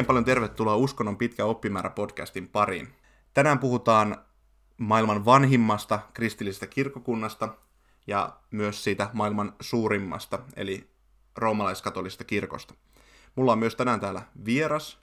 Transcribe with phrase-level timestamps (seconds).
[0.00, 2.88] Oikein paljon tervetuloa Uskonnon pitkä oppimäärä podcastin pariin.
[3.34, 4.16] Tänään puhutaan
[4.76, 7.48] maailman vanhimmasta kristillisestä kirkokunnasta
[8.06, 10.90] ja myös siitä maailman suurimmasta, eli
[11.36, 12.74] roomalaiskatolisesta kirkosta.
[13.34, 14.98] Mulla on myös tänään täällä vieras,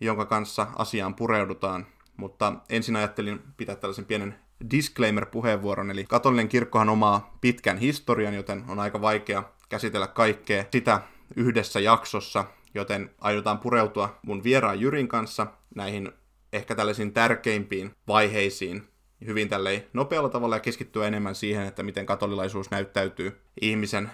[0.00, 1.86] jonka kanssa asiaan pureudutaan,
[2.16, 4.38] mutta ensin ajattelin pitää tällaisen pienen
[4.70, 11.00] disclaimer-puheenvuoron, eli katolinen kirkkohan omaa pitkän historian, joten on aika vaikea käsitellä kaikkea sitä
[11.36, 12.44] yhdessä jaksossa,
[12.76, 16.12] joten aiotaan pureutua mun vieraan Jyrin kanssa näihin
[16.52, 18.88] ehkä tällaisiin tärkeimpiin vaiheisiin
[19.26, 24.10] hyvin tälleen nopealla tavalla ja keskittyä enemmän siihen, että miten katolilaisuus näyttäytyy ihmisen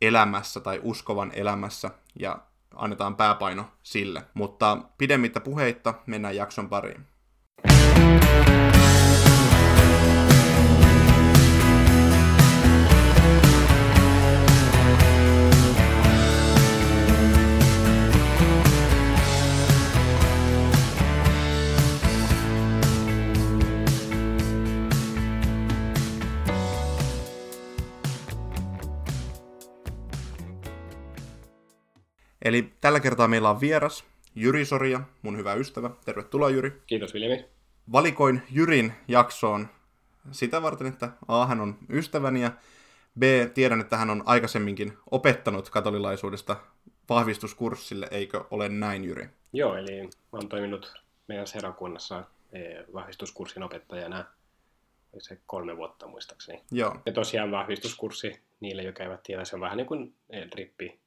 [0.00, 2.38] elämässä tai uskovan elämässä ja
[2.74, 4.22] annetaan pääpaino sille.
[4.34, 7.06] Mutta pidemmittä puheitta mennään jakson pariin.
[32.44, 35.90] Eli tällä kertaa meillä on vieras Jyri Soria, mun hyvä ystävä.
[36.04, 36.82] Tervetuloa Jyri.
[36.86, 37.44] Kiitos Viljami.
[37.92, 39.68] Valikoin Jyrin jaksoon
[40.30, 42.50] sitä varten, että A, hän on ystäväni ja
[43.18, 43.22] B,
[43.54, 46.56] tiedän, että hän on aikaisemminkin opettanut katolilaisuudesta
[47.08, 49.28] vahvistuskurssille, eikö ole näin Jyri?
[49.52, 50.94] Joo, eli mä oon toiminut
[51.28, 52.24] meidän seurakunnassa
[52.94, 54.24] vahvistuskurssin opettajana
[55.18, 56.62] se kolme vuotta muistaakseni.
[56.70, 56.96] Joo.
[57.06, 60.14] Ja tosiaan vahvistuskurssi, niille, jotka eivät tiedä, se on vähän niin kuin
[60.50, 61.03] drippi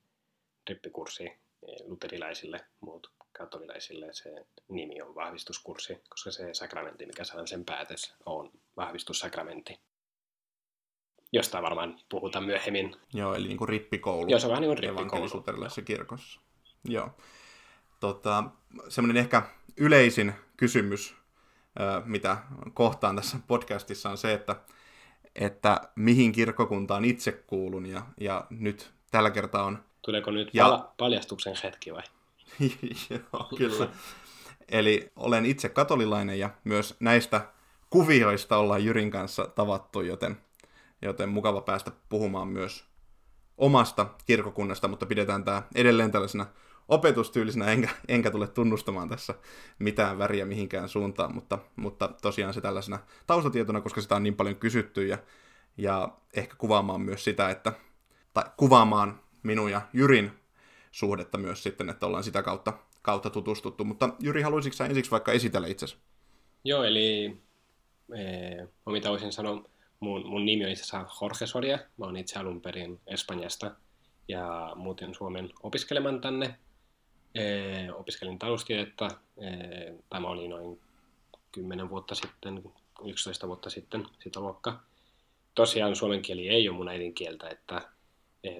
[0.69, 1.31] rippikurssi
[1.85, 8.51] luterilaisille, muut katolilaisille se nimi on vahvistuskurssi, koska se sakramentti, mikä saa sen päätös, on
[8.77, 9.79] vahvistussakramentti.
[11.31, 12.95] Josta varmaan puhutaan myöhemmin.
[13.13, 14.29] Joo, eli niin kuin rippikoulu.
[14.29, 15.83] Joo, se on vähän niin kuin rippikoulu.
[15.85, 16.41] kirkossa.
[16.83, 17.09] Joo.
[17.99, 18.43] Tota,
[18.89, 19.41] semmoinen ehkä
[19.77, 21.15] yleisin kysymys,
[22.05, 22.37] mitä
[22.73, 24.55] kohtaan tässä podcastissa on se, että,
[25.35, 27.85] että mihin kirkkokuntaan itse kuulun.
[27.85, 30.63] Ja, ja nyt tällä kertaa on Tuleeko nyt ja...
[30.63, 32.03] pal- paljastuksen hetki vai?
[33.09, 33.87] Joo, kyllä.
[34.69, 37.47] Eli olen itse katolilainen ja myös näistä
[37.89, 40.37] kuvioista ollaan Jyrin kanssa tavattu, joten,
[41.01, 42.85] joten mukava päästä puhumaan myös
[43.57, 46.45] omasta kirkokunnasta, mutta pidetään tämä edelleen tällaisena
[46.87, 49.33] opetustyylisenä, enkä, enkä tule tunnustamaan tässä
[49.79, 54.55] mitään väriä mihinkään suuntaan, mutta, mutta tosiaan se tällaisena taustatietona, koska sitä on niin paljon
[54.55, 55.17] kysytty ja,
[55.77, 57.73] ja ehkä kuvaamaan myös sitä, että,
[58.33, 60.31] tai kuvaamaan minun ja Jyrin
[60.91, 63.83] suhdetta myös sitten, että ollaan sitä kautta, kautta tutustuttu.
[63.83, 65.97] Mutta Jyri, haluaisitko ensiksi vaikka esitellä itsesi?
[66.63, 67.37] Joo, eli
[68.17, 71.77] ee, mitä voisin sanoa, mun, mun nimi on itse asiassa Jorge Soria.
[71.97, 73.71] Mä oon itse alun perin Espanjasta
[74.27, 76.55] ja muutin Suomen opiskelemaan tänne.
[77.35, 79.07] Ee, opiskelin taloustiedettä.
[79.41, 80.79] Ee, tämä oli noin
[81.51, 82.63] 10 vuotta sitten,
[83.05, 84.79] 11 vuotta sitten sitä luokka.
[85.55, 87.96] Tosiaan suomen kieli ei ole mun äidinkieltä, että Eh,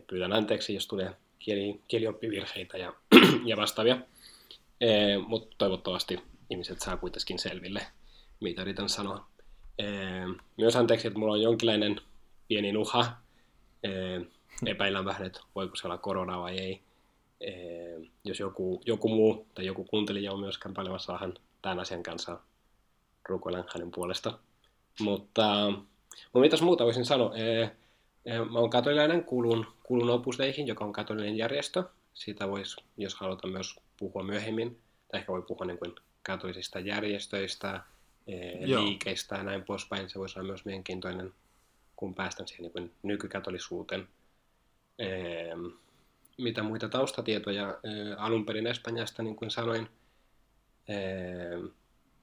[0.08, 2.94] pyydän anteeksi, jos tulee kieli, kielioppivirheitä ja,
[3.46, 3.98] ja vastaavia.
[4.82, 7.82] Eh, Mutta toivottavasti ihmiset saa kuitenkin selville,
[8.40, 9.28] mitä yritän sanoa.
[9.80, 9.88] Eh,
[10.58, 12.02] myös anteeksi, että mulla on jonkinlainen
[12.48, 13.06] pieni nuha.
[14.66, 16.82] Epäillään vähän, että voiko se olla korona vai ei.
[18.24, 22.40] Jos joku, joku muu tai joku kuuntelija on myöskään paljon saahan tämän asian kanssa
[23.30, 24.40] rukoilen hänen puolesta.
[25.00, 25.72] Mutta,
[26.24, 27.34] mutta mitäs muuta voisin sanoa?
[28.52, 31.84] Mä oon katolilainen, kuulun, kuulun Opusleihin, joka on katolinen järjestö.
[32.14, 37.82] Siitä voisi, jos halutaan myös puhua myöhemmin, tai ehkä voi puhua niin kuin katolisista järjestöistä,
[38.60, 38.84] Joo.
[38.84, 40.10] liikeistä ja näin poispäin.
[40.10, 41.34] Se voisi olla myös mielenkiintoinen,
[41.96, 44.08] kun päästään siihen niin kuin nykykatolisuuteen.
[46.38, 47.78] Mitä muita taustatietoja?
[48.18, 49.90] Alun perin Espanjasta, niin kuin sanoin,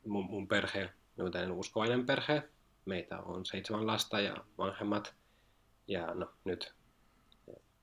[0.06, 2.43] mun, mun perhe on uskovainen perhe.
[2.85, 5.15] Meitä on seitsemän lasta ja vanhemmat–
[5.89, 6.75] ja no, nyt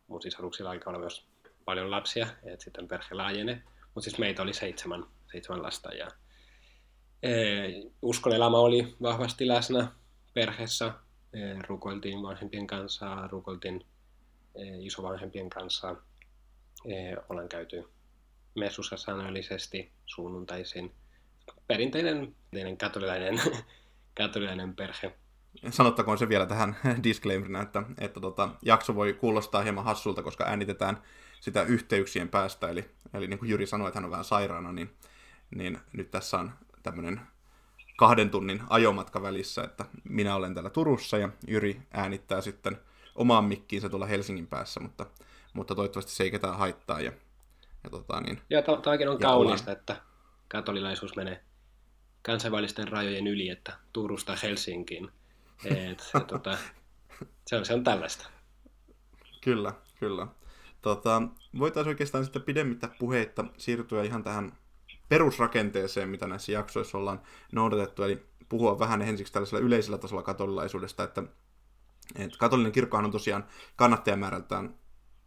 [0.08, 1.26] mun sisaruksilla alkaa olla myös
[1.66, 3.64] paljon lapsia, että sitten perhe laajenee.
[3.94, 6.08] Mutta siis meitä oli seitsemän, seitsemän lasta ja
[7.24, 7.32] e,
[8.02, 9.88] uskon elämä oli vahvasti läsnä
[10.34, 10.94] perheessä.
[11.34, 13.86] E, rukoiltiin vanhempien kanssa, rukoiltiin
[14.56, 15.96] e, isovanhempien kanssa.
[16.86, 17.84] E, olen käyty
[18.56, 20.96] messussa säännöllisesti sunnuntaisin.
[21.68, 23.42] Perinteinen, perinteinen katolilainen,
[24.18, 25.16] katolilainen perhe
[25.70, 31.02] sanottakoon se vielä tähän disclaimerina, että, että tota, jakso voi kuulostaa hieman hassulta, koska äänitetään
[31.40, 34.90] sitä yhteyksien päästä, eli, eli niin kuin Jyri sanoi, että hän on vähän sairaana, niin,
[35.56, 36.52] niin nyt tässä on
[36.84, 37.22] tämmöinen
[37.98, 42.78] kahden tunnin ajomatka välissä, että minä olen täällä Turussa ja Jyri äänittää sitten
[43.16, 45.06] omaan mikkiinsä tuolla Helsingin päässä, mutta,
[45.54, 47.12] mutta toivottavasti se ei ketään haittaa ja,
[47.84, 49.96] ja tota, niin, Ja to- toikin on Ja kaunista, että
[50.48, 51.44] katolilaisuus menee
[52.22, 55.12] kansainvälisten rajojen yli, että Turusta Helsinkiin.
[55.66, 56.58] Et, ja tota,
[57.48, 58.30] se, on, se on tällaista.
[59.42, 60.28] Kyllä, kyllä.
[60.82, 61.22] Tota,
[61.60, 64.58] voitaisiin oikeastaan sitten pidemmittä puheitta siirtyä ihan tähän
[65.10, 67.22] perusrakenteeseen, mitä näissä jaksoissa ollaan
[67.52, 71.24] noudatettu, eli puhua vähän ensiksi tällaisella yleisellä tasolla katolilaisuudesta, että,
[72.16, 74.76] että katolinen kirkkohan on tosiaan kannattajamäärältään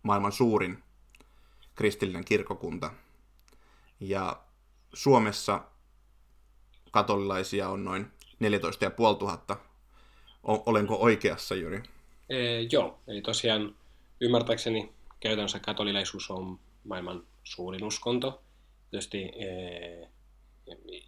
[0.02, 0.82] maailman suurin
[1.74, 2.90] kristillinen kirkkokunta.
[4.00, 4.42] Ja
[4.92, 5.64] Suomessa
[6.90, 8.10] katolilaisia on noin
[8.40, 9.73] 14 500.
[10.44, 11.82] Olenko oikeassa, Jyri?
[12.28, 13.74] E, joo, eli tosiaan
[14.20, 18.42] ymmärtääkseni käytännössä katolilaisuus on maailman suurin uskonto.
[18.90, 20.08] Tietysti e,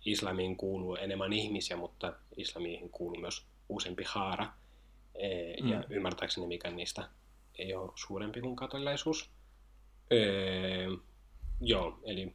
[0.05, 4.53] islamiin kuuluu enemmän ihmisiä, mutta islamiin kuuluu myös useampi haara.
[5.15, 5.69] E, mm.
[5.69, 7.09] Ja ymmärtääkseni mikä niistä
[7.59, 9.31] ei ole suurempi kuin katolilaisuus.
[10.11, 10.17] E,
[11.61, 12.35] joo, eli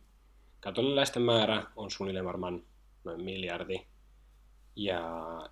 [0.60, 2.64] katolilaisten määrä on suunnilleen varmaan
[3.04, 3.86] noin miljardi.
[4.76, 5.02] Ja,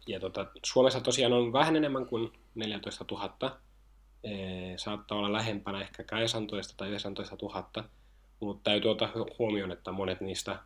[0.08, 3.60] ja tota, Suomessa tosiaan on vähän enemmän kuin 14 000.
[4.24, 4.32] E,
[4.78, 7.90] saattaa olla lähempänä ehkä 18 tai 19 000,
[8.40, 10.60] mutta täytyy ottaa huomioon, että monet niistä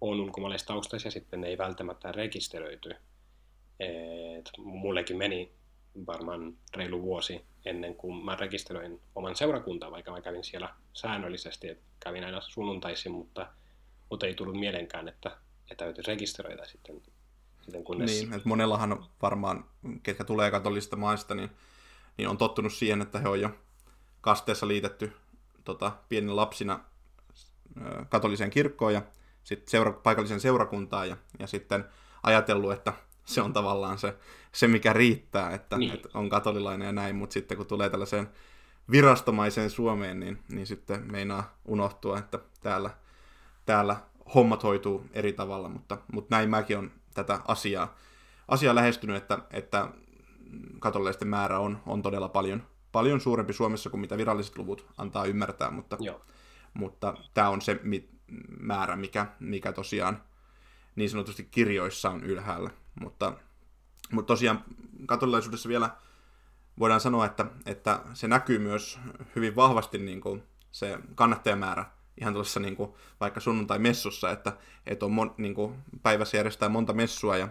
[0.00, 2.90] on ulkomaalaistaustaisia, sitten ne ei välttämättä rekisteröity.
[3.80, 5.52] Et mullekin meni
[6.06, 11.84] varmaan reilu vuosi ennen kuin mä rekisteröin oman seurakuntaa, vaikka mä kävin siellä säännöllisesti, että
[12.00, 13.46] kävin aina sunnuntaisin, mutta,
[14.10, 15.36] mutta ei tullut mielenkään, että,
[15.70, 17.02] että täytyy rekisteröidä sitten,
[17.68, 18.10] sitten kunnes...
[18.10, 19.64] Niin, että monellahan on varmaan,
[20.02, 21.50] ketkä tulee katolista maista, niin,
[22.16, 23.50] niin on tottunut siihen, että he on jo
[24.20, 25.12] kasteessa liitetty
[25.64, 26.80] tota, pienen lapsina
[28.08, 29.02] katoliseen kirkkoon ja
[29.44, 31.84] sitten seura, paikalliseen seurakuntaan ja, ja sitten
[32.22, 32.92] ajatellut, että
[33.24, 34.16] se on tavallaan se,
[34.52, 35.94] se mikä riittää, että, niin.
[35.94, 38.28] että on katolilainen ja näin, mutta sitten kun tulee tällaiseen
[38.90, 42.90] virastomaiseen Suomeen, niin, niin sitten meinaa unohtua, että täällä,
[43.66, 43.96] täällä
[44.34, 46.90] hommat hoituu eri tavalla, mutta, mutta näin mäkin on
[47.24, 47.96] tätä asiaa,
[48.48, 49.88] asiaa lähestynyt, että, että
[50.78, 52.62] katolilaisten määrä on, on todella paljon,
[52.92, 56.24] paljon suurempi Suomessa kuin mitä viralliset luvut antaa ymmärtää, mutta, Joo.
[56.74, 58.08] mutta tämä on se mi,
[58.60, 60.22] määrä, mikä, mikä tosiaan
[60.96, 62.70] niin sanotusti kirjoissa on ylhäällä.
[63.00, 63.32] Mutta,
[64.12, 64.64] mutta tosiaan
[65.06, 65.90] katolilaisuudessa vielä
[66.78, 68.98] voidaan sanoa, että, että se näkyy myös
[69.36, 74.52] hyvin vahvasti niin kuin se kannattajamäärä ihan tuossa niin kuin, vaikka sunnuntai-messussa, että,
[74.86, 77.48] että on mon, niin kuin, päivässä järjestää monta messua ja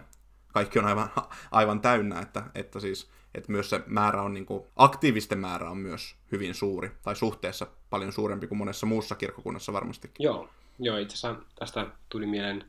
[0.52, 1.10] kaikki on aivan,
[1.50, 5.76] aivan täynnä, että, että siis että myös se määrä on, niin kuin, aktiivisten määrä on
[5.76, 10.24] myös hyvin suuri, tai suhteessa paljon suurempi kuin monessa muussa kirkkokunnassa varmastikin.
[10.24, 10.48] Joo,
[10.78, 12.64] joo itse asiassa tästä tuli mieleen,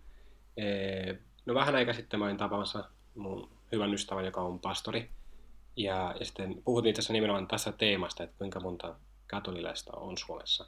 [1.46, 5.10] no vähän aika sitten mä olin tapaamassa mun hyvän ystävän, joka on pastori,
[5.76, 8.96] ja, ja sitten puhuttiin tässä nimenomaan tässä teemasta, että kuinka monta
[9.28, 10.66] katolilaista on Suomessa.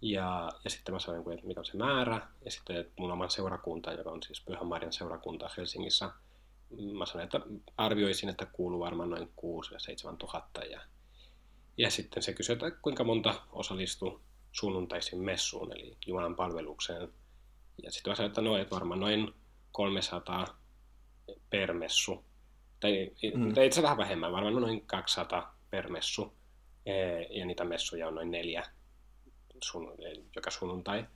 [0.00, 3.30] Ja, ja sitten mä sanoin, että mikä on se määrä, ja sitten että mun oman
[3.30, 6.10] seurakunta, joka on siis Pyhän Marian seurakunta Helsingissä,
[6.98, 7.40] mä sanoin, että
[7.76, 10.60] arvioisin, että kuuluu varmaan noin 6 ja 7 tuhatta.
[10.60, 10.80] Ja,
[11.76, 14.20] ja sitten se kysyi, että kuinka monta osallistuu
[14.52, 17.08] sunnuntaisin messuun, eli Jumalan palvelukseen.
[17.82, 19.34] Ja sitten mä sanoin, että no, että varmaan noin
[19.72, 20.44] 300
[21.50, 22.24] per messu.
[22.80, 23.62] Tai, mm.
[23.62, 26.34] itse vähän vähemmän, varmaan noin 200 per messu.
[27.30, 28.64] Ja niitä messuja on noin neljä
[29.64, 29.94] sun,
[30.36, 31.06] joka sunnuntai.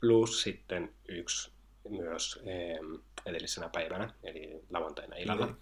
[0.00, 1.52] Plus sitten yksi
[1.88, 2.42] myös
[3.26, 5.46] edellisenä päivänä, eli lauantaina illalla.
[5.46, 5.56] Mm.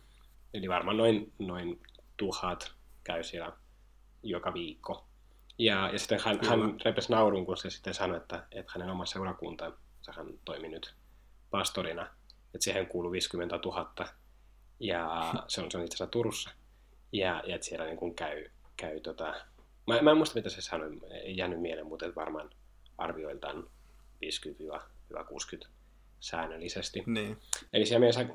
[0.55, 1.81] Eli varmaan noin, noin
[2.17, 2.75] tuhat
[3.05, 3.53] käy siellä
[4.23, 5.07] joka viikko.
[5.59, 9.07] Ja, ja sitten hän, hän repesi naurun, kun se sitten sanoi, että, että hänen oma
[9.07, 9.73] seurakunta,
[10.17, 10.95] hän toimi nyt
[11.51, 12.03] pastorina,
[12.55, 13.95] että siihen kuuluu 50 000,
[14.81, 16.51] ja se on, se on itse asiassa Turussa,
[17.13, 18.45] ja, ja että siellä niin kuin käy,
[18.77, 19.35] käy tota,
[19.87, 22.51] mä, mä en muista mitä se sanoi, ei jäänyt mieleen, mutta varmaan
[22.99, 23.71] arvioiltaan
[25.65, 25.69] 50-60
[26.21, 27.03] säännöllisesti.
[27.07, 27.37] Niin.
[27.73, 28.27] Eli siellä mielessä,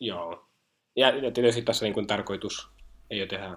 [0.00, 0.48] joo.
[0.96, 2.68] Ja tietysti tässä niin kuin tarkoitus
[3.10, 3.56] ei ole tehdä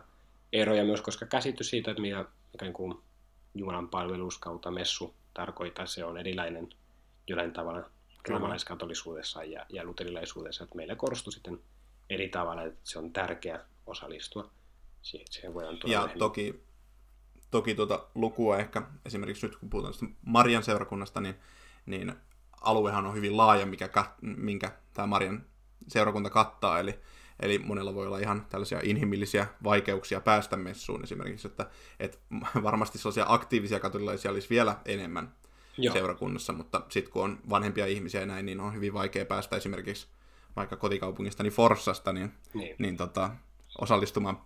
[0.53, 2.97] eroja myös, koska käsitys siitä, että mikä, mikä niin kuin
[3.53, 6.69] Jumalan palvelus kautta messu tarkoittaa, se on erilainen
[7.27, 7.89] jollain tavalla
[8.27, 11.59] roomalaiskatolisuudessa ja, ja luterilaisuudessa, että meillä korostuu sitten
[12.09, 14.49] eri tavalla, että se on tärkeä osallistua.
[15.01, 16.63] Siihen, siihen voidaan ja toki,
[17.55, 21.35] toki tuota lukua ehkä, esimerkiksi nyt kun puhutaan Marian seurakunnasta, niin,
[21.85, 22.13] niin
[22.61, 23.89] aluehan on hyvin laaja, mikä,
[24.21, 25.45] minkä tämä Marian
[25.87, 26.99] seurakunta kattaa, eli,
[27.39, 31.69] eli monella voi olla ihan tällaisia inhimillisiä vaikeuksia päästä messuun esimerkiksi, että,
[31.99, 32.17] että
[32.63, 35.35] varmasti sellaisia aktiivisia katolilaisia olisi vielä enemmän
[35.77, 35.93] Joo.
[35.93, 40.07] seurakunnassa, mutta sitten kun on vanhempia ihmisiä ja näin, niin on hyvin vaikea päästä esimerkiksi
[40.55, 42.75] vaikka kotikaupungistani Forssasta, niin, niin.
[42.79, 43.29] niin tota,
[43.81, 44.41] osallistumaan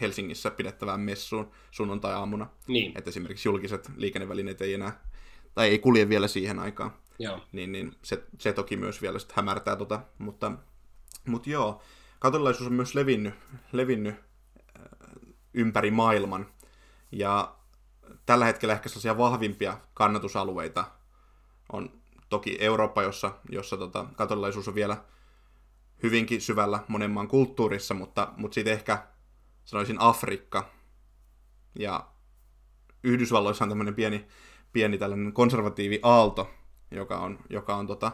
[0.00, 2.46] Helsingissä pidettävään messuun sunnuntai-aamuna.
[2.66, 2.92] Niin.
[2.98, 5.00] Että esimerkiksi julkiset liikennevälineet ei enää
[5.54, 6.90] tai ei kulje vielä siihen aikaan.
[7.18, 7.40] Joo.
[7.52, 10.52] Niin, niin se, se toki myös vielä sit hämärtää tota, mutta,
[11.26, 11.82] mutta joo,
[12.18, 13.34] katolilaisuus on myös levinnyt,
[13.72, 14.82] levinnyt äh,
[15.54, 16.46] ympäri maailman,
[17.12, 17.54] ja
[18.26, 20.84] tällä hetkellä ehkä sellaisia vahvimpia kannatusalueita
[21.72, 21.92] on
[22.28, 24.96] toki Eurooppa, jossa, jossa tota, katolilaisuus on vielä
[26.04, 29.06] hyvinkin syvällä monen maan kulttuurissa, mutta, mutta sitten ehkä
[29.64, 30.70] sanoisin Afrikka.
[31.78, 32.06] Ja
[33.04, 34.26] Yhdysvalloissa on tämmöinen pieni,
[34.72, 36.50] pieni tällainen konservatiivi aalto,
[36.90, 38.12] joka on, joka on tota,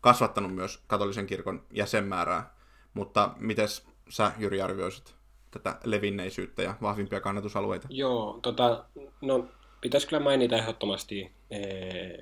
[0.00, 2.54] kasvattanut myös katolisen kirkon jäsenmäärää.
[2.94, 3.68] Mutta miten
[4.08, 5.14] sä, Jyri, arvioisit
[5.50, 7.88] tätä levinneisyyttä ja vahvimpia kannatusalueita?
[7.90, 8.84] Joo, tota,
[9.20, 9.48] no
[9.80, 12.20] pitäisi kyllä mainita ehdottomasti ee,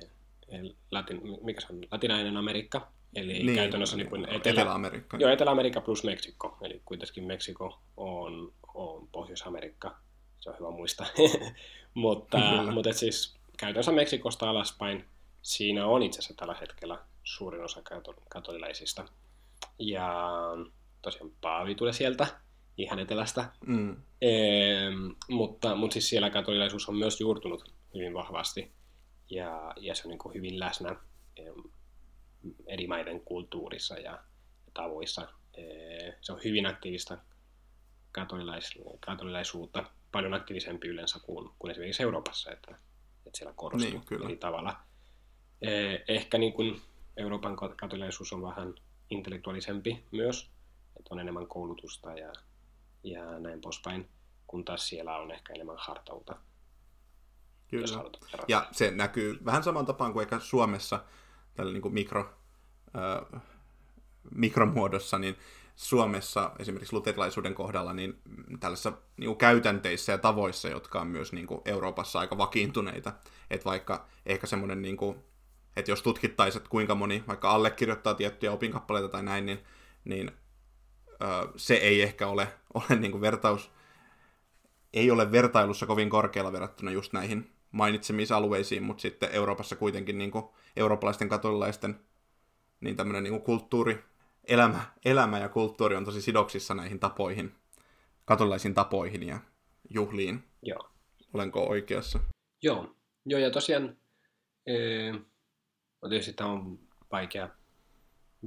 [0.91, 5.17] Latin, mikä se on, Latinainen Amerikka, eli niin, käytännössä niin kuin Etelä, Etelä-Amerikka.
[5.17, 9.97] Joo, Etelä-Amerikka plus Meksiko, eli kuitenkin Meksiko on, on Pohjois-Amerikka,
[10.39, 11.07] se on hyvä muistaa.
[11.93, 12.37] mutta
[12.71, 15.05] mutta siis käytännössä Meksikosta alaspäin,
[15.41, 17.81] siinä on itse asiassa tällä hetkellä suurin osa
[18.29, 19.05] katolilaisista.
[19.79, 20.29] Ja
[21.01, 22.27] tosiaan Paavi tulee sieltä,
[22.77, 23.45] ihan etelästä.
[23.65, 23.95] Mm.
[24.21, 24.31] E,
[25.29, 28.71] mutta, mutta siis siellä katolilaisuus on myös juurtunut hyvin vahvasti
[29.29, 30.95] ja, ja se on niin kuin hyvin läsnä
[32.67, 34.23] eri maiden kulttuurissa ja
[34.73, 35.27] tavoissa.
[36.21, 37.17] Se on hyvin aktiivista
[38.11, 42.71] katolilais, katolilaisuutta, paljon aktiivisempi yleensä kuin, kuin esimerkiksi Euroopassa, että,
[43.25, 44.25] että siellä korostuu niin, kyllä.
[44.25, 44.75] eri tavalla.
[46.07, 46.81] Ehkä niin kuin
[47.17, 48.75] Euroopan katolilaisuus on vähän
[49.09, 50.51] intellektuaalisempi myös,
[50.99, 52.33] että on enemmän koulutusta ja,
[53.03, 54.09] ja näin poispäin,
[54.47, 56.37] kun taas siellä on ehkä enemmän hartauta
[57.71, 57.87] Kyllä.
[58.47, 61.03] Ja se näkyy vähän saman tapaan kuin ehkä Suomessa
[61.61, 62.33] tällä niin kuin mikro,
[62.95, 63.41] äh,
[64.35, 65.35] mikromuodossa, niin
[65.75, 68.21] Suomessa esimerkiksi luterilaisuuden kohdalla niin
[68.59, 73.13] tällaisissa niin käytänteissä ja tavoissa, jotka on myös niin kuin Euroopassa aika vakiintuneita.
[73.49, 75.17] Että vaikka ehkä semmoinen, niin kuin,
[75.75, 79.59] että jos tutkittaisiin, että kuinka moni vaikka allekirjoittaa tiettyjä opinkappaleita tai näin, niin,
[80.03, 80.31] niin
[81.11, 83.71] ö, se ei ehkä ole, ole niin kuin vertaus,
[84.93, 90.45] ei ole vertailussa kovin korkealla verrattuna just näihin mainitsemisalueisiin, mutta sitten Euroopassa kuitenkin niin kuin
[90.75, 91.99] eurooppalaisten katolilaisten
[92.81, 94.03] niin tämmöinen niin kuin kulttuuri,
[94.47, 97.55] elämä, elämä ja kulttuuri on tosi sidoksissa näihin tapoihin,
[98.25, 99.39] katolilaisiin tapoihin ja
[99.89, 100.43] juhliin.
[100.61, 100.91] Joo.
[101.33, 102.19] Olenko oikeassa?
[102.61, 103.97] Joo, Joo ja tosiaan
[104.67, 105.11] ee,
[106.01, 106.79] no tietysti tämä on
[107.11, 107.49] vaikea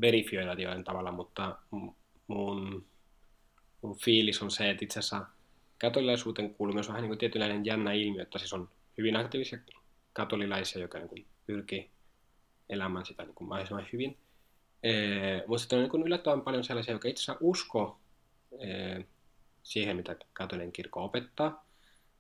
[0.01, 1.59] verifioida jollain tavalla, mutta
[2.27, 2.87] mun,
[3.83, 5.27] mun fiilis on se, että itse asiassa
[5.81, 9.59] katolilaisuuteen kuuluu myös vähän niin kuin tietynlainen jännä ilmiö, että siis on hyvin aktiivisia
[10.13, 11.91] katolilaisia, joka niin pyrkii
[12.69, 14.19] elämään sitä niin kuin mahdollisimman hyvin.
[14.83, 18.01] Ee, mutta sitten on niin yllättävän paljon sellaisia, jotka itse asiassa uskoo
[18.61, 19.05] ee,
[19.63, 21.67] siihen, mitä katolinen kirkko opettaa,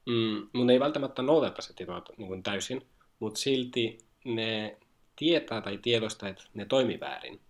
[0.07, 2.87] mm, mutta ei välttämättä noudata se tietoa niin täysin,
[3.19, 4.77] mutta silti ne
[5.17, 7.41] tietää tai tiedostaa, että ne toimii väärin.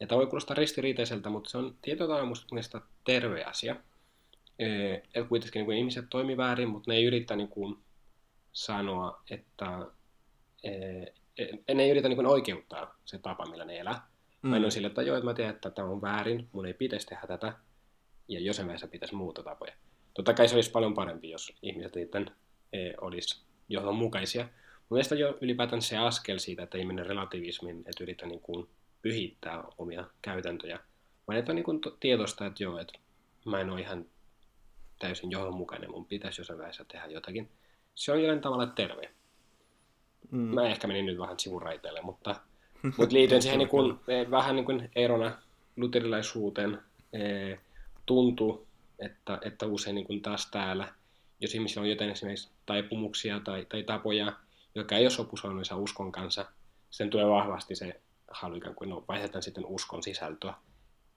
[0.00, 1.76] Ja tämä voi kuulostaa ristiriiteiseltä, mutta se on
[2.50, 3.76] minusta terve asia.
[4.58, 7.83] Että kuitenkin niin kuin ihmiset toimii väärin, mutta ne ei yritä niin kuin,
[8.54, 9.86] sanoa, että
[11.68, 14.06] en ei yritä niin oikeuttaa se tapa, millä ne elää.
[14.42, 14.50] Mm.
[14.50, 17.06] Mä on sille, että joo, että mä tiedän, että tämä on väärin, mun ei pitäisi
[17.06, 17.52] tehdä tätä,
[18.28, 19.72] ja jossain vaiheessa pitäisi muuta tapoja.
[20.14, 22.30] Totta kai se olisi paljon parempi, jos ihmiset sitten
[22.72, 24.44] e, olisi johdonmukaisia.
[24.44, 28.68] Mun mielestä jo ylipäätään se askel siitä, että ei mene relativismin, että yritä niin kuin
[29.02, 30.80] pyhittää omia käytäntöjä,
[31.28, 32.98] vaan että niin kuin tietoista, että joo, että
[33.44, 34.06] mä en ole ihan
[34.98, 37.50] täysin johdonmukainen, mun pitäisi jossain vaiheessa tehdä jotakin
[37.94, 39.10] se on jollain tavalla terve.
[40.30, 40.54] Mm.
[40.54, 42.34] Mä ehkä menin nyt vähän sivuraiteille, mutta,
[42.98, 45.38] mutta liittyen siihen niin kuin, eh, vähän niin kuin erona
[45.76, 46.78] luterilaisuuteen
[47.12, 47.58] eh,
[48.06, 48.66] tuntuu,
[48.98, 50.92] että, että usein niin kuin taas täällä,
[51.40, 54.32] jos ihmisillä on jotain esimerkiksi taipumuksia tai, tai tapoja,
[54.74, 56.46] jotka ei ole sopusoinnuissa uskon kanssa,
[56.90, 60.54] sen tulee vahvasti se halu ikään kuin, no, vaihdetaan sitten uskon sisältöä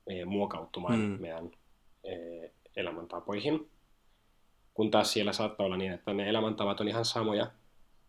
[0.07, 1.21] eh, muokautumaan mm.
[1.21, 1.51] meidän
[2.75, 3.69] elämäntapoihin
[4.77, 7.51] kun taas siellä saattaa olla niin, että ne elämäntavat on ihan samoja,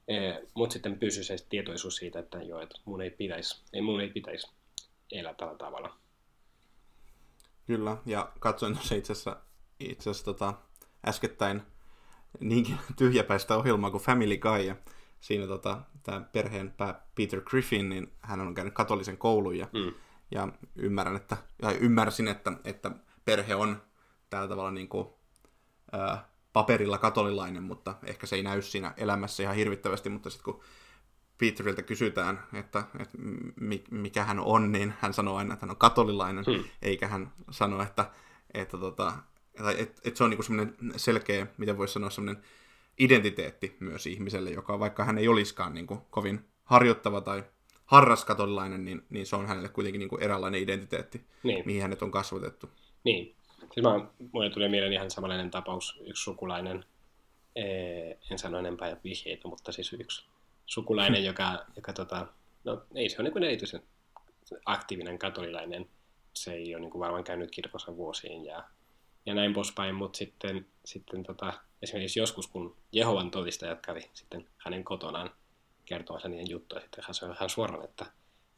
[0.09, 4.01] eh, mutta sitten pysyy se tietoisuus siitä, että joo, että mun ei pitäisi, ei, mun
[4.01, 4.53] ei pitäisi
[5.13, 5.97] elää tällä tavalla.
[7.67, 9.37] Kyllä, ja katsoin tuossa itse asiassa,
[9.81, 10.55] itse asiassa tota,
[11.07, 11.63] äskettäin
[12.41, 14.77] niinkin tyhjäpäistä ohjelmaa kuin Family Guy, ja
[15.21, 19.95] siinä tota, tämä perheen pää Peter Griffin, niin hän on käynyt katolisen koulun, ja, mm.
[20.31, 22.91] ja ymmärrän, että, ja ymmärsin, että, että
[23.25, 23.83] perhe on
[24.31, 25.09] tällä tavalla niin kuin,
[25.93, 30.63] ää, paperilla katolilainen, mutta ehkä se ei näy siinä elämässä ihan hirvittävästi, mutta sitten kun
[31.39, 33.19] Peteriltä kysytään, että, että
[33.91, 36.65] mikä hän on, niin hän sanoo aina, että hän on katolilainen, hmm.
[36.83, 38.11] eikä hän sano, että,
[38.55, 39.13] että, tota,
[39.55, 42.43] että, että, että se on niin semmoinen selkeä, miten voisi sanoa, semmoinen
[42.99, 47.45] identiteetti myös ihmiselle, joka vaikka hän ei olisikaan niin kuin kovin harjoittava tai
[47.85, 51.63] harras katolilainen, niin, niin se on hänelle kuitenkin niin kuin eräänlainen identiteetti, Niin.
[51.67, 52.71] mihin hänet on kasvatettu.
[53.05, 53.37] Niin.
[53.61, 56.85] Siis mä, mulle tuli mieleen ihan samanlainen tapaus, yksi sukulainen,
[57.57, 60.27] ee, en sano enempää vihjeitä, mutta siis yksi
[60.67, 62.27] sukulainen, joka, joka tota,
[62.65, 63.83] no ei se ole niin erityisen
[64.65, 65.89] aktiivinen katolilainen,
[66.35, 68.65] se ei ole niin kuin varmaan käynyt kirkossa vuosiin ja,
[69.27, 74.85] ja näin poispäin, mutta sitten, sitten tota, esimerkiksi joskus, kun Jehovan todistajat kävi sitten hänen
[74.85, 75.31] kotonaan
[75.85, 78.07] kertomassa niiden juttuja, sitten hän sanoi ihan suoraan, että,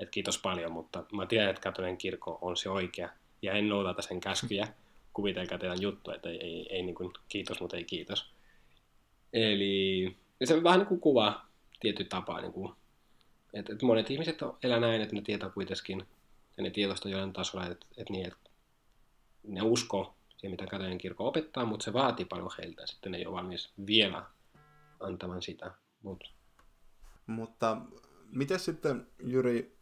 [0.00, 3.08] että kiitos paljon, mutta mä tiedän, että katolinen kirkko on se oikea,
[3.42, 4.68] ja en noudata sen käskyjä,
[5.12, 8.34] kuvitelkaa teidän juttu, että ei, ei, ei niin kuin kiitos, mutta ei kiitos.
[9.32, 11.50] Eli se vähän niin kuin kuvaa
[11.80, 12.72] tietty tapaa, niin kuin,
[13.54, 16.04] että, että monet ihmiset on- elää näin, että ne tietää kuitenkin,
[16.56, 18.50] ja ne tietoista jollain tasolla, että, että, niin, että
[19.42, 23.26] ne uskoo siihen, mitä katolinen kirkko opettaa, mutta se vaatii paljon heiltä, sitten ne ei
[23.26, 24.24] ole valmis vielä
[25.00, 25.70] antamaan sitä.
[26.02, 26.24] Mut,
[27.26, 27.76] Mutta
[28.30, 29.76] miten sitten, Jyri,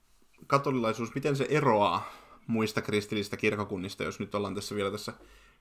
[0.46, 2.12] katolilaisuus, miten se eroaa
[2.48, 5.12] muista kristillisistä kirkokunnista, jos nyt ollaan tässä vielä tässä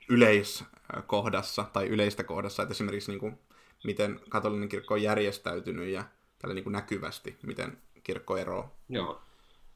[0.10, 3.40] yleiskohdassa tai yleistä kohdassa, että esimerkiksi niin kuin,
[3.84, 6.04] miten katolinen kirkko on järjestäytynyt ja
[6.40, 9.22] tällä niin kuin näkyvästi, miten kirkko eroaa joo.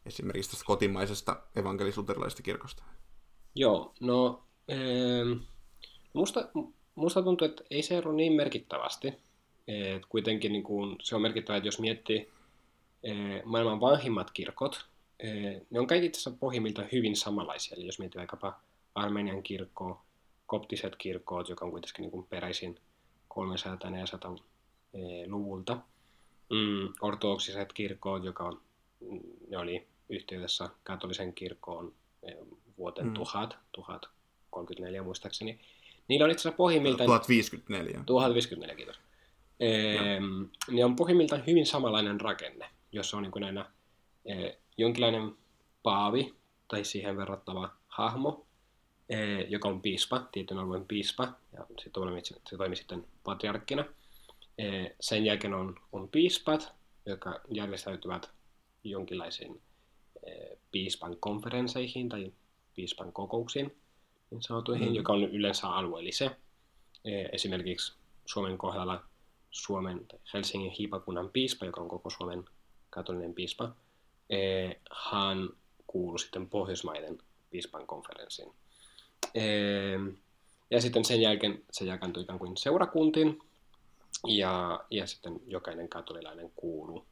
[0.05, 2.83] esimerkiksi tästä kotimaisesta evankelisuterilaisesta kirkosta.
[3.55, 5.39] Joo, no ähm,
[6.13, 6.49] musta,
[6.95, 9.13] musta tuntuu, että ei se ero niin merkittävästi.
[9.67, 12.29] Et kuitenkin niin kuin, se on merkittävää, että jos miettii
[13.03, 14.85] eh, maailman vanhimmat kirkot,
[15.69, 17.77] ne on kaikki itse asiassa pohjimmiltaan hyvin samanlaisia.
[17.77, 18.59] Eli jos miettii vaikkapa
[18.95, 20.05] Armenian kirkkoa,
[20.45, 22.79] koptiset kirkkoot, joka on kuitenkin niin kuin peräisin
[23.33, 24.41] 300-400
[24.93, 25.77] eh, luvulta,
[26.49, 28.61] mm, ortodoksiset kirkkoot, joka on,
[28.99, 32.35] mm, ne oli yhteydessä katolisen kirkkoon eh,
[32.77, 33.13] vuoteen Mm.
[33.13, 35.59] 1000, 1034 muistaakseni.
[36.07, 37.07] Niillä on itse asiassa pohjimmiltaan...
[37.07, 38.03] 1054.
[38.05, 38.99] 1054, kiitos.
[39.59, 43.65] Ehm, ne on pohjimmiltaan hyvin samanlainen rakenne, jossa on niin kuin aina
[44.25, 45.35] eh, jonkinlainen
[45.83, 46.35] paavi
[46.67, 48.45] tai siihen verrattava hahmo,
[49.09, 53.85] eh, joka on piispa, tietyn alueen piispa, ja se toimii, se toimii sitten patriarkkina.
[54.57, 56.73] Eh, sen jälkeen on, on piispat,
[57.05, 58.29] jotka järjestäytyvät
[58.83, 59.61] jonkinlaisiin
[60.25, 62.33] eh, piispan konferensseihin tai
[62.75, 63.75] piispan kokouksiin,
[64.31, 64.95] niin sanotuihin, Mm.
[64.95, 66.31] joka on yleensä alueellisia.
[67.31, 67.93] Esimerkiksi
[68.25, 69.03] Suomen kohdalla
[69.51, 72.45] Suomen tai Helsingin hiipakunnan piispa, joka on koko Suomen
[72.89, 73.75] katolinen piispa,
[74.31, 74.75] eh,
[75.11, 75.49] hän
[75.87, 77.17] kuului sitten Pohjoismaiden
[77.49, 78.53] piispan konferenssiin.
[79.33, 79.99] Eh,
[80.71, 83.39] Ja sitten sen jälkeen se jakantui ikään kuin seurakuntiin,
[84.27, 87.05] ja, ja sitten jokainen katolilainen kuuluu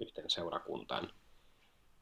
[0.00, 1.12] yhteen seurakuntaan.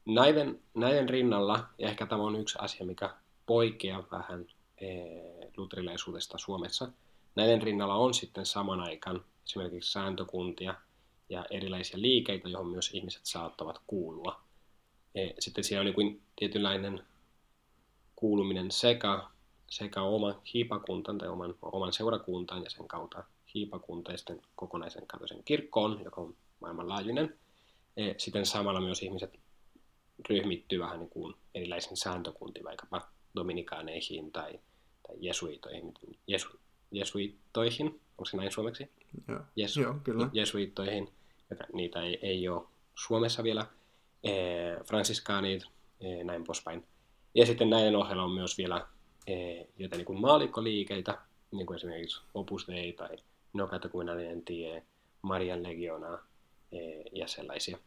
[0.05, 4.45] Näiden, näiden rinnalla, ja ehkä tämä on yksi asia, mikä poikkeaa vähän
[4.77, 6.91] eh, luterilaisuudesta Suomessa,
[7.35, 10.75] näiden rinnalla on sitten saman aikaan esimerkiksi sääntökuntia
[11.29, 14.44] ja erilaisia liikeitä, johon myös ihmiset saattavat kuulua.
[15.15, 17.03] Eh, Sitten siellä on niin kuin tietynlainen
[18.15, 19.23] kuuluminen sekä,
[19.69, 23.23] sekä oman hiipakuntaan tai oman, oman seurakuntaan ja sen kautta
[23.53, 27.39] hiipakunta ja sitten kokonaisen katolisen kirkkoon, joka on maailmanlaajuinen.
[27.97, 29.39] Eh, Sitten samalla myös ihmiset
[30.29, 34.59] ryhmittyy vähän niin kuin erilaisiin sääntökuntiin, vaikkapa dominikaaneihin tai,
[35.07, 35.93] tai jesuitoihin,
[36.27, 36.47] jesu,
[36.91, 38.91] jesuitoihin, onko se näin suomeksi?
[39.27, 40.29] Joo, Jesu, Joo kyllä.
[40.33, 41.09] jesuittoihin,
[41.49, 42.63] joka, niitä ei, ei ole
[42.95, 43.65] Suomessa vielä,
[44.85, 45.63] fransiskaanit,
[46.01, 46.87] eh, näin poispäin.
[47.35, 48.87] Ja sitten näiden ohella on myös vielä
[49.27, 51.17] eh, jotain niin kuin maalikkoliikeitä,
[51.51, 53.17] niin kuin esimerkiksi Opus Dei tai
[53.53, 54.83] No katakuinallinen tie,
[55.21, 56.19] Marian legiona
[56.71, 57.77] eh, ja sellaisia.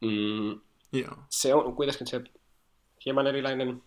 [0.00, 0.60] Mm,
[0.92, 1.16] Joo.
[1.28, 2.20] se on kuitenkin se
[3.04, 3.82] hieman erilainen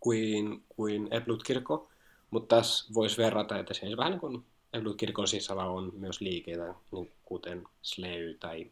[0.00, 1.90] kuin, kuin Eblut-kirkko,
[2.30, 7.12] mutta tässä voisi verrata, että se vähän niin kuin Eblut-kirkon sisällä on myös liikeitä, niin
[7.24, 8.70] kuten Sleu tai,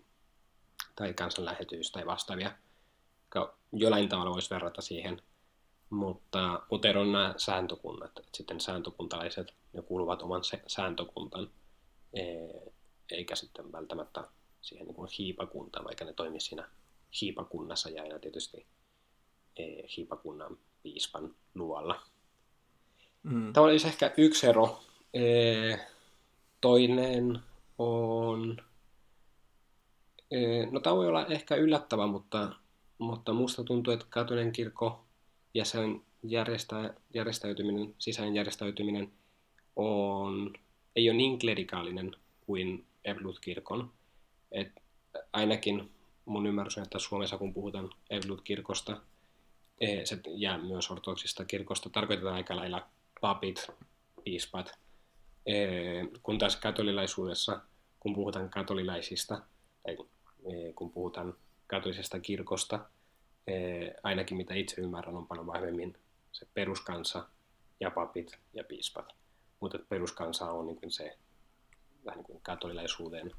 [0.98, 2.52] tai kansanlähetys tai vastaavia,
[3.20, 5.22] jotka jollain tavalla voisi verrata siihen,
[5.90, 11.50] mutta, mutta ero on nämä sääntökunnat, että sitten sääntökuntalaiset, ne kuuluvat oman se, sääntökuntan,
[12.14, 12.72] ee,
[13.10, 14.24] eikä sitten välttämättä
[14.60, 16.68] siihen niin kuin hiipakuntaan, vaikka ne toimii siinä
[17.20, 18.66] hiipakunnassa ja aina tietysti
[19.56, 22.02] ee, hiipakunnan piispan luolla.
[23.22, 23.52] Mm.
[23.52, 24.80] Tämä olisi ehkä yksi ero.
[25.14, 25.86] Ee,
[26.60, 27.38] Toinen
[27.78, 28.67] on...
[30.70, 32.52] No tämä voi olla ehkä yllättävä, mutta,
[32.98, 35.04] mutta musta tuntuu, että katolinen kirkko
[35.54, 39.12] ja sen järjestä, järjestäytyminen, sisäinen järjestäytyminen
[39.76, 40.54] on,
[40.96, 43.92] ei ole niin klerikaalinen kuin Evlut-kirkon.
[44.52, 44.72] Et
[45.32, 45.90] ainakin
[46.24, 49.00] mun ymmärrys on, että Suomessa kun puhutaan Evlut-kirkosta,
[50.04, 52.86] se jää myös ortodoksista kirkosta, tarkoitetaan aika lailla
[53.20, 53.66] papit,
[54.24, 54.78] piispat,
[56.22, 57.60] kun taas katolilaisuudessa,
[58.00, 59.42] kun puhutaan katolilaisista,
[59.82, 59.96] tai
[60.74, 61.34] kun puhutaan
[61.66, 62.80] katolisesta kirkosta,
[63.46, 65.96] eh, ainakin mitä itse ymmärrän, on paljon vahvemmin
[66.32, 67.28] se peruskansa
[67.80, 69.12] ja papit ja piispat.
[69.60, 71.18] Mutta peruskansa on niin kuin se
[72.04, 73.32] vähän niin kuin katolilaisuuden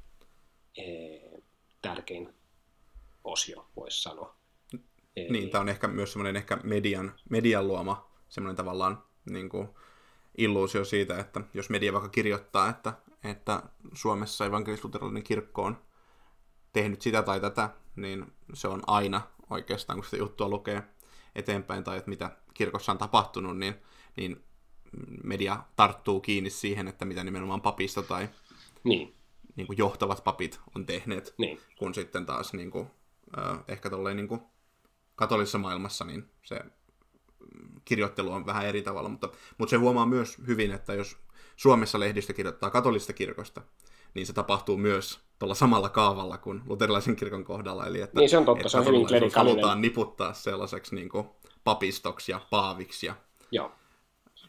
[1.82, 2.34] tärkein
[3.24, 4.36] osio, voisi sanoa.
[5.16, 9.68] Niin, tämä on ehkä myös semmoinen ehkä median, median luoma semmoinen tavallaan niin kuin
[10.38, 12.92] illuusio siitä, että jos media vaikka kirjoittaa, että,
[13.24, 13.62] että
[13.94, 15.82] Suomessa evankelis-luterilainen kirkko on
[16.72, 20.82] tehnyt sitä tai tätä, niin se on aina oikeastaan, kun sitä juttua lukee
[21.34, 23.74] eteenpäin tai että mitä kirkossa on tapahtunut, niin,
[24.16, 24.44] niin
[25.24, 28.28] media tarttuu kiinni siihen, että mitä nimenomaan papista tai
[28.84, 29.14] niin.
[29.56, 31.60] Niin kuin johtavat papit on tehneet, niin.
[31.78, 32.86] kun sitten taas niin kuin,
[33.38, 34.40] äh, ehkä tolleen niin kuin
[35.16, 36.60] katolisessa maailmassa niin se
[37.84, 39.28] kirjoittelu on vähän eri tavalla, mutta,
[39.58, 41.16] mutta se huomaa myös hyvin, että jos
[41.56, 43.62] Suomessa lehdistö kirjoittaa katolista kirkosta,
[44.14, 47.86] niin se tapahtuu myös tuolla samalla kaavalla kuin luterilaisen kirkon kohdalla.
[47.86, 49.54] Eli että, niin se on totta, että se on hyvin klerikaalinen.
[49.56, 51.28] halutaan niputtaa sellaiseksi niin kuin
[51.64, 53.14] papistoksi ja paaviksi ja
[53.50, 53.72] Joo.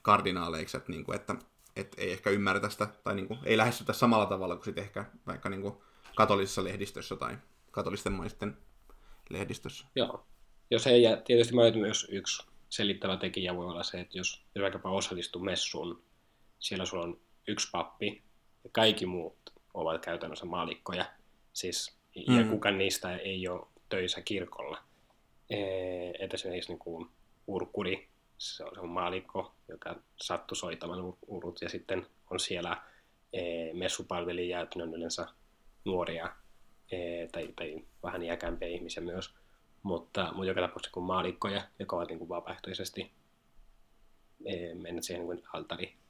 [0.02, 1.36] kardinaaleiksi, että, niin kuin, että,
[1.76, 5.06] että ei ehkä ymmärretä sitä, tai niin kuin, ei lähestytä samalla tavalla kuin sitten ehkä
[5.28, 5.74] vaikka niin kuin
[6.16, 7.38] katolisessa lehdistössä tai
[7.72, 8.58] katolisten maisten
[9.30, 9.88] lehdistössä.
[9.96, 10.26] Joo.
[10.72, 14.92] Jos ei, ja tietysti myös yksi selittävä tekijä voi olla se, että jos, jos vaikkapa
[14.92, 16.04] osallistuu messuun,
[16.60, 18.24] siellä sulla on yksi pappi
[18.64, 19.38] ja kaikki muut
[19.74, 21.06] ovat käytännössä maalikkoja,
[21.54, 21.98] siis,
[22.28, 22.38] mm.
[22.38, 24.78] ja kukaan niistä ei ole töissä kirkolla.
[26.20, 27.10] että esimerkiksi niin kuin
[27.48, 32.82] urkuri, se on, se on maalikko, joka sattuu soittamaan urut, ja sitten on siellä
[33.34, 35.28] e, messupalvelijat, ne on yleensä
[35.86, 36.36] nuoria
[36.92, 39.34] e, tai, tai vähän iäkämpiä ihmisiä myös,
[39.84, 43.12] mutta, mutta joka tapauksessa kuin maalikkoja, jotka ovat niin kuin vapaaehtoisesti
[44.46, 46.01] e, mennä siihen niin altaripalvelijaksi.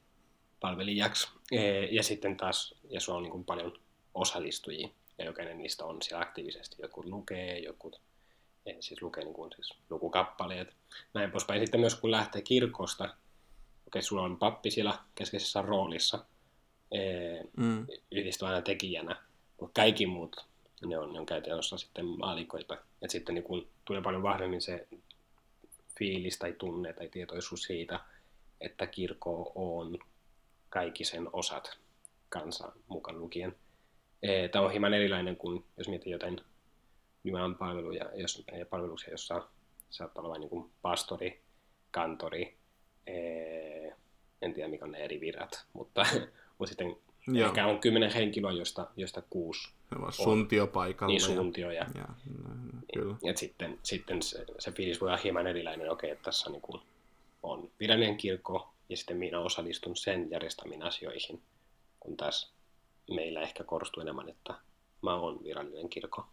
[1.51, 3.79] E, ja sitten taas, ja sulla on niin kuin paljon
[4.13, 6.75] osallistujia, ja jokainen niistä on siellä aktiivisesti.
[6.81, 8.01] Jotkut lukee, jotkut
[8.65, 10.75] e, siis lukee niin kuin, siis lukukappaleet,
[11.13, 11.61] näin poispäin.
[11.61, 13.15] Sitten myös kun lähtee kirkosta,
[13.87, 16.25] okei, sulla on pappi siellä keskeisessä roolissa,
[16.91, 16.99] e,
[17.57, 17.87] mm.
[18.11, 19.15] yhdistyvänä tekijänä,
[19.59, 20.45] mutta kaikki muut
[20.85, 22.77] ne on, ne on käytännössä sitten maalikoita.
[23.01, 24.87] Et sitten niin kun tulee paljon vahvemmin se
[25.99, 27.99] fiilis tai tunne tai tietoisuus siitä,
[28.61, 29.99] että kirkko on
[30.71, 31.77] kaikki sen osat
[32.29, 33.55] kansan mukaan lukien.
[34.23, 36.41] E, Tämä on hieman erilainen kuin jos miettii jotain
[37.23, 39.47] Jumalan palveluja, jos, palveluksia, jossa
[39.89, 41.41] saattaa olla vain niin pastori,
[41.91, 42.57] kantori,
[43.07, 43.95] ee,
[44.41, 46.05] en tiedä mikä on ne eri virat, mutta,
[46.57, 47.47] mutta sitten Joo.
[47.47, 49.69] ehkä on kymmenen henkilöä, josta, josta kuusi
[50.09, 51.11] suntio paikalla.
[51.11, 51.71] Niin, suntio.
[51.71, 52.05] Ja, ja,
[52.43, 53.15] no, kyllä.
[53.23, 55.91] ja sitten, sitten se, se fiilis voi olla hieman erilainen.
[55.91, 56.81] Okei, että tässä niin kuin
[57.43, 61.43] on virallinen kirkko ja sitten minä osallistun sen järjestämiin asioihin,
[61.99, 62.53] kun taas
[63.15, 64.53] meillä ehkä korostuu enemmän, että
[65.01, 66.27] mä oon virallinen kirkko.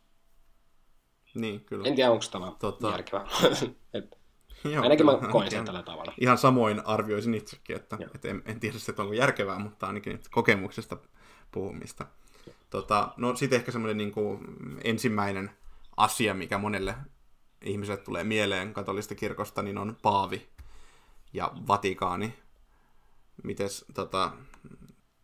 [1.35, 1.88] Niin, kyllä.
[1.88, 2.90] En tiedä, onko tämä tota...
[2.90, 3.27] järkevä.
[3.94, 4.18] Et,
[4.64, 6.12] Joo, ainakin mä koen sen tällä tavalla.
[6.21, 10.97] Ihan samoin arvioisin itsekin, että, että en, en tiedä, että onko järkevää, mutta ainakin kokemuksesta
[11.53, 12.07] puhumista.
[12.71, 14.40] Tota, no sitten ehkä semmoinen niin kuin
[14.85, 15.51] ensimmäinen
[15.97, 16.94] asia, mikä monelle
[17.62, 20.49] ihmiselle tulee mieleen katolista kirkosta, niin on paavi
[21.33, 22.35] ja Vatikaani.
[23.44, 24.33] Mites, tota...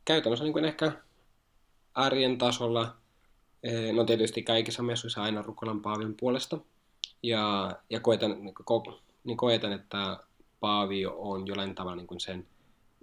[0.04, 0.92] Käytännössä niin kuin ehkä
[1.94, 2.96] arjen tasolla,
[3.62, 6.58] eh, no tietysti kaikissa messuissa aina rukoilan paavin puolesta.
[7.22, 10.18] Ja, ja koetan, niin, ko, niin koetan, että
[10.60, 12.46] paavi on jollain tavalla niin kuin sen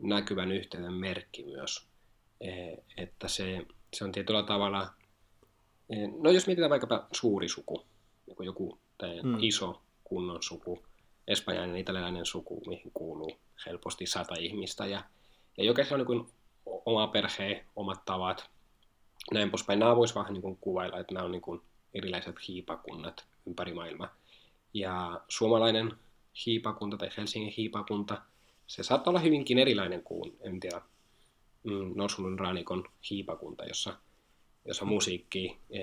[0.01, 1.87] näkyvän yhteyden merkki myös.
[2.41, 4.93] Eh, että se, se on tietyllä tavalla,
[5.89, 7.85] eh, no jos mietitään vaikkapa suuri suku,
[8.27, 8.79] joku, joku
[9.23, 9.37] mm.
[9.39, 10.83] iso kunnon suku,
[11.27, 15.03] espanjalainen italialainen suku, mihin kuuluu helposti sata ihmistä, ja,
[15.57, 16.33] ja jokaisella on niin
[16.85, 18.49] oma perhe, omat tavat,
[19.31, 19.79] näin poispäin.
[19.79, 21.61] Nämä voisi vähän niin kuin kuvailla, että nämä on niin kuin
[21.93, 24.15] erilaiset hiipakunnat ympäri maailmaa.
[24.73, 25.93] Ja suomalainen
[26.45, 28.21] hiipakunta tai Helsingin hiipakunta,
[28.67, 30.81] se saattaa olla hyvinkin erilainen kuin, en tiedä,
[31.63, 33.97] mm, Norsunun rannikon hiipakunta, jossa,
[34.65, 35.81] jossa musiikki, e,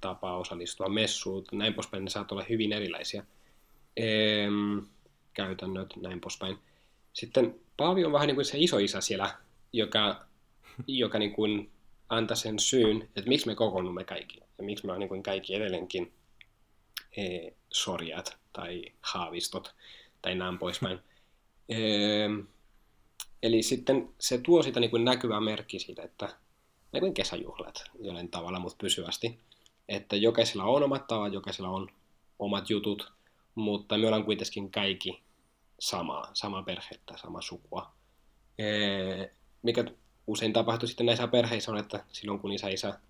[0.00, 3.24] tapa osallistua messuun, näin poispäin, ne saattaa olla hyvin erilaisia
[5.34, 6.58] käytännöt, näin poispäin.
[7.12, 9.34] Sitten Paavi on vähän niin kuin se isoisä siellä,
[9.72, 10.26] joka,
[10.86, 11.70] joka niin kuin
[12.08, 15.54] antaa sen syyn, että miksi me kokoonnumme kaikki, ja miksi me on niin kuin kaikki
[15.54, 16.12] edelleenkin
[17.16, 19.74] e, sorjat tai haavistot
[20.22, 20.98] tai näin poispäin.
[21.68, 21.78] E,
[23.42, 26.36] Eli sitten se tuo sitä niin kuin näkyvää merkki siitä, että
[26.92, 29.38] niin kuin kesäjuhlat jollain tavalla, mutta pysyvästi.
[29.88, 31.88] Että jokaisella on omat tavat, jokaisella on
[32.38, 33.12] omat jutut,
[33.60, 35.22] mutta me ollaan kuitenkin kaikki
[35.78, 37.92] samaa, sama perhettä, sama sukua.
[38.58, 39.84] Ee, mikä
[40.26, 43.00] usein tapahtuu sitten näissä perheissä on, että silloin kun isä, isä,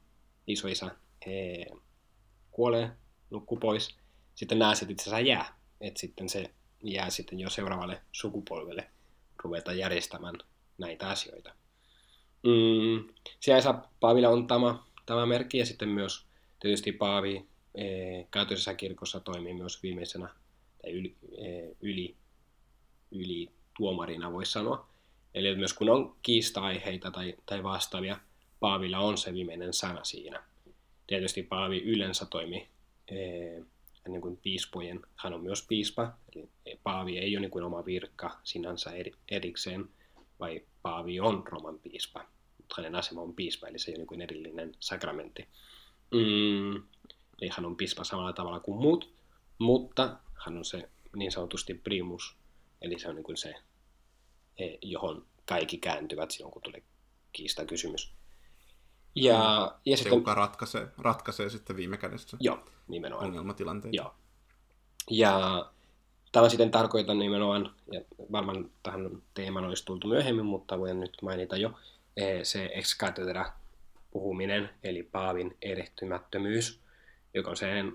[0.47, 0.91] isoisä
[1.27, 1.67] ee,
[2.51, 2.91] kuolee,
[3.31, 3.97] nukkuu pois,
[4.35, 5.61] sitten nämä sitten itse asiassa jää.
[5.81, 6.51] Että sitten se
[6.83, 8.91] jää sitten jo seuraavalle sukupolvelle
[9.45, 10.35] ruveta järjestämään
[10.79, 11.55] näitä asioita.
[12.43, 16.27] Mm, siellä Paavilla on tämä, tämä merkki ja sitten myös
[16.61, 17.85] tietysti Paavi e,
[18.31, 20.29] käytössä kirkossa toimii myös viimeisenä
[20.83, 22.17] tai yli, e, yli,
[23.11, 24.89] yli tuomarina voisi sanoa.
[25.35, 28.21] Eli myös kun on kiista-aiheita tai, tai vastaavia,
[28.61, 30.43] Paavilla on se viimeinen sana siinä.
[31.07, 32.69] Tietysti Paavi yleensä toimi
[33.09, 33.17] e,
[34.09, 36.49] niin kuin piispojen, hän on myös piispa, eli
[36.83, 38.91] Paavi ei ole niin kuin oma virka sinänsä
[39.29, 39.89] erikseen,
[40.41, 42.25] vai Paavi on Roman piispa,
[42.59, 45.49] mutta hänen asema on piispa, eli se ei ole niin kuin erillinen sakramentti.
[46.11, 46.75] Mm,
[47.41, 49.13] eli hän on piispa samalla tavalla kuin muut,
[49.59, 52.37] mutta hän on se niin sanotusti primus,
[52.83, 53.55] eli se on niin kuin se,
[54.59, 56.83] e, johon kaikki kääntyvät silloin, kun tulee
[57.33, 58.13] kiista kysymys.
[59.15, 59.35] Ja,
[59.85, 63.27] ja se, sitten, joka ratkaisee, ratkaisee sitten viime kädessä joo, nimenomaan.
[63.27, 63.97] ongelmatilanteita.
[63.97, 64.15] Joo.
[65.11, 65.67] Ja
[66.33, 68.01] tämä sitten tarkoitan nimenomaan, ja
[68.33, 71.73] varmaan tähän teemaan olisi tultu myöhemmin, mutta voin nyt mainita jo,
[72.17, 73.53] e, se ex cathedra
[74.11, 76.81] puhuminen, eli Paavin erehtymättömyys,
[77.35, 77.93] joka on sen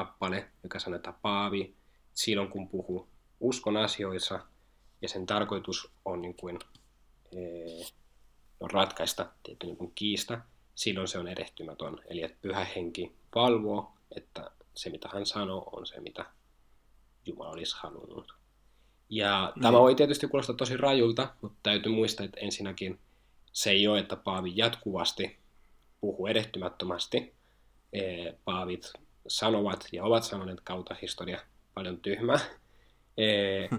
[0.00, 1.74] oppikappale, joka sanotaan Paavi
[2.14, 3.08] silloin, kun puhuu
[3.40, 4.40] uskon asioissa,
[5.02, 6.58] ja sen tarkoitus on niin kuin,
[7.36, 7.86] ee,
[8.60, 10.40] on ratkaista tietty niin kuin kiista,
[10.74, 11.98] silloin se on erehtymätön.
[12.06, 16.26] Eli että pyhä henki valvoo, että se mitä hän sanoo on se, mitä
[17.26, 18.34] Jumala olisi halunnut.
[19.08, 19.62] Ja mm.
[19.62, 23.00] tämä voi tietysti kuulostaa tosi rajulta, mutta täytyy muistaa, että ensinnäkin
[23.52, 25.38] se ei ole, että Paavi jatkuvasti
[26.00, 27.34] puhuu erehtymättömästi.
[28.44, 28.92] Paavit
[29.28, 31.40] sanovat ja ovat sanoneet kautta historia
[31.74, 32.38] paljon tyhmää,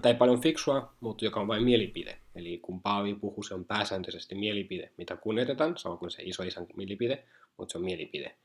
[0.02, 2.18] tai paljon fiksua, mutta joka on vain mielipide.
[2.34, 6.66] Eli kun Paavi puhuu, se on pääsääntöisesti mielipide, mitä kunnioitetaan, sama kuin se iso isän
[6.76, 7.24] mielipide,
[7.56, 8.36] mutta se on mielipide.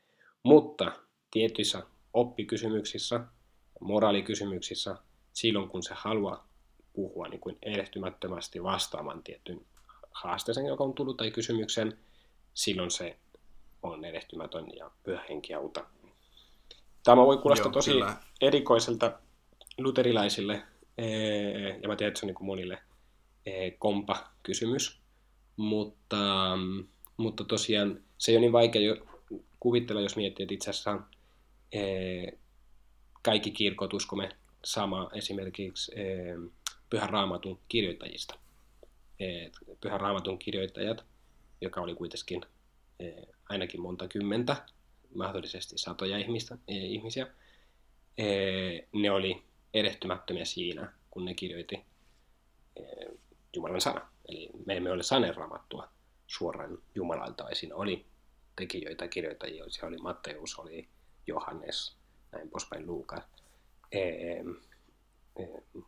[0.42, 0.92] Mutta
[1.30, 1.82] tietyissä
[2.14, 3.20] oppikysymyksissä,
[3.80, 4.96] moraalikysymyksissä,
[5.32, 6.48] silloin kun se haluaa
[6.92, 9.60] puhua niin kuin erehtymättömästi vastaamaan tiettyyn
[10.10, 11.98] haasteeseen, joka on tullut, tai kysymyksen,
[12.54, 13.16] silloin se
[13.82, 15.84] on erehtymätön ja pyhä henki auta.
[17.04, 18.16] Tämä voi kuulostaa Joo, tosi kyllä.
[18.40, 19.18] erikoiselta
[19.78, 20.62] luterilaisille,
[21.82, 22.78] ja mä tiedän, että se on niin kuin monille
[23.78, 25.00] kompa kysymys,
[25.56, 26.48] mutta,
[27.16, 28.96] mutta tosiaan se ei ole niin vaikea jo
[29.60, 30.98] kuvitella, jos miettii, että itse asiassa
[33.22, 34.28] kaikki kirkot uskomme
[34.64, 35.92] sama esimerkiksi
[36.90, 38.34] Pyhän Raamatun kirjoittajista.
[39.80, 41.04] Pyhän Raamatun kirjoittajat,
[41.60, 42.42] joka oli kuitenkin
[43.48, 44.56] ainakin monta kymmentä,
[45.14, 47.26] mahdollisesti satoja ihmistä, ihmisiä,
[48.92, 49.42] ne oli
[49.74, 51.84] erehtymättömiä siinä, kun ne kirjoitti
[53.56, 54.08] Jumalan sana.
[54.28, 55.88] Eli me emme ole saneeraamattua
[56.26, 58.06] suoraan Jumalalta, vai siinä oli
[58.56, 60.88] tekijöitä, kirjoittajia, siellä oli Matteus, oli
[61.26, 61.96] Johannes,
[62.32, 63.22] näin poispäin Luukas,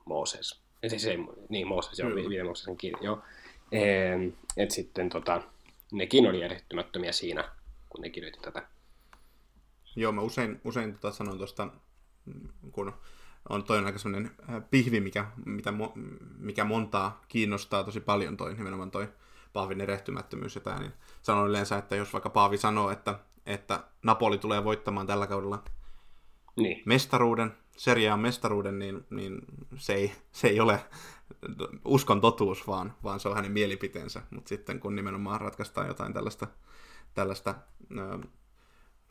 [0.04, 0.60] Mooses.
[0.82, 1.16] Ja siis ei,
[1.48, 3.22] niin Mooses, joo, viiden Mooseksen kirja, joo.
[4.56, 5.42] Et sitten tota,
[5.92, 7.52] nekin oli erehtymättömiä siinä,
[7.88, 8.66] kun ne kirjoitti tätä.
[9.96, 11.68] Joo, mä usein, usein tota sanon tuosta,
[12.72, 12.92] kun
[13.48, 15.72] on toi aika sellainen äh, pihvi, mikä, mitä,
[16.38, 19.08] mikä montaa kiinnostaa tosi paljon toi, nimenomaan toi
[19.52, 24.38] Paavin erehtymättömyys ja tämä, niin sanon yleensä, että jos vaikka Paavi sanoo, että, että Napoli
[24.38, 25.64] tulee voittamaan tällä kaudella
[26.56, 26.82] niin.
[26.86, 29.38] mestaruuden, seriaan mestaruuden, niin, niin
[29.76, 30.80] se, ei, se ei ole
[31.84, 34.22] uskon totuus, vaan, vaan se on hänen mielipiteensä.
[34.30, 36.46] Mutta sitten kun nimenomaan ratkaistaan jotain tällaista,
[37.14, 37.54] tällaista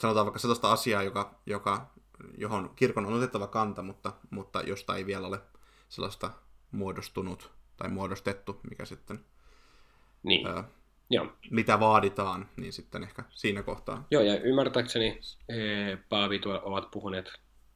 [0.01, 1.93] sanotaan vaikka sellaista asiaa, joka, joka
[2.38, 5.39] johon kirkon on otettava kanta, mutta, mutta josta ei vielä ole
[5.89, 6.32] sellaista
[6.71, 9.25] muodostunut tai muodostettu, mikä sitten,
[10.23, 10.47] niin.
[10.47, 10.63] ää,
[11.10, 11.27] Joo.
[11.51, 14.08] mitä vaaditaan, niin sitten ehkä siinä kohtaa.
[14.12, 17.34] Joo, ja ymmärtääkseni ee, paavit ovat puhuneet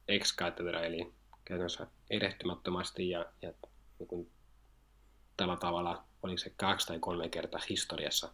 [0.08, 1.12] ex cathedra, eli
[1.44, 3.52] käytännössä erehtymättömästi ja, ja
[3.98, 4.30] niin kuin,
[5.36, 8.32] tällä tavalla, oliko se kaksi tai kolme kertaa historiassa.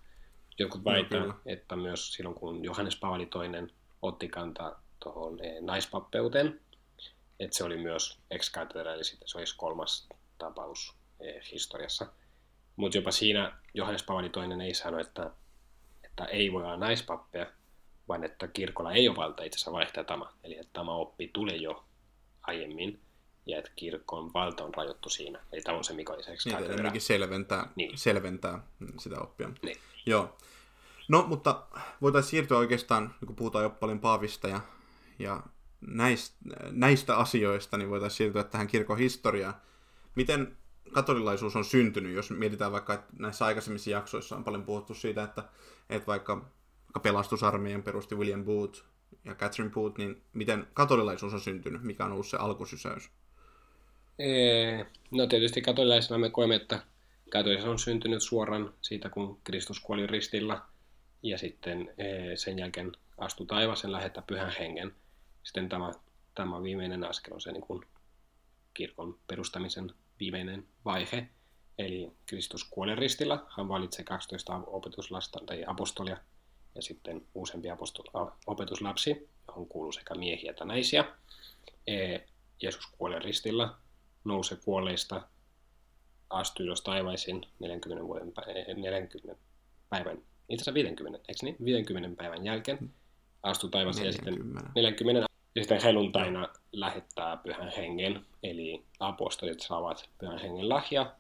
[0.59, 3.71] Jotkut väittävät, no, että myös silloin kun Johannes Paavali toinen
[4.03, 6.61] otti kantaa tuohon eh, naispappeuteen.
[7.41, 8.53] Että se oli myös ex
[8.95, 12.07] eli sitten se olisi kolmas tapaus eh, historiassa.
[12.77, 15.31] Mutta jopa siinä Johannes Paavali toinen ei sano, että,
[16.05, 17.47] että ei voi olla naispappeja,
[18.09, 20.27] vaan että kirkolla ei ole valta itse asiassa vaihtaa tämä.
[20.45, 21.85] Eli että tämä oppi tuli jo
[22.43, 23.01] aiemmin,
[23.47, 25.41] ja että kirkon valta on rajoittu siinä.
[25.53, 27.99] Eli tämä on se, mikä oli se niin, selventää, niin.
[27.99, 28.59] selventää
[28.99, 29.51] sitä oppia.
[29.63, 29.77] Niin.
[30.07, 30.37] Joo.
[31.09, 31.63] No, mutta
[32.03, 34.61] voitaisiin siirtyä oikeastaan, kun puhutaan jo paljon Paavista ja
[35.19, 35.43] ja
[35.81, 36.37] näistä,
[36.71, 39.55] näistä asioista niin voitaisiin siirtyä tähän kirkon historiaan.
[40.15, 40.57] Miten
[40.93, 45.45] katolilaisuus on syntynyt, jos mietitään vaikka, että näissä aikaisemmissa jaksoissa on paljon puhuttu siitä, että,
[45.91, 46.51] että vaikka,
[47.03, 48.83] pelastusarmeijan perusti William Booth
[49.25, 51.83] ja Catherine puhut, niin miten katolilaisuus on syntynyt?
[51.83, 53.11] Mikä on ollut se alkusysäys?
[55.11, 56.83] No tietysti katolilaisena me koemme, että
[57.31, 60.61] katolisuus on syntynyt suoraan siitä, kun Kristus kuoli ristillä
[61.23, 64.95] ja sitten ee, sen jälkeen astui taivaan lähettää pyhän hengen.
[65.43, 65.93] Sitten tämä,
[66.35, 67.83] tämä viimeinen askel on se niin kuin
[68.75, 71.29] kirkon perustamisen viimeinen vaihe.
[71.79, 76.17] Eli Kristus kuoli ristillä, hän valitsee 12 opetuslasta tai apostolia
[76.75, 81.05] ja sitten useampi apostol- opetuslapsi, johon kuuluu sekä miehiä että naisia.
[81.87, 82.19] E,
[82.63, 83.75] Jeesus kuolee ristillä,
[84.25, 85.29] nousee kuolleista,
[86.35, 88.33] astui ylös taivaisin 40, vuoden,
[88.77, 89.43] 40
[89.91, 90.17] päivän,
[90.49, 91.57] itse asiassa 50, eikö niin?
[91.65, 92.91] 50 päivän jälkeen
[93.43, 94.35] astui taivaaseen ja sitten
[94.75, 101.17] 40 ja sitten helluntaina lähettää pyhän hengen, eli apostolit saavat pyhän hengen lahja,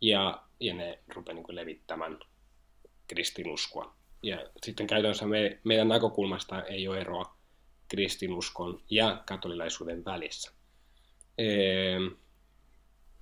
[0.00, 2.18] ja, ja ne rupeaa niin levittämään
[3.06, 3.94] kristinuskoa.
[4.22, 7.36] Ja sitten käytännössä me, meidän näkökulmasta ei ole eroa
[7.88, 10.52] kristinuskon ja katolilaisuuden välissä.
[11.38, 11.98] Ee,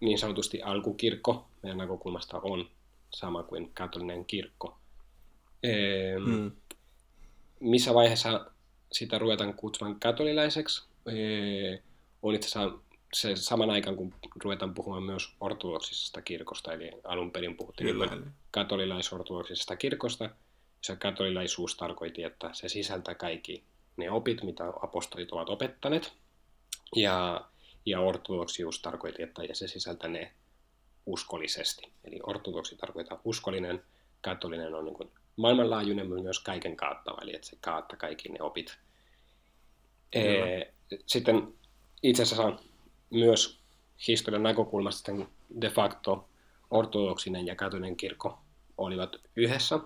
[0.01, 2.71] niin sanotusti alkukirkko meidän näkökulmasta on
[3.11, 4.79] sama kuin katolinen kirkko.
[5.63, 6.51] Ee, hmm.
[7.61, 8.51] Missä vaiheessa
[8.93, 11.83] sitä ruvetaan kutsumaan katolilaiseksi, ee,
[12.23, 12.79] on itse asiassa
[13.13, 18.09] se saman aikaan, kun ruvetaan puhumaan myös ortodoksisesta kirkosta, eli alun perin puhuttiin Kyllä.
[18.51, 20.31] katolilaisortodoksisesta kirkosta,
[20.81, 23.65] se katolilaisuus tarkoitti, että se sisältää kaikki
[23.97, 26.13] ne opit, mitä apostolit ovat opettaneet,
[26.97, 27.45] ja,
[27.87, 30.33] ja ortodoksius tarkoitti, että se sisältää ne
[31.07, 31.93] uskollisesti.
[32.05, 33.83] Eli ortodoksi tarkoittaa uskollinen,
[34.21, 38.77] katolinen on niin kuin maailmanlaajuinen myös kaiken kaattava, eli että se kaattaa kaikki ne opit.
[40.13, 40.73] Ee,
[41.07, 41.55] sitten
[42.03, 42.59] itse asiassa
[43.11, 43.61] myös
[44.09, 45.13] historian näkökulmasta
[45.61, 46.29] de facto
[46.71, 48.39] ortodoksinen ja katolinen kirkko
[48.79, 49.81] olivat yhdessä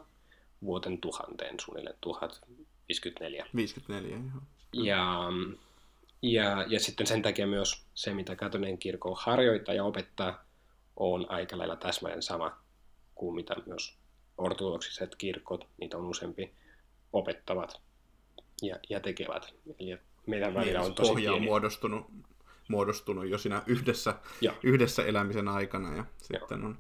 [0.63, 3.47] vuoten tuhanteen suunnilleen 1054.
[3.55, 4.43] 54, joo.
[4.73, 5.29] Ja,
[6.23, 10.45] ja, ja sitten sen takia myös se, mitä katolinen kirkko harjoittaa ja opettaa,
[10.97, 12.59] on aika lailla täsmälleen sama
[13.15, 13.99] kuin mitä myös
[14.39, 16.55] ortodoksiset kirkot, niitä on useampi,
[17.13, 17.81] opettavat
[18.63, 19.55] ja, ja tekevät.
[19.79, 22.07] Eli meidän välillä niin, on tosi pohja on muodostunut,
[22.69, 24.15] muodostunut jo siinä yhdessä,
[24.63, 26.79] yhdessä elämisen aikana ja sitten on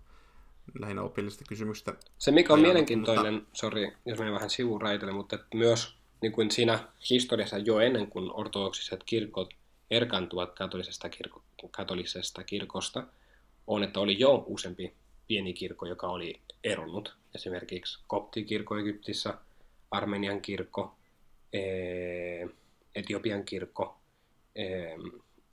[0.78, 1.94] lähinnä opillista kysymystä.
[2.18, 3.50] Se mikä on ajanut, mielenkiintoinen, mutta...
[3.52, 9.04] sori jos menen vähän sivuraiteille, mutta myös niin kuin siinä historiassa jo ennen kuin ortodoksiset
[9.04, 9.54] kirkot
[9.90, 13.06] erkaantuvat katolisesta, kirko, katolisesta kirkosta,
[13.66, 14.94] on, että oli jo useampi
[15.26, 17.16] pieni kirkko, joka oli eronnut.
[17.34, 19.34] Esimerkiksi koptikirkko Egyptissä,
[19.90, 20.94] Armenian kirkko,
[22.94, 24.00] Etiopian kirkko.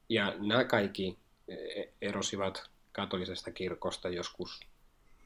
[0.10, 1.56] Ja nämä kaikki e,
[2.02, 4.60] erosivat katolisesta kirkosta joskus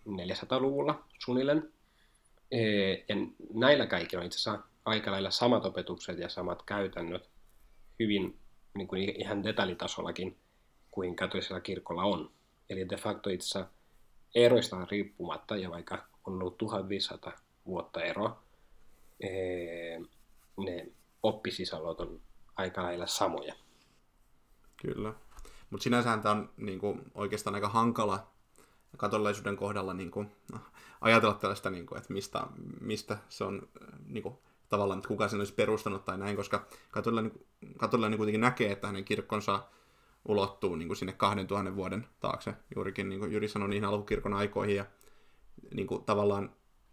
[0.09, 1.73] 400-luvulla suunnilleen.
[3.09, 3.15] Ja
[3.53, 7.29] näillä kaikilla on itse asiassa aika lailla samat opetukset ja samat käytännöt
[7.99, 8.39] hyvin
[8.73, 10.37] niin kuin ihan detaljitasollakin
[10.91, 12.31] kuin katolisella kirkolla on.
[12.69, 13.65] Eli de facto itse
[14.35, 17.33] eroista riippumatta, ja vaikka on ollut 1500
[17.65, 18.43] vuotta eroa,
[20.57, 20.87] ne
[21.23, 22.21] oppisisällöt on
[22.55, 23.55] aika lailla samoja.
[24.81, 25.13] Kyllä.
[25.69, 28.31] Mutta sinänsä tämä on niin kuin, oikeastaan aika hankala
[28.97, 30.31] katolilaisuuden kohdalla niin kuin,
[31.01, 32.47] ajatella tällaista, niin kuin, että mistä,
[32.81, 33.69] mistä se on
[34.07, 34.37] niin kuin,
[34.71, 37.31] tavallaan, että kuka sen olisi perustanut tai näin, koska katolilainen,
[37.77, 39.63] katolilainen kuitenkin näkee, että hänen kirkkonsa
[40.27, 44.75] ulottuu niin kuin sinne 2000 vuoden taakse, juurikin niin kuin Jyri sanoi niihin alkukirkon aikoihin,
[44.75, 44.85] ja
[45.73, 46.51] niin kuin, tavallaan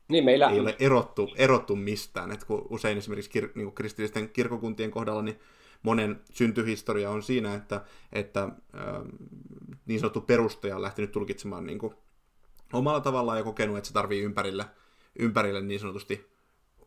[0.09, 0.51] niin meillä...
[0.51, 2.31] ei ole erottu, erottu mistään.
[2.33, 5.41] että kun usein esimerkiksi kir, niin kuin kristillisten kirkokuntien kohdalla niin
[5.83, 8.53] monen syntyhistoria on siinä, että, että äh,
[9.87, 11.95] niin sanottu perustaja on lähtenyt tulkitsemaan niin kuin,
[12.73, 14.65] omalla tavallaan ja kokenut, että se tarvii ympärille,
[15.19, 16.38] ympärille niin sanotusti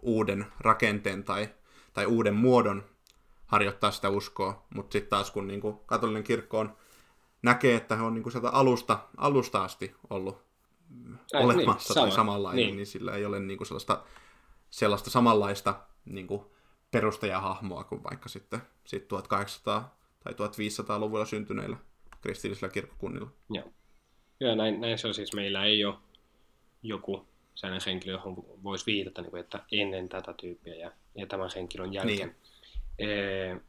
[0.01, 1.49] uuden rakenteen tai,
[1.93, 2.83] tai uuden muodon
[3.45, 6.77] harjoittaa sitä uskoa, mutta sitten taas kun niin kuin, katolinen kirkko on,
[7.41, 10.41] näkee, että he on niin kuin sieltä alusta, alusta asti ollut
[11.33, 12.07] Ai, olemassa niin, sama.
[12.07, 12.75] tai samanlainen, niin.
[12.75, 14.03] niin sillä ei ole niin kuin sellaista,
[14.69, 15.75] sellaista samanlaista
[16.05, 16.41] niin kuin
[16.91, 21.77] perustajahahmoa kuin vaikka sitten sit 1800 tai 1500-luvulla syntyneillä
[22.21, 23.29] kristillisillä kirkkokunnilla.
[23.49, 23.71] Joo.
[24.39, 25.95] Ja näin, näin se on siis, meillä ei ole
[26.83, 31.49] joku sellainen henkilö, johon voisi viitata, niin kuin, että ennen tätä tyyppiä ja, ja tämän
[31.55, 32.35] henkilön jälkeen.
[32.99, 33.09] Niin.
[33.09, 33.61] Ee,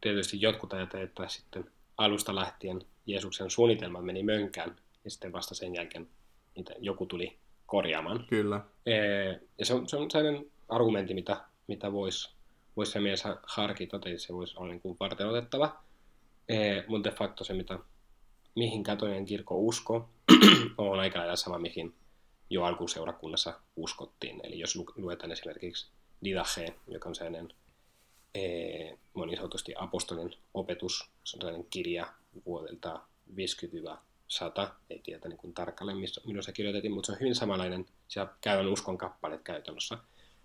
[0.00, 5.74] tietysti jotkut ajattelevat, että sitten alusta lähtien Jeesuksen suunnitelma meni mönkään, ja sitten vasta sen
[5.74, 6.08] jälkeen
[6.56, 8.24] niitä joku tuli korjaamaan.
[8.28, 8.60] Kyllä.
[8.86, 12.34] Ee, ja se on, se on sellainen argumentti, mitä, mitä voisi
[12.76, 15.82] vois se mies harkita, että se voisi olla niin varten otettava.
[16.48, 17.78] Ee, mutta de facto se, mitä,
[18.56, 20.08] mihin katolinen kirkko usko,
[20.78, 21.94] on aika lailla sama, mihin
[22.50, 24.40] jo alkuseurakunnassa uskottiin.
[24.44, 25.86] Eli jos luetaan esimerkiksi
[26.24, 27.54] Didache, joka on sellainen
[28.34, 32.06] ee, monisautusti apostolin opetus, se on tällainen kirja
[32.46, 33.34] vuodelta 50-100,
[34.90, 38.32] ei tiedä niin kuin tarkalleen missä, milloin se kirjoitettiin, mutta se on hyvin samanlainen, siellä
[38.40, 39.98] käydään uskon kappaleet käytännössä.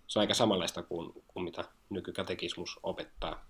[0.07, 3.45] Se on aika samanlaista kuin, kuin mitä nykykatekismus opettaa.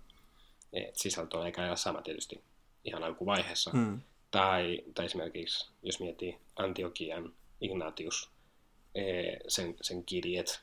[0.72, 2.42] Et sisältö on aika lailla sama tietysti
[2.84, 3.70] ihan alkuvaiheessa.
[3.74, 4.00] Mm.
[4.30, 8.30] Tai, tai esimerkiksi, jos miettii Antiokian Ignatius,
[9.48, 10.60] sen, sen kirjeet,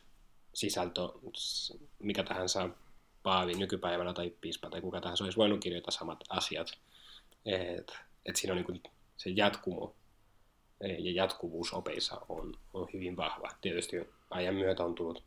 [0.53, 1.01] sisältö,
[1.99, 2.69] mikä tahansa
[3.23, 6.67] paavi nykypäivänä tai piispa tai kuka tahansa olisi voinut kirjoittaa samat asiat.
[7.45, 8.83] Et, et siinä on niin
[9.17, 9.95] se jatkumo
[10.81, 13.49] ee, ja jatkuvuus opeissa on, on hyvin vahva.
[13.61, 13.95] Tietysti
[14.29, 15.23] ajan myötä on tullut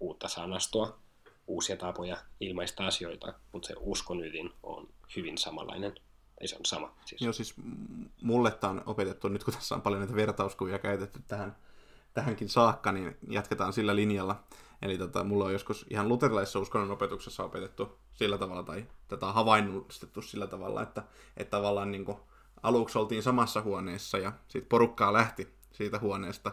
[0.00, 0.98] uutta sanastoa,
[1.46, 5.94] uusia tapoja ilmaista asioita, mutta se uskon ydin on hyvin samanlainen.
[6.40, 6.94] Ei se on sama.
[7.04, 7.22] Siis.
[7.22, 7.54] Joo, siis
[8.22, 11.56] mulle tämä on opetettu, nyt kun tässä on paljon näitä vertauskuvia käytetty tähän,
[12.18, 14.44] tähänkin saakka, niin jatketaan sillä linjalla.
[14.82, 19.34] Eli tota, mulla on joskus ihan luterilaisessa uskonnon opetuksessa opetettu sillä tavalla, tai tätä on
[19.34, 21.02] havainnollistettu sillä tavalla, että,
[21.36, 22.18] että tavallaan niin kuin,
[22.62, 26.52] aluksi oltiin samassa huoneessa ja sitten porukkaa lähti siitä huoneesta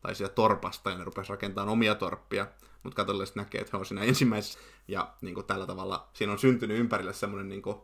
[0.00, 2.46] tai siitä torpasta ja ne rupesi rakentamaan omia torppia,
[2.82, 4.58] mutta katolliset näkee, että he on siinä ensimmäisessä.
[4.88, 7.76] Ja niin kuin, tällä tavalla siinä on syntynyt ympärille semmoinen niin kuin,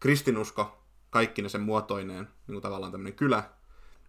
[0.00, 3.42] kristinusko, kaikki ne sen muotoineen, niin kuin tavallaan tämmöinen kylä,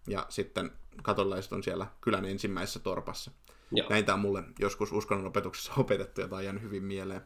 [0.06, 3.30] ja sitten katolaiset on siellä kylän ensimmäisessä torpassa.
[3.72, 3.88] Joo.
[3.90, 7.20] Näin tämä on mulle joskus uskonnon opetuksessa opetettu, ja tämä on jäänyt hyvin mieleen.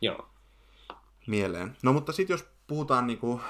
[0.00, 0.28] Joo.
[1.26, 1.76] mieleen.
[1.82, 3.40] No mutta sitten jos puhutaan niin kuin,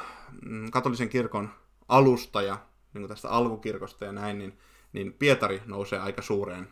[0.43, 1.51] mm, katolisen kirkon
[1.89, 2.55] alusta ja
[2.95, 4.59] niin kuin tästä alkukirkosta ja näin, niin,
[4.93, 6.69] niin Pietari nousee aika suureen,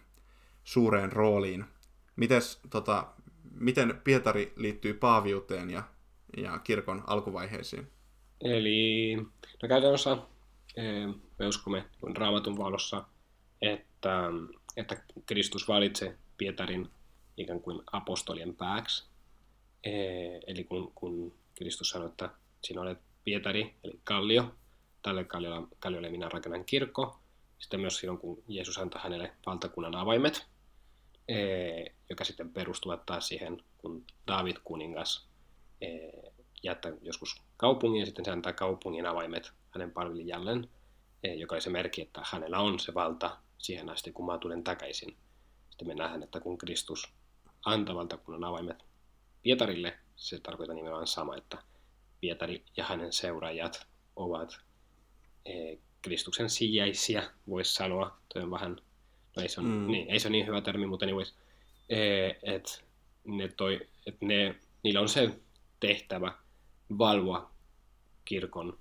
[0.64, 1.64] suureen rooliin.
[2.16, 3.07] Mites, tota,
[3.55, 5.82] miten Pietari liittyy paaviuteen ja,
[6.36, 7.91] ja kirkon alkuvaiheisiin?
[8.41, 9.16] Eli
[9.62, 10.18] no käytännössä
[11.38, 11.84] me uskomme
[12.16, 13.04] raamatun valossa,
[13.62, 14.22] että,
[14.76, 16.90] että Kristus valitsee Pietarin
[17.36, 19.08] ikään kuin apostolien pääksi.
[19.84, 22.30] Eh, Eli kun, kun Kristus sanoi, että
[22.64, 24.54] sinä olet Pietari, eli kallio,
[25.02, 27.18] tälle kalliolle, kalliolle minä rakennan kirkko.
[27.58, 30.46] Sitten myös silloin, kun Jeesus antoi hänelle valtakunnan avaimet,
[31.28, 35.28] eh, joka sitten perustuvat taas siihen, kun David kuningas
[36.62, 40.68] jättää joskus kaupungin ja sitten se antaa kaupungin avaimet hänen palvelijalleen,
[41.24, 44.64] eh, joka oli se merkki, että hänellä on se valta siihen asti, kun mä tulen
[44.64, 45.16] takaisin.
[45.70, 47.12] Sitten me nähdään, että kun Kristus
[47.64, 48.84] antaa valtakunnan avaimet
[49.42, 51.58] Pietarille, se tarkoittaa nimenomaan sama, että
[52.20, 54.58] Pietari ja hänen seuraajat ovat
[55.46, 58.18] eh, Kristuksen sijaisia, voisi sanoa.
[58.34, 58.76] Toi on vähän,
[59.36, 59.86] no ei se, on, Mm.
[59.86, 61.34] niin, ei se ole niin hyvä termi, mutta anyways,
[61.88, 62.70] eh, että
[63.24, 65.40] ne toi, et ne, niillä on se
[65.80, 66.32] tehtävä
[66.98, 67.50] valvoa
[68.24, 68.78] kirkon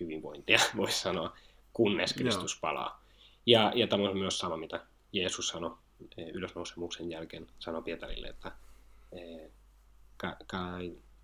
[0.00, 1.36] hyvinvointia, voisi sanoa,
[1.72, 2.60] kunnes Kristus Joo.
[2.60, 3.02] palaa.
[3.46, 5.76] Ja, ja tämä on myös sama, mitä Jeesus sanoi
[6.16, 8.52] eh, ylösnousemuksen jälkeen, sanoi Pietarille, että
[9.12, 9.50] eh,
[10.16, 10.36] ka,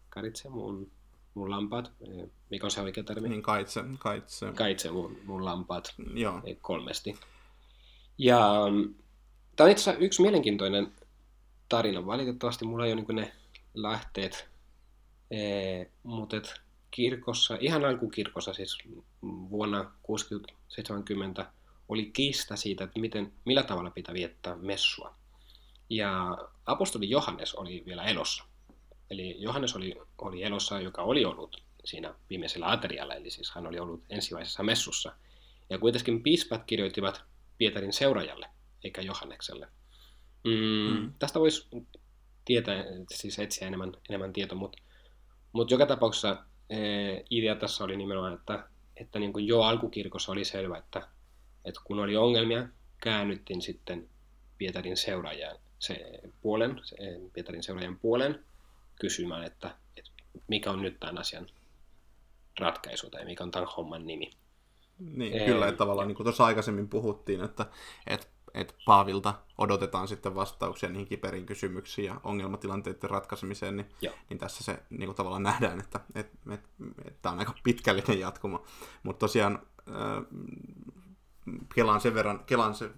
[0.09, 0.91] karitse mun,
[1.35, 3.29] mun lampaat, eh, mikä on se oikea termi?
[3.29, 4.53] Niin kaitse, kaitse.
[4.55, 6.41] Kaitse mun, mun lampaat Joo.
[6.45, 7.19] eh, kolmesti.
[8.19, 8.95] Ja mm,
[9.57, 10.93] tämä on itse asiassa yksi mielenkiintoinen
[11.69, 12.07] tarina.
[12.07, 13.33] Valitettavasti mulla ei ole niin ne
[13.75, 14.49] lähteet,
[15.31, 16.61] eh, mutta et
[16.97, 18.79] kirkossa, ihan alkukirkossa siis
[19.23, 19.93] vuonna
[21.43, 21.45] 60-70
[21.89, 25.15] oli kiista siitä, että miten, millä tavalla pitää viettää messua.
[25.91, 28.45] Ja apostoli Johannes oli vielä elossa.
[29.11, 33.79] Eli Johannes oli, oli elossa, joka oli ollut siinä viimeisellä aterialla, eli siis hän oli
[33.79, 35.13] ollut ensimmäisessä messussa.
[35.71, 37.23] Ja kuitenkin piispat kirjoittivat
[37.59, 38.49] Pietarin seuraajalle,
[38.85, 39.69] eikä Johannekselle.
[40.45, 41.13] Mm, Mm.
[41.19, 41.69] Tästä voisi
[42.45, 42.85] tietää,
[43.15, 44.79] siis etsiä enemmän, enemmän tietoa, mutta
[45.53, 46.45] mut joka tapauksessa
[47.31, 51.09] idea tässä oli nimenomaan, että, että niin kuin jo alkukirkossa oli selvä, että,
[51.65, 52.69] että kun oli ongelmia,
[53.01, 54.09] käännyttiin sitten
[54.59, 56.97] Pietarin seuraajan se puolen, se,
[57.33, 58.45] Pietarin seuraajan puolen
[59.01, 60.11] kysymään, että, että
[60.49, 61.47] mikä on nyt tämän asian
[62.61, 64.31] ratkaisu tai mikä on tämän homman nimi.
[64.99, 65.47] Niin, Ei.
[65.47, 67.67] kyllä, että tavallaan niin kuin tuossa aikaisemmin puhuttiin, että,
[68.07, 68.27] että,
[68.57, 74.15] että Paavilta odotetaan sitten vastauksia niihin kiperiin kysymyksiin ja ongelmatilanteiden ratkaisemiseen, niin, Joo.
[74.31, 76.69] niin tässä se niin kuin tavallaan nähdään, että, että, että,
[77.05, 78.65] että tämä on aika pitkällinen jatkumo.
[79.03, 80.25] Mutta tosiaan äh,
[81.75, 82.91] kelaan sen verran, kelaan se,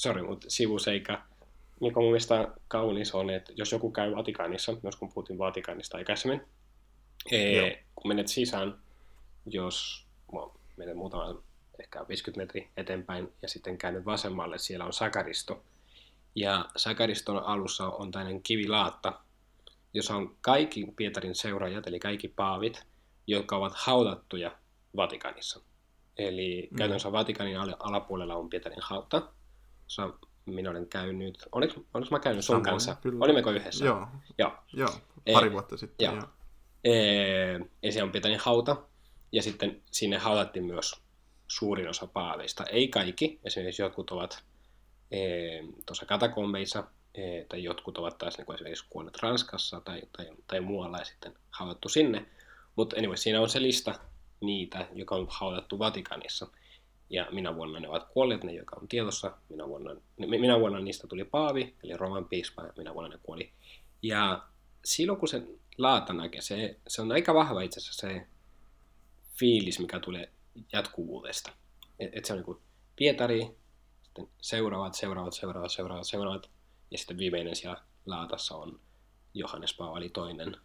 [0.00, 1.22] Sori, mutta sivuseikka,
[1.80, 6.40] mikä mun mielestä kaunis on, että jos joku käy Vatikaanissa, myös kun puhuttiin Vatikaanista aikaisemmin,
[7.32, 8.78] ee, kun menet sisään,
[9.46, 11.42] jos no, menet muutama
[11.80, 15.62] ehkä 50 metriä eteenpäin ja sitten käännyt vasemmalle, siellä on sakaristo.
[16.34, 19.20] Ja sakariston alussa on tämmöinen kivilaatta,
[19.94, 22.82] jossa on kaikki Pietarin seuraajat, eli kaikki paavit,
[23.26, 24.52] jotka ovat haudattuja
[24.96, 25.60] Vatikanissa.
[26.18, 26.76] Eli Mm.
[26.76, 29.22] käytännössä Vatikanin al- alapuolella on Pietarin hauta,
[29.84, 30.10] jossa
[30.46, 32.96] minä olen käynyt, oliko, oliko mä käynyt sun Samoin, kanssa?
[33.02, 33.24] kyllä.
[33.24, 33.84] Olimmeko yhdessä?
[33.84, 34.06] Joo,
[34.38, 34.52] Joo.
[34.72, 34.90] joo.
[35.32, 36.04] Pari vuotta sitten.
[36.04, 36.14] joo.
[36.14, 36.24] Joo.
[36.84, 38.76] Ee, ja se on pitänyt hauta,
[39.32, 40.92] ja sitten sinne haudattiin myös
[41.50, 42.64] suurin osa paaveista.
[42.64, 44.42] Ei kaikki, esimerkiksi jotkut ovat
[45.10, 46.84] ee, tuossa katakombeissa,
[47.14, 51.04] ee, tai jotkut ovat taas niin kuin esimerkiksi kuolleet Ranskassa tai, tai, tai muualla ja
[51.04, 52.26] sitten haudattu sinne.
[52.76, 53.94] Mutta anyway, siinä on se lista
[54.40, 56.46] niitä, joka on haudattu Vatikanissa.
[57.10, 59.36] Ja minä vuonna ne ovat kuolleet, ne joka on tiedossa.
[59.48, 63.52] Minä vuonna, minä vuonna niistä tuli paavi, eli Roman piispa, ja minä vuonna ne kuoli.
[64.02, 64.42] Ja
[64.84, 65.42] silloin kun se
[65.78, 68.26] laata näkee, se, se on aika vahva itse asiassa se
[69.38, 70.28] fiilis, mikä tulee
[70.72, 71.52] jatkuvuudesta.
[71.98, 72.58] Et, et se on niin kuin
[72.96, 73.56] Pietari,
[74.02, 76.50] sitten seuraavat, seuraavat, seuraavat, seuraavat, seuraavat,
[76.90, 78.80] ja sitten viimeinen siellä laatassa on
[79.34, 80.56] Johannes Paavali toinen.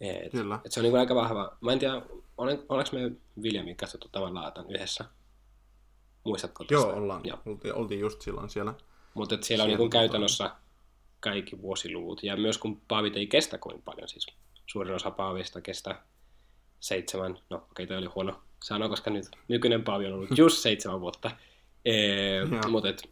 [0.00, 0.60] Et, Kyllä.
[0.64, 1.56] et se on niin kuin aika vahva.
[1.60, 2.02] Mä en tiedä,
[2.36, 3.12] olen, ollaanko me
[3.42, 5.04] Viljamin katsottu tämän laatan yhdessä?
[6.24, 6.74] Muistatko tästä?
[6.74, 7.20] Joo, ollaan.
[7.24, 7.38] Joo.
[7.46, 8.74] Oltiin, oltiin just silloin siellä.
[9.14, 10.50] Mutta siellä, siellä on niin tota- käytännössä
[11.20, 12.22] kaikki vuosiluvut.
[12.22, 14.26] Ja myös kun paavit ei kestä kovin paljon, siis
[14.66, 16.04] suurin osa paavista kestää
[16.80, 21.00] seitsemän, no okei toi oli huono sanoa, koska nyt nykyinen paavi on ollut just seitsemän
[21.00, 21.30] vuotta.
[21.84, 23.02] Ee, mutta et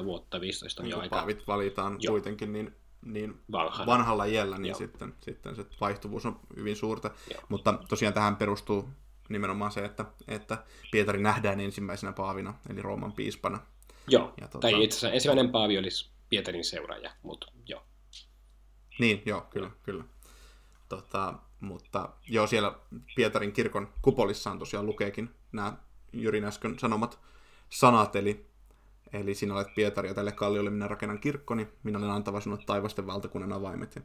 [0.00, 2.12] 7-15 vuotta, 15 on Niin jo aika paavit valitaan Joo.
[2.12, 2.74] kuitenkin niin,
[3.04, 3.86] niin vanhana.
[3.86, 4.78] vanhalla iällä, niin Joo.
[4.78, 7.10] sitten, sitten se vaihtuvuus on hyvin suurta.
[7.32, 7.42] Joo.
[7.48, 8.88] Mutta tosiaan tähän perustuu
[9.28, 13.60] nimenomaan se, että, että Pietari nähdään ensimmäisenä paavina, eli Rooman piispana.
[14.08, 17.82] Joo, Ja tota- tai itse asiassa ensimmäinen paavi olisi Pietarin seuraaja, mutta joo.
[18.98, 20.04] Niin, joo, kyllä, kyllä.
[20.88, 22.74] Tota, mutta joo, siellä
[23.16, 25.76] Pietarin kirkon kupolissaan tosiaan lukeekin nämä
[26.12, 27.18] Jyrin äsken sanomat
[27.70, 28.46] sanat, eli,
[29.12, 33.06] eli sinä olet Pietari ja tälle kalliolle minä rakennan kirkkoni, minä olen antava sinulle taivasten
[33.06, 33.94] valtakunnan avaimet.
[33.96, 34.02] Ja,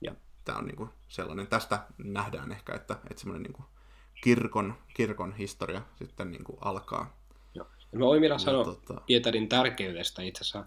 [0.00, 0.14] ja
[0.44, 3.64] tämä on niinku sellainen, tästä nähdään ehkä, että, että semmoinen niinku
[4.22, 7.16] kirkon, kirkon historia sitten niinku alkaa.
[7.54, 7.66] Joo.
[7.92, 10.64] Ja mä Ja sanoa tota- Pietarin tärkeydestä itse asiassa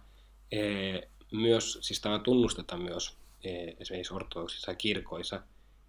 [0.52, 5.42] ee, myös, siis tämä tunnustetaan myös ee, esimerkiksi ortodoksissa kirkoissa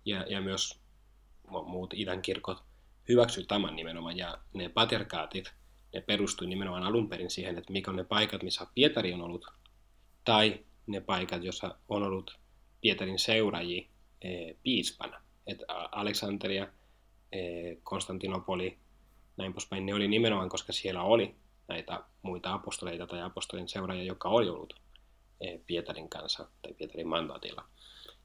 [0.08, 0.80] ja, ja myös
[1.48, 2.62] mu- muut idän kirkot
[3.08, 5.52] hyväksy tämän nimenomaan ja ne patriarkaatit,
[5.94, 9.46] ne perustui nimenomaan alun perin siihen, että mikä on ne paikat, missä Pietari on ollut
[10.24, 12.38] tai ne paikat, joissa on ollut
[12.80, 13.88] Pietarin seuraajia
[14.22, 15.22] ee, piispana.
[15.46, 16.66] Et A- Aleksanteria,
[17.32, 18.78] ee, Konstantinopoli,
[19.36, 21.34] näin poispäin, ne oli nimenomaan, koska siellä oli
[21.68, 24.74] näitä muita apostoleita tai apostolien seuraajia, jotka oli ollut
[25.40, 27.64] eh, Pietarin kanssa tai Pietarin mandaatilla.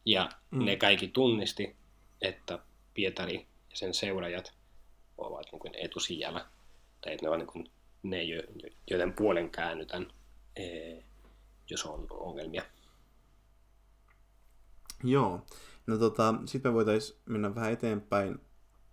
[0.06, 0.66] Ja Mm.
[0.66, 1.76] ne kaikki tunnisti,
[2.22, 2.60] että
[2.94, 3.36] Pietari
[3.70, 4.54] ja sen seuraajat
[5.18, 6.46] ovat niin kuin etusijalla,
[7.02, 7.72] tai että ne ovat niin kuin
[8.04, 10.08] ne, jo- jo- joiden puolen käännytään,
[10.56, 11.04] eh,
[11.70, 12.64] jos on ongelmia.
[15.04, 15.42] Joo.
[15.88, 18.40] No tota, sitten me voitaisiin mennä vähän eteenpäin.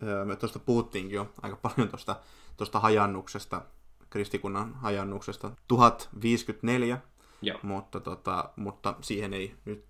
[0.03, 2.19] Öö, Me tuosta puhuttiinkin jo aika paljon tuosta,
[2.57, 3.61] tuosta hajannuksesta,
[4.09, 5.51] kristikunnan hajannuksesta.
[5.67, 6.97] 1054,
[7.41, 7.59] Joo.
[7.63, 9.85] mutta, tota, mutta siihen ei nyt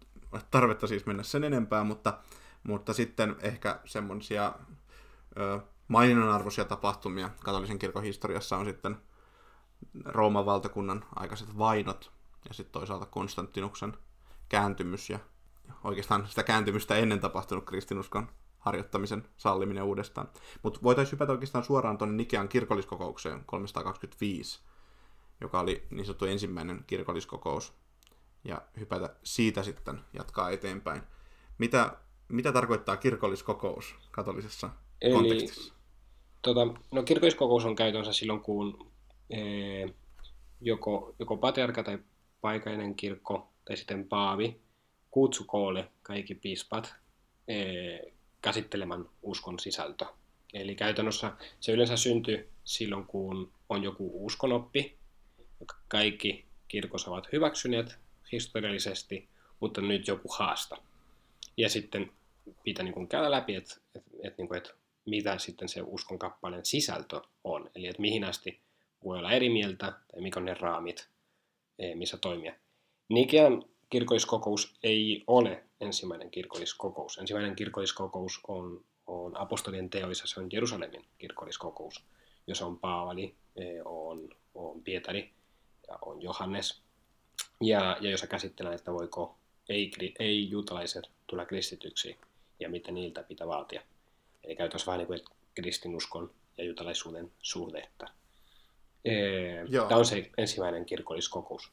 [0.52, 2.18] tarvetta siis mennä sen enempää, mutta,
[2.64, 4.54] mutta sitten ehkä semmoisia
[5.88, 8.98] maininnanarvoisia tapahtumia katolisen kirkon historiassa on sitten
[10.06, 12.12] Rooman valtakunnan aikaiset vainot
[12.48, 13.94] ja sitten toisaalta Konstantinuksen
[14.50, 15.20] kääntymys ja
[15.84, 18.30] oikeastaan sitä kääntymystä ennen tapahtunut kristinuskon
[18.60, 20.30] harjoittamisen salliminen uudestaan.
[20.64, 24.62] Mutta voitaisiin hypätä oikeastaan suoraan tuonne Nikean kirkolliskokoukseen 325,
[25.42, 27.74] joka oli niin sanottu ensimmäinen kirkolliskokous,
[28.44, 31.02] ja hypätä siitä sitten jatkaa eteenpäin.
[31.58, 34.70] Mitä, mitä tarkoittaa kirkolliskokous katolisessa
[35.02, 35.74] Eli- kontekstissa?
[36.42, 38.92] Tota, no kirkolliskokous on käytössä silloin, kun
[39.30, 39.94] ee,
[40.62, 42.00] joko, joko patriarka tai
[42.42, 44.62] paikallinen kirkko tai sitten paavi
[45.12, 46.96] kutsu koolle kaikki piispat
[47.48, 50.06] ee, käsittelemään uskon sisältö.
[50.54, 54.98] Eli käytännössä se yleensä syntyy silloin, kun on joku uskonoppi,
[55.60, 58.00] joka kaikki kirkossa ovat hyväksyneet
[58.32, 59.30] historiallisesti,
[59.60, 60.78] mutta nyt joku haasta.
[61.58, 62.12] Ja sitten
[62.64, 64.74] pitää niin käydä läpi, että, että, että, niin että
[65.06, 67.70] mitä sitten se uskon kappaleen sisältö on.
[67.76, 68.62] Eli että mihin asti
[69.04, 71.10] voi olla eri mieltä tai mikä on ne raamit,
[71.80, 72.56] eh, missä toimia.
[73.10, 77.18] Nikean kirkolliskokous ei ole ensimmäinen kirkolliskokous.
[77.18, 82.06] Ensimmäinen kirkolliskokous on, on apostolien teoissa, se on Jerusalemin kirkolliskokous,
[82.48, 85.34] jossa on Paavali, eh, on, on Pietari
[85.88, 86.82] ja on Johannes.
[87.62, 89.38] Ja, ja jossa käsitellään, että voiko
[89.70, 92.18] ei, ei-juutalaiset tulla kristityksi
[92.60, 93.82] ja mitä niiltä pitää vaatia.
[94.44, 95.20] Eli käytännössä vähän niin kuin
[95.56, 98.08] kristinuskon ja juutalaisuuden suhdetta.
[99.70, 99.88] Joo.
[99.88, 101.72] Tämä on se ensimmäinen kirkolliskokous.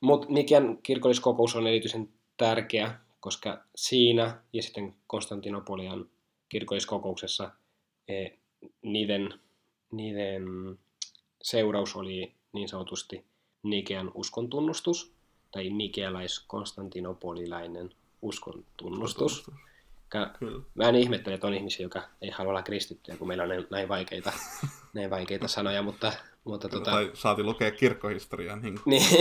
[0.00, 6.08] Mutta Nikian kirkolliskokous on erityisen tärkeä, koska siinä ja sitten Konstantinopolian
[6.48, 7.50] kirkolliskokouksessa
[8.08, 8.32] eh,
[8.82, 9.40] niiden,
[9.92, 10.44] niiden
[11.42, 13.24] seuraus oli niin sanotusti
[13.62, 15.14] Nikean uskontunnustus,
[15.50, 17.90] tai nikealais-konstantinopolilainen
[18.22, 19.50] uskontunnustus.
[20.08, 20.30] Ka-
[20.74, 23.88] mä en ihmettele, että on ihmisiä, jotka ei halua olla kristittyjä, kun meillä on näin
[23.88, 24.32] vaikeita,
[24.94, 26.12] näin vaikeita sanoja, mutta...
[26.44, 26.90] mutta tota...
[26.90, 29.06] Tai saati lukea kirkkohistoriaa niin, niin.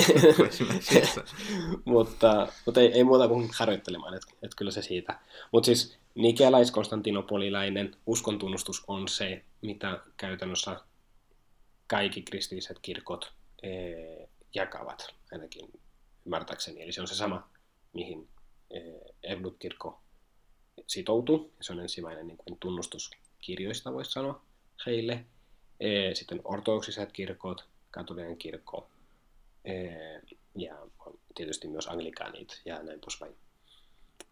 [1.86, 5.20] mutta, mutta ei, ei, muuta kuin harjoittelemaan, että et kyllä se siitä.
[5.52, 10.82] Mutta siis nikealais-konstantinopolilainen uskontunnustus on se, mitä käytännössä
[11.90, 13.34] kaikki kristilliset kirkot
[13.64, 15.70] ee, jakavat, ainakin
[16.26, 16.82] ymmärtääkseni.
[16.82, 17.50] Eli se on se sama,
[17.94, 18.30] mihin
[19.24, 20.02] Evlut-kirkko
[20.88, 21.52] sitoutui.
[21.62, 23.12] Se on ensimmäinen niin kuin tunnustus
[23.42, 24.42] kirjoista, voisi sanoa
[24.86, 25.26] heille.
[26.14, 28.90] Sitten ortodoksiset kirkot, katolinen kirkko
[30.56, 30.88] ja
[31.36, 33.36] tietysti myös anglikaanit ja näin poispäin.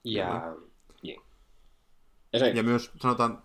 [0.03, 0.55] Ja,
[1.03, 1.15] ja,
[2.33, 3.43] ja, se, ja myös sanotaan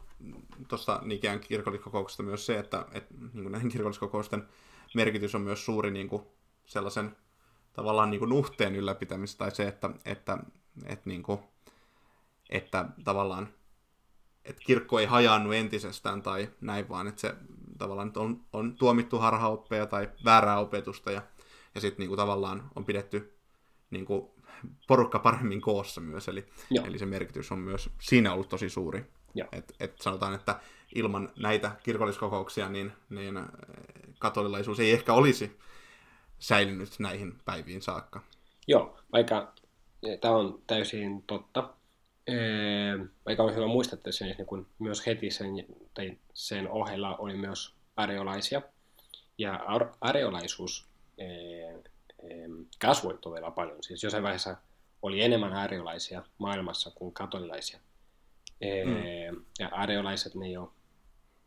[0.69, 4.49] tuosta Nikean kirkolliskokouksesta myös se, että, että niin kuin näihin kirkolliskokousten
[4.95, 6.23] merkitys on myös suuri niin kuin
[6.67, 7.17] sellaisen
[7.73, 10.39] tavallaan niin kuin nuhteen ylläpitämistä tai se, että, että,
[10.85, 11.41] että, niin kuin,
[12.51, 13.49] että tavallaan
[14.45, 17.35] että kirkko ei hajaannu entisestään tai näin, vaan että se
[17.79, 21.23] tavallaan on, on tuomittu harhaoppeja tai väärää opetusta ja,
[21.75, 23.39] ja sitten niin kuin tavallaan on pidetty
[23.91, 24.31] niin kuin
[24.89, 26.47] porukka paremmin koossa myös, eli,
[26.85, 29.05] eli se merkitys on myös siinä ollut tosi suuri.
[29.53, 30.61] Et, et sanotaan, että
[30.95, 33.35] ilman näitä kirkolliskokouksia niin, niin
[34.19, 35.59] katolilaisuus ei ehkä olisi
[36.39, 38.23] säilynyt näihin päiviin saakka.
[38.67, 39.53] Joo, vaikka
[40.03, 41.71] e, tämä on täysin totta.
[43.27, 45.49] Vaikka on hyvä muistaa, että sen, niin kun myös heti sen,
[45.95, 48.63] tai sen ohella oli myös areolaisia.
[49.39, 49.61] Ja
[50.01, 50.87] areolaisuus
[52.79, 53.83] kasvoi todella paljon.
[53.83, 54.57] Siis jossain vaiheessa
[55.03, 57.81] oli enemmän areolaisia maailmassa kuin katolilaisia.
[58.63, 59.45] Mm.
[59.59, 60.69] Ja areolaiset ne ei ole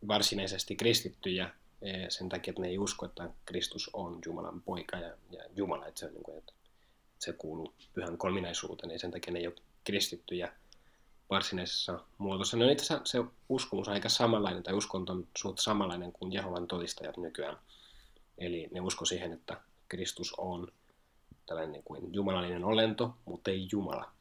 [0.08, 1.52] varsinaisesti kristittyjä,
[1.86, 5.88] Eh, sen takia, että ne ei usko, että Kristus on Jumalan poika ja, ja Jumala,
[5.88, 6.54] että se, on niin kuin, että
[7.20, 10.54] se kuuluu pyhän kolminaisuuteen, niin sen takia ne ei ole kristittyjä
[11.30, 12.58] varsinaisessa muodossa.
[12.58, 17.18] No itse se uskomus on aika samanlainen, tai uskonto on suht samanlainen kuin Jehovan todistajat
[17.18, 17.58] nykyään.
[18.38, 20.68] Eli ne usko siihen, että Kristus on
[21.46, 24.12] tällainen niin kuin jumalallinen olento, mutta ei Jumala.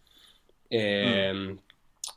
[0.71, 0.79] Mm.
[0.79, 1.59] Ehm,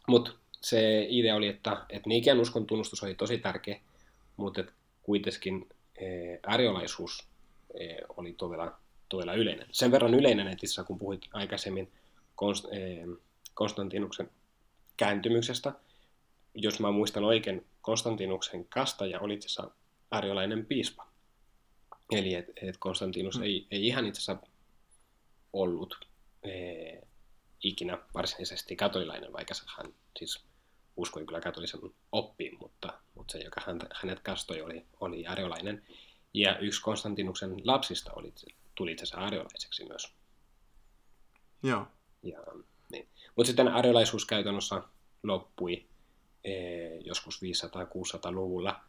[0.08, 0.32] mutta
[0.62, 3.80] se idea oli, että, että Nikian uskon tunnustus oli tosi tärkeä,
[4.38, 7.28] mutta että kuitenkin eh, ääriolaisuus
[7.80, 8.78] eh, oli todella,
[9.10, 9.68] todella yleinen.
[9.72, 11.92] Sen verran yleinen, että kun puhuit aikaisemmin
[12.36, 13.08] Konst, eh,
[13.54, 14.30] Konstantinuksen
[14.98, 15.74] kääntymyksestä,
[16.54, 19.72] jos mä muistan oikein, Konstantinuksen kastaja oli itse asiassa
[20.12, 21.08] ääriolainen piispa.
[22.12, 23.44] Eli että et Konstantinus mm.
[23.44, 24.48] ei, ei ihan itse asiassa
[25.54, 26.08] ollut
[27.64, 30.46] ikinä varsinaisesti katolilainen, vaikka hän siis
[30.98, 31.80] uskoi kyllä katolisen
[32.12, 33.62] oppiin, mutta, mutta se, joka
[33.94, 35.84] hänet kastoi, oli, oli ariolainen.
[36.34, 38.34] Ja yksi Konstantinuksen lapsista oli,
[38.76, 40.14] tuli itse asiassa ariolaiseksi myös.
[41.64, 41.88] Joo.
[42.24, 42.40] Ja,
[42.92, 43.08] niin.
[43.36, 44.82] Mutta sitten ariolaisuus käytännössä
[45.24, 45.86] loppui
[46.44, 46.52] e,
[46.96, 48.82] joskus 500-600-luvulla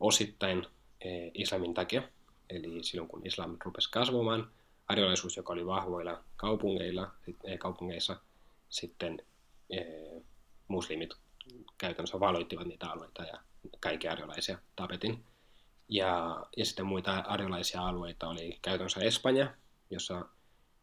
[0.00, 0.66] osittain
[1.00, 2.02] e, islamin takia.
[2.50, 4.50] Eli silloin kun islam rupesi kasvamaan,
[4.88, 7.10] ariolaisuus, joka oli vahvoilla kaupungeilla,
[7.44, 8.20] e, kaupungeissa,
[8.68, 9.18] sitten
[9.70, 9.80] e,
[10.68, 11.14] muslimit
[11.78, 13.40] käytännössä valoittivat niitä alueita ja
[13.80, 15.24] kaikki arjolaisia tapetin.
[15.88, 19.54] Ja, ja sitten muita arjolaisia alueita oli käytännössä Espanja,
[19.90, 20.24] jossa,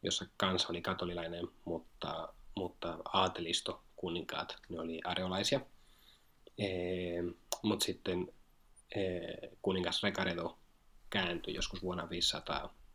[0.03, 5.59] jossa kansa oli katolilainen, mutta, mutta aatelisto, kuninkaat, ne oli arjolaisia.
[6.57, 6.67] E,
[7.63, 8.33] mutta sitten
[8.95, 8.99] e,
[9.61, 10.57] kuningas Recaredo
[11.09, 12.09] kääntyi joskus vuonna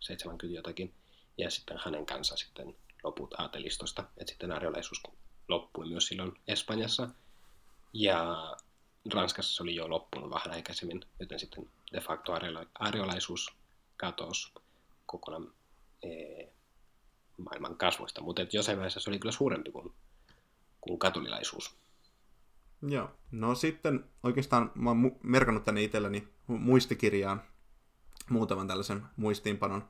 [0.09, 0.95] 570 jotakin,
[1.39, 5.03] ja sitten hänen kanssa sitten loput aatelistosta, että sitten arjolaisuus
[5.49, 7.09] loppui myös silloin Espanjassa–
[7.95, 8.37] ja
[9.15, 12.33] Ranskassa se oli jo loppunut vähän aikaisemmin, joten sitten de facto
[12.79, 13.57] ariolaisuus
[13.97, 14.53] katosi
[15.07, 15.53] kokonaan
[16.03, 16.53] ee,
[17.37, 18.23] maailman kasvoista.
[18.23, 19.93] Mutta jossain vaiheessa se oli kyllä suurempi kuin,
[20.81, 21.77] kuin katolilaisuus.
[22.89, 27.43] Joo, no sitten oikeastaan mä oon merkannut tänne itselleni muistikirjaan
[28.31, 29.89] muutaman tällaisen muistiinpanon,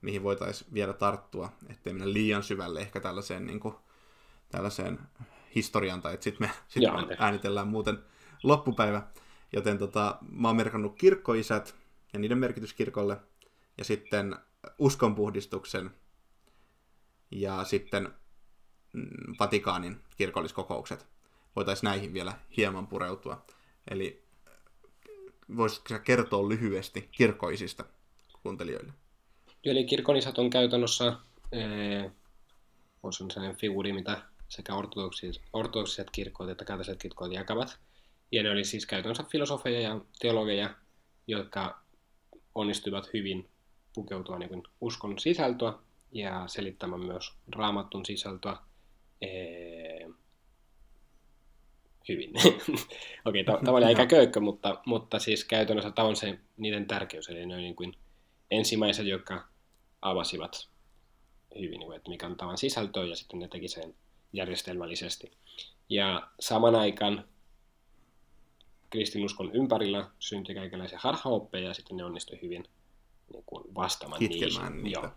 [0.00, 3.74] mihin voitaisiin vielä tarttua, ettei mennä liian syvälle ehkä tällaiseen, niin kuin,
[4.50, 4.98] tällaiseen
[5.54, 7.98] historian, tai että sitten me, sit me äänitellään muuten
[8.42, 9.02] loppupäivä.
[9.52, 11.74] Joten tota, mä oon merkannut kirkkoisät
[12.12, 13.16] ja niiden merkitys kirkolle,
[13.78, 14.36] ja sitten
[14.78, 15.90] uskonpuhdistuksen,
[17.30, 18.14] ja sitten
[18.92, 21.06] mm, Vatikaanin kirkolliskokoukset.
[21.56, 23.44] Voitaisiin näihin vielä hieman pureutua.
[23.90, 24.24] Eli
[25.56, 27.84] voisitko kertoa lyhyesti kirkkoisista
[28.42, 28.92] kuuntelijoille?
[29.64, 31.16] Eli kirkollisat on käytännössä
[31.52, 32.10] ee,
[33.02, 37.78] on sellainen figuuri, mitä sekä ortodoksiset, ortodoksiset kirkkoit että katoliset kirkkoit jakavat.
[38.32, 40.74] Ja ne oli siis käytännössä filosofeja ja teologeja,
[41.26, 41.82] jotka
[42.54, 43.48] onnistuivat hyvin
[43.94, 45.72] pukeutua niin uskon sisältöä
[46.12, 48.56] ja selittämään myös raamattun sisältöä
[49.20, 49.79] ee,
[52.08, 52.30] hyvin.
[53.24, 57.46] Okei, okay, tavallaan aika köykkö, mutta, mutta siis käytännössä tämä on se niiden tärkeys, eli
[57.46, 57.96] ne on niin kuin
[58.50, 59.48] ensimmäiset, jotka
[60.02, 60.68] avasivat
[61.58, 63.94] hyvin, niin että mikä on tavan sisältö, ja sitten ne teki sen
[64.32, 65.32] järjestelmällisesti.
[65.88, 67.24] Ja saman aikaan
[68.90, 72.64] kristinuskon ympärillä syntyi kaikenlaisia harhaoppeja, ja sitten ne onnistui hyvin
[73.32, 74.84] niin kuin vastaamaan Kitkemään niihin.
[74.84, 75.10] niitä Joo.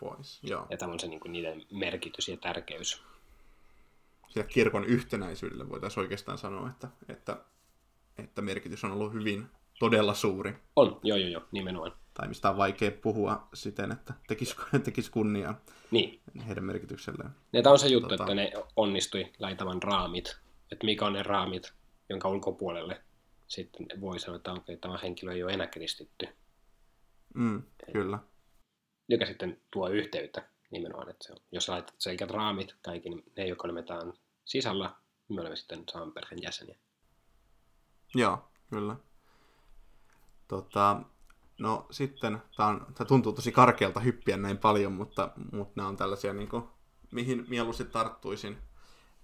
[0.00, 0.40] pois.
[0.42, 0.66] Joo.
[0.70, 3.02] Ja tämä on se niin kuin niiden merkitys ja tärkeys.
[4.28, 7.36] Sillä kirkon yhtenäisyydelle voitaisiin oikeastaan sanoa, että, että,
[8.18, 9.46] että merkitys on ollut hyvin
[9.78, 10.54] todella suuri.
[10.76, 11.92] On, joo joo joo, nimenomaan.
[12.14, 15.60] Tai mistä on vaikea puhua siten, että tekisi, tekisi kunniaa
[15.90, 17.30] Niin, heidän merkitykselleen.
[17.52, 20.36] ja tämä on se juttu, Tota- että ne onnistui laitamaan raamit.
[20.72, 21.72] Että mikä on ne raamit,
[22.08, 23.02] jonka ulkopuolelle
[23.46, 26.28] sitten voi sanoa, että okay, tämä henkilö ei ole enää kristitty.
[27.34, 27.62] Mm,
[27.92, 28.18] kyllä.
[29.08, 33.46] Joka sitten tuo yhteyttä nimenomaan, että se on, jos laitat selkeät raamit kaikki, niin ne,
[33.46, 34.12] jotka olemme tämän
[34.44, 34.94] sisällä,
[35.28, 36.78] niin me olemme sitten saman perheen jäseniä.
[38.14, 38.38] Joo,
[38.70, 38.96] kyllä.
[40.48, 41.02] Tota,
[41.58, 45.96] no sitten, tämä, on, tämä tuntuu tosi karkealta hyppiä näin paljon, mutta, mutta nämä on
[45.96, 46.68] tällaisia, niin kuin,
[47.12, 48.58] mihin mieluusti tarttuisin,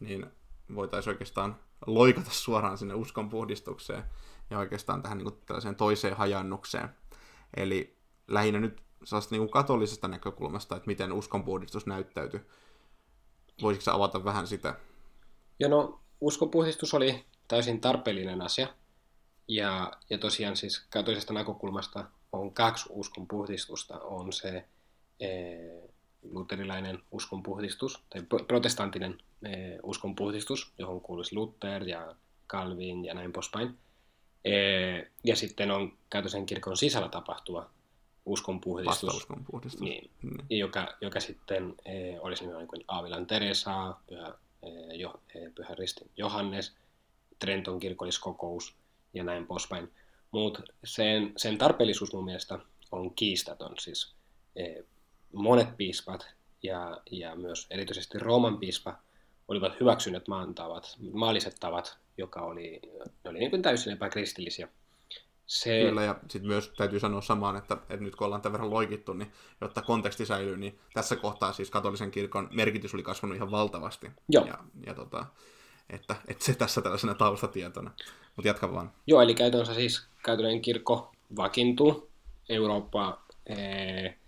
[0.00, 0.26] niin
[0.74, 4.04] voitaisiin oikeastaan loikata suoraan sinne uskon puhdistukseen
[4.50, 6.88] ja oikeastaan tähän niin kuin, tällaiseen toiseen hajannukseen.
[7.56, 8.82] Eli lähinnä nyt
[9.30, 12.40] niin katolisesta näkökulmasta, että miten uskonpuhdistus näyttäytyi.
[13.62, 14.74] Voisitko avata vähän sitä?
[15.60, 18.68] Ja no, uskonpuhdistus oli täysin tarpeellinen asia.
[19.48, 23.98] Ja, ja tosiaan siis katolisesta näkökulmasta on kaksi uskonpuhdistusta.
[23.98, 24.64] On se
[25.20, 25.28] e,
[26.22, 29.48] luterilainen uskonpuhdistus, tai pro- protestanttinen e,
[29.82, 32.16] uskonpuhdistus, johon kuuluisi Luther ja
[32.48, 33.78] Calvin ja näin poispäin.
[34.44, 34.52] E,
[35.24, 37.70] ja sitten on katolisen kirkon sisällä tapahtuva
[38.26, 39.02] uskonpuhdistus.
[39.02, 39.80] Vastauskonpuhdistus.
[39.80, 40.58] Niin, Niin.
[40.58, 46.10] joka, joka sitten eh, olisi niin kuin Aavilan Teresa, Pyhä, eh, jo, eh, Pyhä Ristin
[46.16, 46.72] Johannes,
[47.38, 48.74] Trenton kirkolliskokous
[49.14, 49.92] ja näin poispäin.
[50.30, 52.58] Mutta sen, sen tarpeellisuus mun mielestä
[52.92, 53.74] on kiistaton.
[53.78, 54.14] Siis,
[54.56, 54.84] eh,
[55.32, 56.26] monet piispat
[56.62, 58.98] ja, ja myös erityisesti Rooman piispa
[59.48, 62.80] olivat hyväksyneet maan tavat, maalliset tavat, joka oli,
[63.24, 64.68] ne oli niin kuin täysin epäkristillisiä.
[65.46, 68.70] Se, Kyllä, ja sitten myös täytyy sanoa samaan, että, että nyt kun ollaan tämän verran
[68.70, 73.50] loikittu, niin jotta konteksti säilyy, niin tässä kohtaa siis katolisen kirkon merkitys oli kasvanut ihan
[73.50, 74.10] valtavasti.
[74.28, 74.46] Joo.
[74.46, 75.26] Ja, ja tota,
[75.90, 77.90] että, että se tässä tällaisena taustatietona.
[78.36, 78.92] Mutta jatka vaan.
[79.06, 82.08] Joo, eli käytännössä siis katolinen kirkko vakiintuu,
[82.48, 84.18] Eurooppa ee,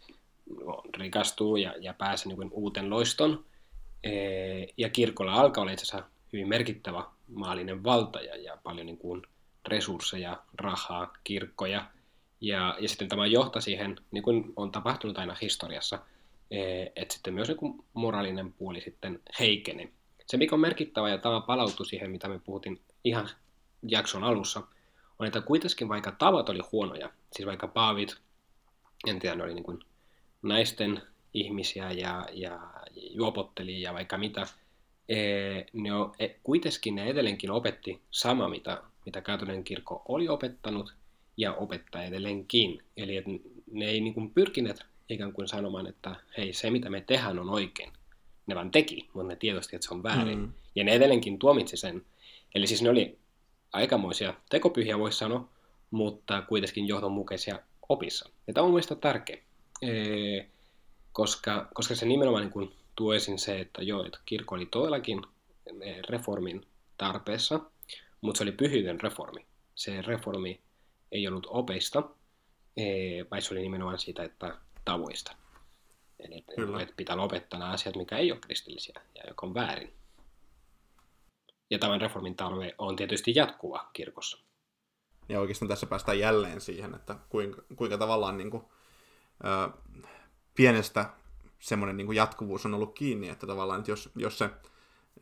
[0.65, 3.45] no, rikastuu ja, ja pääsee niin uuteen loiston.
[4.05, 8.99] Ee, ja kirkolla alkaa olla itse asiassa hyvin merkittävä maallinen valta ja, ja paljon niin
[8.99, 9.23] kuin
[9.67, 11.91] resursseja, rahaa, kirkkoja.
[12.41, 15.99] Ja, ja sitten tämä johtaa siihen, niin kuin on tapahtunut aina historiassa,
[16.51, 19.89] ee, että sitten myös niin moraalinen puoli sitten heikenee.
[20.27, 23.29] Se, mikä on merkittävä, ja tämä palautuu siihen, mitä me puhuttiin ihan
[23.83, 24.63] jakson alussa,
[25.19, 28.17] on, että kuitenkin vaikka tavat oli huonoja, siis vaikka paavit,
[29.07, 29.79] en tiedä, ne oli niin kuin
[30.43, 31.03] naisten
[31.35, 32.61] ihmisiä ja, ja
[32.95, 34.47] juopotteli ja vaikka mitä,
[35.09, 40.95] ee, ne on, e, kuitenkin ne edelleenkin opetti sama, mitä, mitä katolinen kirkko oli opettanut
[41.37, 42.83] ja opettaa edelleenkin.
[42.97, 43.31] Eli että
[43.73, 47.51] ne ei niin kuin pyrkineet ikään kuin sanomaan, että hei, se mitä me tehdään on
[47.51, 47.93] oikein.
[48.47, 50.39] Ne vaan teki, mutta ne tiedosti, että se on väärin.
[50.39, 50.53] Mm.
[50.75, 52.03] Ja ne edelleenkin tuomitsi sen.
[52.55, 53.19] Eli siis ne oli
[53.73, 55.49] aikamoisia tekopyhiä, voisi sanoa,
[55.91, 58.29] mutta kuitenkin johdonmukaisia opissa.
[58.47, 59.39] Ja tämä on mielestäni tärkeä,
[59.83, 60.47] ee,
[61.13, 65.23] koska, koska se nimenomaan niin kuin tuo esiin se, että joo, että kirkko oli todellakin
[66.09, 66.67] reformin
[66.99, 67.61] tarpeessa,
[68.21, 69.47] mutta se oli pyhyyden reformi.
[69.75, 70.61] Se reformi
[71.13, 72.03] ei ollut opeista,
[72.77, 75.37] ee, vaan se oli nimenomaan siitä, että tavoista.
[76.19, 76.83] Eli Kyllä.
[76.83, 79.93] että pitää lopettaa nämä asiat, mikä ei ole kristillisiä ja joka on väärin.
[81.71, 84.39] Ja tämän reformin tarve on tietysti jatkuva kirkossa.
[85.29, 88.63] Ja oikeastaan tässä päästään jälleen siihen, että kuinka, kuinka tavallaan niin kuin,
[89.45, 89.79] ö,
[90.55, 91.11] pienestä
[91.59, 94.51] semmoinen niin kuin jatkuvuus on ollut kiinni, että tavallaan, että jos, jos, se,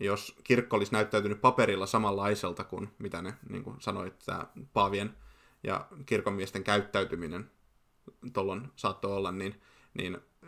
[0.01, 5.17] jos kirkko olisi näyttäytynyt paperilla samanlaiselta kuin mitä ne niin kuin sanoit, tämä paavien
[5.63, 7.51] ja kirkonmiesten käyttäytyminen
[8.33, 9.61] tuolloin saattoi olla, niin,
[9.95, 10.47] niin ö,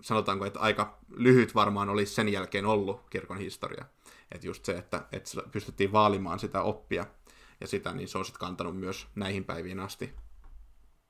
[0.00, 3.84] sanotaanko, että aika lyhyt varmaan olisi sen jälkeen ollut kirkon historia.
[4.32, 7.06] Että just se, että, että pystyttiin vaalimaan sitä oppia
[7.60, 10.14] ja sitä, niin se on sitten kantanut myös näihin päiviin asti.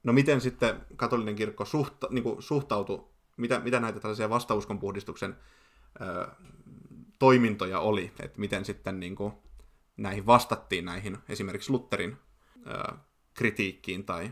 [0.03, 3.05] No miten sitten katolinen kirkko suhta, niin suhtautui,
[3.37, 5.37] mitä, mitä näitä tällaisia vastauskonpuhdistuksen
[6.01, 6.29] ö,
[7.19, 9.33] toimintoja oli, että miten sitten niin kuin,
[9.97, 12.17] näihin vastattiin näihin esimerkiksi Lutherin
[12.67, 12.93] ö,
[13.35, 14.31] kritiikkiin tai,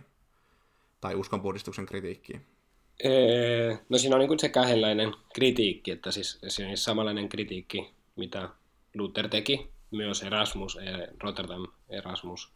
[1.01, 2.41] tai uskonpuhdistuksen kritiikkiä?
[3.89, 8.49] No siinä on niin se kahdenlainen kritiikki, että siis on samanlainen kritiikki, mitä
[8.95, 10.79] Luther teki, myös Erasmus,
[11.23, 12.53] Rotterdam Erasmus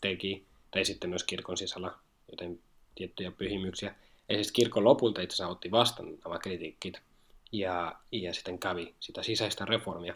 [0.00, 1.92] teki, tai sitten myös kirkon sisällä
[2.30, 2.58] joten
[2.94, 3.94] tiettyjä pyhimyksiä.
[4.28, 7.00] Ja siis kirkon lopulta itse asiassa otti vastaan nämä kritiikit
[7.52, 10.14] ja, ja sitten kävi sitä sisäistä reformia,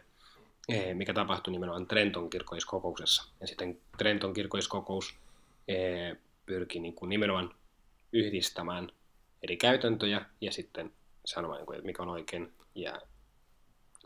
[0.95, 3.24] mikä tapahtui nimenomaan Trenton kirkolliskokouksessa.
[3.41, 5.14] Ja sitten Trenton kirkolliskokous
[6.47, 7.55] pyrki niin kuin nimenomaan
[8.12, 8.93] yhdistämään
[9.43, 10.93] eri käytäntöjä ja sitten
[11.24, 13.01] sanomaan, että mikä on oikein ja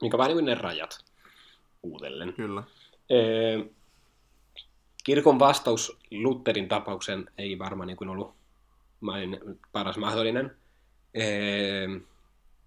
[0.03, 1.05] mikä vähän niin ne rajat
[1.83, 2.33] uudelleen.
[2.33, 2.63] Kyllä.
[5.05, 8.35] kirkon vastaus Lutherin tapauksen ei varmaan niin kuin ollut
[9.73, 10.57] paras mahdollinen.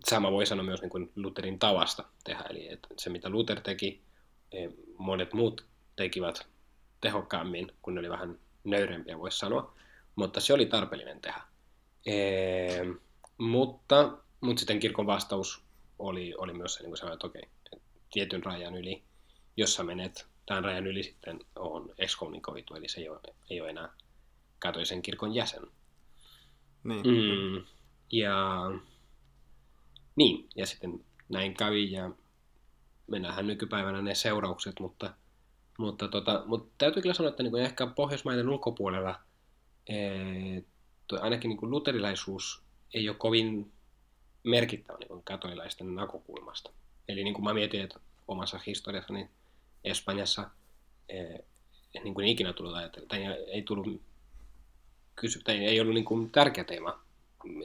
[0.06, 4.02] Sama voi sanoa myös niin kuin Lutherin tavasta tehdä, eli että se mitä Luther teki,
[4.98, 6.48] monet muut tekivät
[7.02, 9.78] tehokkaammin, kun ne oli vähän nöyrempiä, voisi sanoa
[10.18, 11.41] mutta se oli tarpeellinen tehdä.
[12.06, 12.86] Ee,
[13.38, 15.64] mutta, mutta sitten kirkon vastaus
[16.00, 17.43] oli, oli myös se, niin kuin sanoin, että okei,
[18.12, 19.04] tietyn rajan yli,
[19.58, 23.20] jos sä menet tämän rajan yli sitten on ekskommunikoitu, eli se ei ole,
[23.50, 23.89] ei ole enää
[24.60, 25.64] katoisen kirkon jäsen.
[26.84, 27.02] Niin.
[27.08, 27.66] Mm,
[28.12, 28.62] ja
[30.18, 32.11] niin, ja sitten näin kävi, ja
[33.07, 35.13] me nähdään nykypäivänä ne seuraukset, mutta,
[35.78, 39.20] mutta, tota, mutta täytyy kyllä sanoa, että niin kuin ehkä Pohjoismaiden ulkopuolella
[41.22, 42.61] ainakin niin kuin luterilaisuus
[42.93, 43.72] ei ole kovin
[44.43, 46.70] merkittävä niin kuin katolilaisten näkökulmasta.
[47.07, 49.30] Eli niin kuin mä mietin, että omassa historiassani
[49.84, 50.49] Espanjassa
[51.09, 51.39] eh,
[52.03, 54.01] niin kuin ikinä tullut ajatella, tai ei tullut
[55.15, 56.99] kysy, tai ei ollut niin kuin tärkeä teema,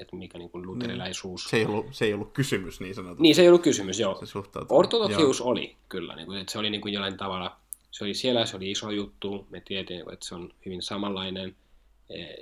[0.01, 1.45] että mikä niin kuin luterilaisuus...
[1.45, 3.23] Se ei, ollut, se ei ollut kysymys niin sanotusti.
[3.23, 4.27] Niin, se ei ollut kysymys, joo.
[4.27, 5.49] Se Ortodoksius joo.
[5.49, 7.57] oli kyllä, niin kuin, että se oli niin kuin jollain tavalla,
[7.91, 11.57] se oli siellä, se oli iso juttu, me tiedettiin, että se on hyvin samanlainen,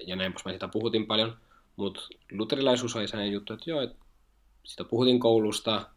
[0.07, 1.37] ja näin poispäin sitä puhutin paljon,
[1.77, 2.01] mutta
[2.33, 3.97] luterilaisuus oli sellainen juttu, että joo, että
[4.65, 5.89] sitä puhutin koulusta,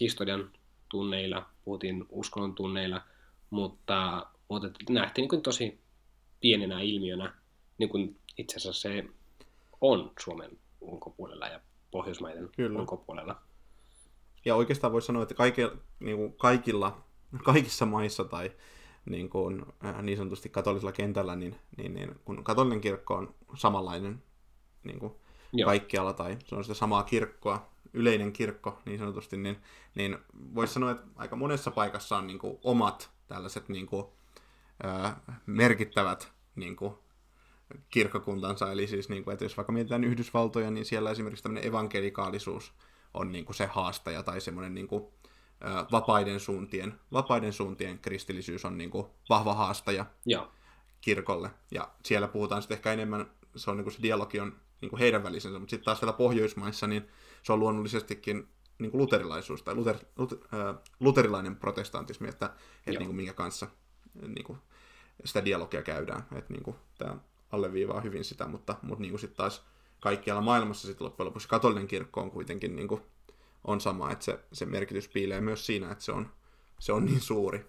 [0.00, 0.50] historian
[0.88, 3.00] tunneilla, puhuttiin uskonnon tunneilla,
[3.50, 5.78] mutta, mutta nähtiin niin tosi
[6.40, 7.34] pienenä ilmiönä,
[7.78, 9.04] niin kuin itse asiassa se
[9.82, 11.60] on Suomen ulkopuolella ja
[11.90, 12.80] Pohjoismaiden Kyllä.
[12.80, 13.42] ulkopuolella.
[14.44, 17.04] Ja oikeastaan voisi sanoa, että kaikilla, niin kuin kaikilla,
[17.44, 18.50] kaikissa maissa tai
[19.04, 24.22] niin, kuin, äh, niin sanotusti katolisella kentällä, niin, niin, niin kun katolinen kirkko on samanlainen
[24.84, 25.12] niin kuin
[25.64, 29.56] kaikkialla, tai se on sitä samaa kirkkoa, yleinen kirkko niin sanotusti, niin,
[29.94, 30.18] niin
[30.54, 34.06] voisi sanoa, että aika monessa paikassa on niin kuin, omat tällaiset niin kuin,
[34.84, 35.16] äh,
[35.46, 36.94] merkittävät niin kuin,
[37.90, 42.72] kirkkokuntansa, eli siis, niin kuin, että jos vaikka mietitään Yhdysvaltoja, niin siellä esimerkiksi tämmöinen evankelikaalisuus
[43.14, 45.04] on niin kuin, se haastaja tai semmoinen niin kuin,
[45.92, 50.50] vapaiden suuntien, vapaiden suuntien kristillisyys on niin kuin vahva haastaja ja.
[51.00, 51.50] kirkolle.
[51.70, 55.00] Ja siellä puhutaan sitten ehkä enemmän, se on niin kuin se dialogi on niin kuin
[55.00, 57.08] heidän välisensä, mutta sitten taas siellä Pohjoismaissa, niin
[57.42, 58.48] se on luonnollisestikin
[58.78, 62.46] niin kuin luterilaisuus tai luter, luter, äh, luterilainen protestantismi, että,
[62.86, 63.66] että niin kuin minkä kanssa
[64.26, 64.58] niin kuin
[65.24, 66.22] sitä dialogia käydään.
[66.32, 67.16] Että niin kuin, tämä
[67.52, 69.64] alleviivaa hyvin sitä, mutta, mutta niin kuin sitten taas
[70.00, 73.02] kaikkialla maailmassa sitten loppujen lopuksi katolinen kirkko on kuitenkin niin kuin
[73.64, 76.30] on sama, että se, se merkitys piilee myös siinä, että se on,
[76.78, 77.66] se on niin suuri,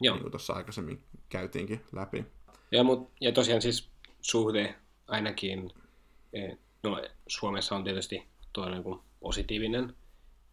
[0.00, 0.14] Joo.
[0.14, 2.24] niin kuin tuossa aikaisemmin käytiinkin läpi.
[2.70, 3.88] Ja, mut, ja tosiaan siis
[4.20, 4.74] suhde
[5.06, 5.70] ainakin,
[6.32, 8.26] eh, no Suomessa on tietysti
[8.70, 9.96] niin kuin positiivinen,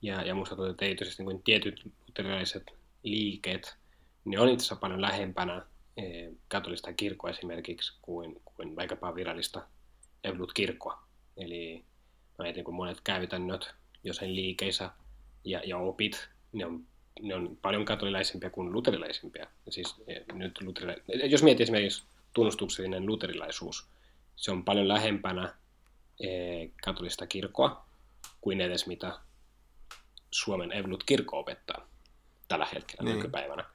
[0.02, 2.64] ja, ja musta tuntuu, että erityisesti niin tietyt luterilaiset
[3.04, 3.78] liikkeet,
[4.26, 5.66] niin on itse asiassa paljon lähempänä
[6.48, 9.68] katolista kirkkoa esimerkiksi kuin, kuin vaikkapa virallista
[10.24, 11.04] Evolut-kirkkoa.
[11.38, 11.86] Eli
[12.38, 14.90] mä mietin, kun monet käytännöt jossain liikeissä
[15.44, 16.86] ja, ja opit, ne on,
[17.22, 19.48] ne on paljon katolilaisempia kuin luterilaisempia.
[19.70, 23.88] Siis, e, nyt luterila- e, jos miettii esimerkiksi tunnustuksellinen luterilaisuus,
[24.36, 25.54] se on paljon lähempänä
[26.20, 27.86] eh, katolista kirkkoa
[28.42, 29.20] kuin edes mitä
[30.32, 31.88] Suomen Evolut-kirkko opettaa
[32.48, 33.16] tällä hetkellä niin.
[33.16, 33.66] nykypäivänä.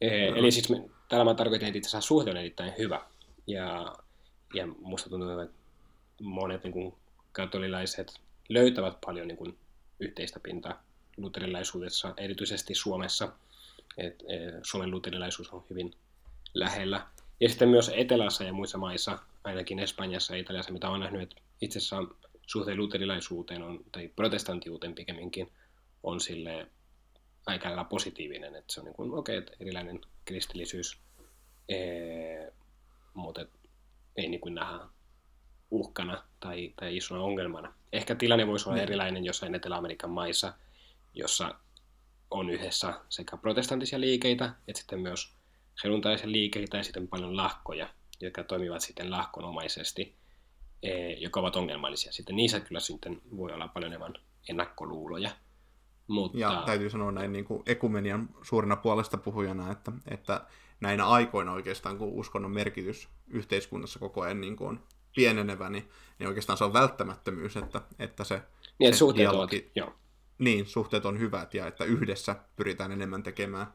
[0.00, 0.36] Eh, no.
[0.36, 3.00] Eli siis me, tällä mä tarkoitan, että itse asiassa suhde on erittäin hyvä.
[3.46, 3.96] Ja,
[4.54, 5.54] ja musta tuntuu, että
[6.22, 6.94] monet niin kuin,
[7.32, 9.58] katolilaiset löytävät paljon niin kuin,
[10.00, 10.82] yhteistä pintaa
[11.16, 13.32] luterilaisuudessa, erityisesti Suomessa.
[13.96, 15.94] Et, e, Suomen luterilaisuus on hyvin
[16.54, 17.06] lähellä.
[17.40, 21.42] Ja sitten myös Etelässä ja muissa maissa, ainakin Espanjassa ja Italiassa, mitä olen nähnyt, että
[21.60, 22.04] itse asiassa
[22.46, 25.52] suhteen luterilaisuuteen on, tai protestantiuteen pikemminkin
[26.02, 26.66] on sille
[27.46, 30.98] aika lailla positiivinen, että se on niin kuin, okei, okay, että erilainen kristillisyys,
[31.68, 32.52] ee,
[33.14, 33.46] mutta
[34.16, 34.78] ei niin kuin nähdä
[35.70, 37.74] uhkana tai, tai isona ongelmana.
[37.92, 38.82] Ehkä tilanne voisi olla niin.
[38.82, 40.52] erilainen jossain Etelä-Amerikan maissa,
[41.14, 41.54] jossa
[42.30, 45.32] on yhdessä sekä protestantisia liikeitä, että sitten myös
[45.84, 47.88] helluntaisia liikeitä ja sitten paljon lahkoja.
[48.20, 50.14] jotka toimivat sitten lahkonomaisesti,
[50.82, 52.12] e, jotka ovat ongelmallisia.
[52.12, 54.14] Sitten niissä kyllä sitten voi olla paljon enemmän
[54.48, 55.30] ennakkoluuloja.
[56.08, 56.38] Mutta...
[56.38, 60.40] Ja täytyy sanoa näin niin kuin ekumenian suurina puolesta puhujana, että, että
[60.80, 64.80] näinä aikoina oikeastaan, kun uskonnon merkitys yhteiskunnassa koko ajan niin kuin on
[65.16, 65.88] pienenevä, niin,
[66.18, 68.42] niin oikeastaan se on välttämättömyys, että, että se,
[68.78, 69.92] niin, se suhteet dialogi, ovat, joo.
[70.38, 73.66] Niin, suhteet on hyvät ja että yhdessä pyritään enemmän tekemään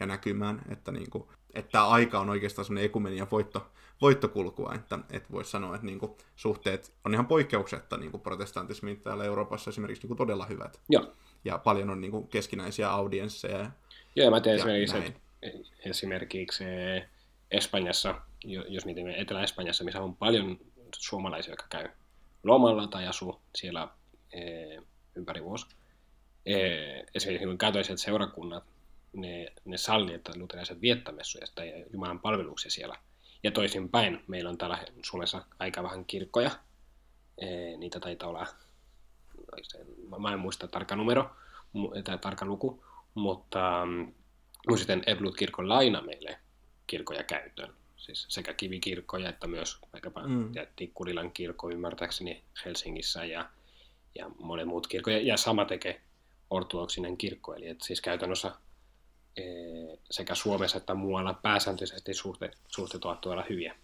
[0.00, 1.24] ja näkymään, että, niin kuin,
[1.54, 3.66] että tämä aika on oikeastaan semmoinen ekumenian voitto,
[4.00, 9.00] voittokulkua, että, että voisi sanoa, että niin kuin, suhteet on ihan poikkeuksetta niin kuin protestantismiin
[9.00, 10.80] täällä Euroopassa esimerkiksi niin kuin todella hyvät.
[10.88, 11.12] Joo.
[11.44, 13.70] Ja paljon on niin kuin, keskinäisiä audiensseja.
[14.16, 15.20] Joo, mä tiedän esimerkiksi, että
[15.84, 16.64] esimerkiksi
[17.50, 18.14] Espanjassa,
[18.44, 20.58] jos mietimme Etelä-Espanjassa, missä on paljon
[20.96, 21.88] suomalaisia, jotka käy
[22.44, 23.88] lomalla tai asuu siellä
[24.32, 24.40] e,
[25.16, 25.66] ympäri vuosi.
[26.46, 26.56] E,
[27.14, 28.64] esimerkiksi niin katoliset seurakunnat,
[29.12, 32.96] ne, ne salli, että luterilaiset viettämessuja tai Jumalan palveluksia siellä.
[33.42, 36.50] Ja toisinpäin, meillä on täällä Suomessa aika vähän kirkkoja.
[37.38, 38.46] E, niitä taitaa olla,
[40.18, 41.30] mä en muista tarkka numero
[42.04, 42.84] tai tarkka luku,
[43.14, 43.86] mutta
[44.68, 46.38] mun sitten Eblut-kirkon laina meille
[46.86, 47.74] kirkkoja käyttöön.
[47.96, 50.52] Siis sekä kivikirkkoja että myös vaikkapa mm.
[50.76, 53.50] Tikkurilan kirkko ymmärtääkseni Helsingissä ja,
[54.14, 55.20] ja monet muut kirkkoja.
[55.20, 56.00] Ja sama tekee
[56.50, 58.52] ortodoksinen kirkko, eli että siis käytännössä
[59.36, 59.42] e,
[60.10, 63.74] sekä Suomessa että muualla pääsääntöisesti suhteet, suhteet ovat todella hyviä.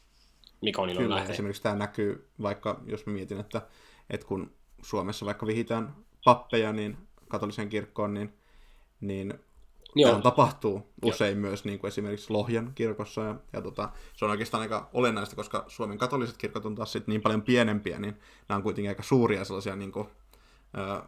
[0.61, 3.63] Mikä on Kyllä, esimerkiksi tämä näkyy, vaikka jos mä mietin, että,
[4.11, 4.53] että kun
[4.83, 6.97] Suomessa vaikka vihitään pappeja niin
[7.29, 8.35] katolisen kirkkoon, niin,
[9.01, 9.35] niin
[9.95, 10.21] Joo.
[10.21, 11.41] tapahtuu usein Joo.
[11.41, 13.21] myös niin kuin esimerkiksi Lohjan kirkossa.
[13.21, 17.07] Ja, ja tota, se on oikeastaan aika olennaista, koska Suomen katoliset kirkot on taas sit
[17.07, 18.17] niin paljon pienempiä, niin
[18.49, 20.09] nämä on kuitenkin aika suuria sellaisia niin kuin,
[20.79, 21.03] ä,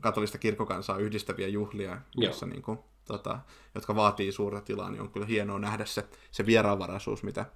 [0.00, 3.38] katolista kirkkokansaa yhdistäviä juhlia, jossa, niin kuin, tota,
[3.74, 7.46] jotka vaatii suurta tilaa, niin on kyllä hienoa nähdä se, se vieraanvaraisuus, mitä,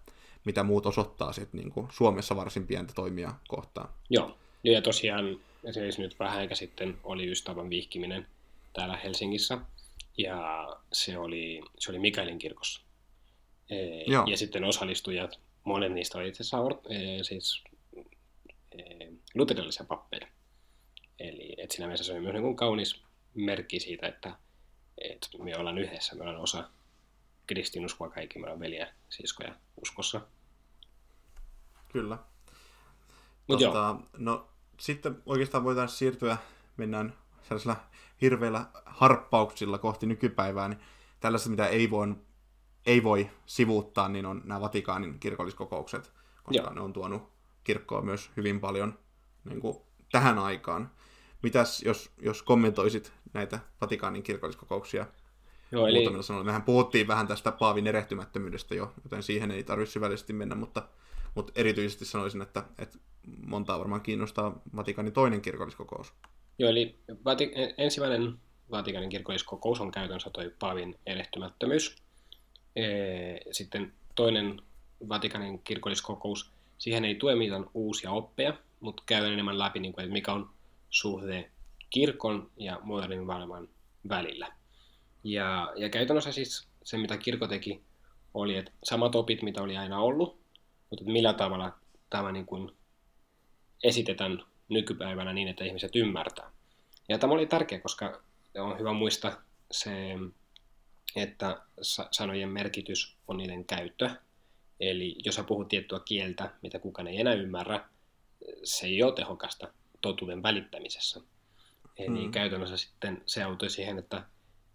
[0.44, 3.88] mitä muut osoittaa sit, niin kuin Suomessa varsin pientä toimia kohtaan.
[4.10, 8.26] Joo, ja tosiaan esimerkiksi nyt vähän aika sitten oli ystävän vihkiminen
[8.72, 9.58] täällä Helsingissä,
[10.18, 12.80] ja se oli, se oli Mikaelin kirkossa.
[13.70, 13.76] E,
[14.30, 16.58] ja sitten osallistujat, monet niistä oli itse asiassa
[16.88, 17.64] e, siis
[18.72, 18.82] e,
[19.34, 20.26] luterilaisia pappeja.
[21.18, 23.02] Eli et siinä mielessä se on myös niin kuin kaunis
[23.34, 24.36] merkki siitä, että,
[24.98, 26.70] että me ollaan yhdessä, me ollaan osa
[27.46, 30.20] kristinuskoa kaikki, me ollaan veliä, siskoja uskossa.
[31.92, 32.18] Kyllä.
[33.46, 34.48] Mut tota, no,
[34.82, 36.36] sitten oikeastaan voitaisiin siirtyä,
[36.76, 37.76] mennään sellaisella
[38.20, 40.80] hirveillä harppauksilla kohti nykypäivää, niin
[41.20, 42.14] tällaista, mitä ei voi,
[42.86, 46.12] ei voi sivuuttaa, niin on nämä Vatikaanin kirkolliskokoukset,
[46.42, 46.74] koska Joo.
[46.74, 47.32] ne on tuonut
[47.64, 48.98] kirkkoa myös hyvin paljon
[49.44, 49.76] niin kuin
[50.12, 50.90] tähän aikaan.
[51.42, 55.06] Mitäs, jos, jos kommentoisit näitä Vatikaanin kirkolliskokouksia
[55.72, 55.98] Joo, eli...
[55.98, 56.46] muutamilla sanoilla?
[56.46, 60.88] Mehän puhuttiin vähän tästä Paavin erehtymättömyydestä jo, joten siihen ei tarvitse syvällisesti mennä, mutta,
[61.34, 62.98] mutta erityisesti sanoisin, että, että
[63.46, 66.12] montaa varmaan kiinnostaa Vatikaanin toinen kirkolliskokous.
[66.58, 68.34] Joo, eli Vati- ensimmäinen
[68.70, 71.96] Vatikanin kirkolliskokous on käytännössä toi Paavin erehtymättömyys.
[73.52, 74.62] Sitten toinen
[75.08, 80.12] Vatikanin kirkolliskokous, siihen ei tue mitään uusia oppeja, mutta käydään enemmän läpi, niin kuin, että
[80.12, 80.50] mikä on
[80.90, 81.50] suhde
[81.90, 83.68] kirkon ja modernin maailman
[84.08, 84.52] välillä.
[85.24, 87.82] Ja, ja käytännössä siis se, mitä kirkko teki,
[88.34, 90.40] oli, että samat opit, mitä oli aina ollut,
[90.90, 91.72] mutta millä tavalla
[92.10, 92.70] tämä niin kuin
[93.82, 96.50] esitetään nykypäivänä niin, että ihmiset ymmärtää.
[97.08, 98.22] Ja tämä oli tärkeä, koska
[98.58, 99.90] on hyvä muistaa se,
[101.16, 101.62] että
[102.10, 104.10] sanojen merkitys on niiden käyttö.
[104.80, 107.88] Eli jos sä puhut tiettyä kieltä, mitä kukaan ei enää ymmärrä,
[108.64, 111.20] se ei ole tehokasta totuuden välittämisessä.
[111.96, 112.30] Eli mm.
[112.30, 114.24] käytännössä sitten se auttoi siihen, että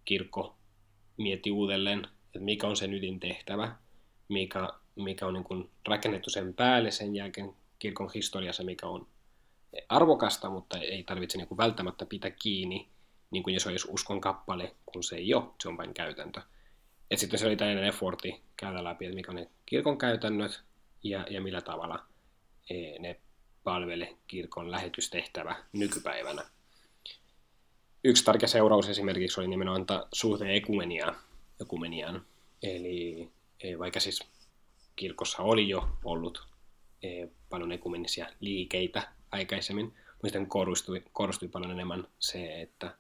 [0.05, 0.55] kirkko
[1.17, 3.75] mietti uudelleen, että mikä on sen ydintehtävä,
[4.27, 9.07] mikä, mikä on niin kuin rakennettu sen päälle sen jälkeen kirkon historiassa, mikä on
[9.89, 12.89] arvokasta, mutta ei tarvitse niin kuin välttämättä pitää kiinni,
[13.31, 16.41] niin kuin jos olisi uskon kappale, kun se ei ole, se on vain käytäntö.
[17.11, 20.63] Et sitten se oli tällainen efforti käydä läpi, että mikä on ne kirkon käytännöt
[21.03, 22.05] ja, ja millä tavalla
[22.69, 23.19] e, ne
[23.63, 26.41] palvele kirkon lähetystehtävä nykypäivänä.
[28.03, 31.15] Yksi tärkeä seuraus esimerkiksi oli nimenomaan suhteen ekumenia,
[31.61, 32.25] ekumeniaan.
[32.63, 33.29] Eli
[33.63, 34.23] e, vaikka siis
[34.95, 36.47] kirkossa oli jo ollut
[37.49, 39.93] paljon ekumenisia liikeitä aikaisemmin.
[40.23, 42.97] Muistan korostui, korostui paljon enemmän se, että,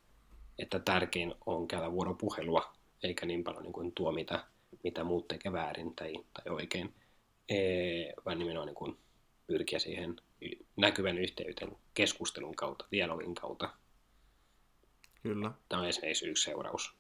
[0.59, 4.43] että tärkein on käydä vuoropuhelua, eikä niin paljon niin kuin tuo, mitä,
[4.83, 6.93] mitä muut tekee väärin tai, tai oikein,
[7.49, 8.97] ee, vaan nimenomaan niin kuin
[9.47, 10.15] pyrkiä siihen
[10.75, 13.69] näkyvän yhteyden keskustelun kautta, dialogin kautta.
[15.23, 15.51] Kyllä.
[15.69, 16.93] Tämä on esimerkiksi yksi seuraus.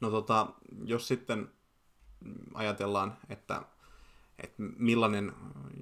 [0.00, 0.46] No tota,
[0.84, 1.48] jos sitten
[2.54, 3.62] ajatellaan, että,
[4.42, 5.32] että millainen,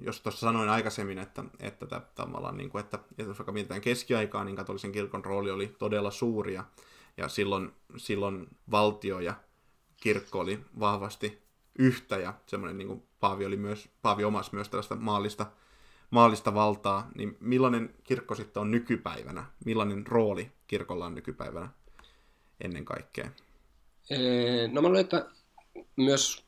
[0.01, 4.43] jos tuossa sanoin aikaisemmin, että, että tavallaan, niin kuin, että, että jos vaikka mietitään keskiaikaa,
[4.43, 6.63] niin katolisen kirkon rooli oli todella suuri ja,
[7.17, 9.33] ja silloin, silloin valtio ja
[9.97, 11.41] kirkko oli vahvasti
[11.79, 15.45] yhtä ja semmoinen niin kuin Paavi oli myös, Paavi omasi myös tällaista maallista,
[16.09, 19.45] maallista valtaa, niin millainen kirkko sitten on nykypäivänä?
[19.65, 21.69] Millainen rooli kirkolla on nykypäivänä
[22.61, 23.29] ennen kaikkea?
[24.71, 25.29] No mä luulen, että
[25.95, 26.46] myös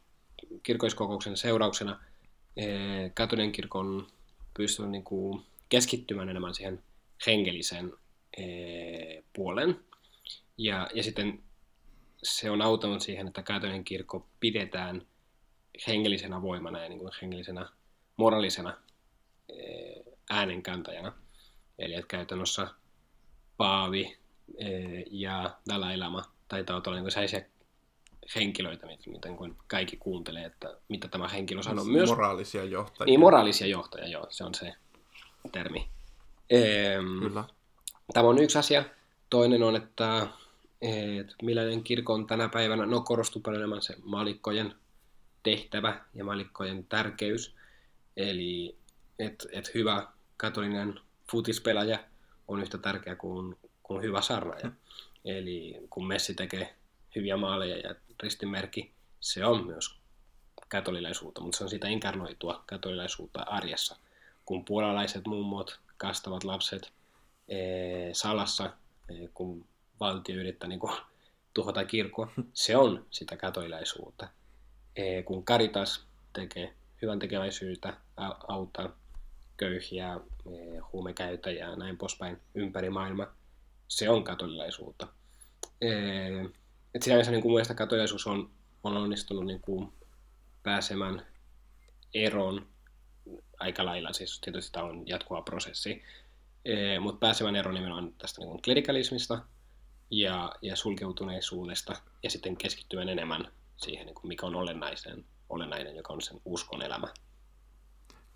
[0.64, 2.00] kirkoiskokouksen seurauksena
[3.14, 4.08] katolinen kirkon
[4.54, 6.84] pystynyt niin kuin keskittymään enemmän siihen
[7.28, 7.94] hengelliseen
[9.34, 9.80] puolen.
[10.58, 11.44] Ja, ja sitten
[12.24, 15.08] se on auttanut siihen, että katolinen kirkko pidetään
[15.88, 17.70] hengellisenä voimana ja niin kuin hengellisenä
[18.18, 18.78] moraalisena
[20.30, 21.14] äänenkantajana.
[21.80, 22.68] Eli että käytännössä
[23.58, 24.18] Paavi
[25.12, 27.42] ja Dalai Lama taitaa olla niin sellaisia
[28.36, 31.84] henkilöitä, miten kuin kaikki kuuntelee, että mitä tämä henkilö sanoo.
[31.84, 33.06] Siis myös moraalisia johtajia.
[33.06, 34.74] Niin, moraalisia johtajia, joo, se on se
[35.52, 35.88] termi.
[36.50, 37.44] Ehm, Kyllä.
[38.14, 38.84] Tämä on yksi asia.
[39.30, 40.28] Toinen on, että,
[40.82, 44.76] että millainen kirkko on tänä päivänä, no korostuu paljon enemmän se malikkojen
[45.44, 47.56] tehtävä ja malikkojen tärkeys.
[48.18, 48.80] Eli
[49.20, 50.08] että et hyvä
[50.38, 51.00] katolinen
[51.32, 52.00] futispelaaja
[52.48, 54.72] on yhtä tärkeä kuin, kuin hyvä sarnaja.
[55.26, 56.76] Eli kun Messi tekee
[57.16, 60.00] hyviä maaleja ja ristimerkki, se on myös
[60.70, 63.98] katolilaisuutta, mutta se on sitä inkarnoitua katolilaisuutta arjessa.
[64.46, 66.94] Kun puolalaiset mummot kastavat lapset
[67.48, 68.74] ee, salassa,
[69.10, 69.66] ee, kun
[70.00, 70.94] valtio yrittää niin kuin,
[71.54, 74.28] tuhota kirkkoa, se on sitä katolilaisuutta.
[74.96, 77.94] Ee, kun Karitas tekee hyvän tekeväisyyttä,
[78.48, 78.90] auttaa
[79.58, 80.20] köyhiä,
[80.94, 83.34] huumekäytäjiä ja näin poispäin ympäri maailmaa,
[83.88, 85.08] se on katolilaisuutta.
[86.94, 88.50] Et sinänsä niin kuin katolilaisuus on,
[88.84, 89.94] on onnistunut niin kuin
[90.64, 91.26] pääsemään
[92.14, 92.68] eroon
[93.60, 96.04] aika lailla, siis tietysti tämä on jatkuva prosessi,
[96.66, 99.42] e, mutta pääsemään eroon nimenomaan tästä niin kuin klerikalismista
[100.12, 106.14] ja, ja sulkeutuneisuudesta ja sitten keskittymään enemmän siihen, niin kuin mikä on olennaisen, olennainen, joka
[106.14, 107.08] on sen uskon elämä.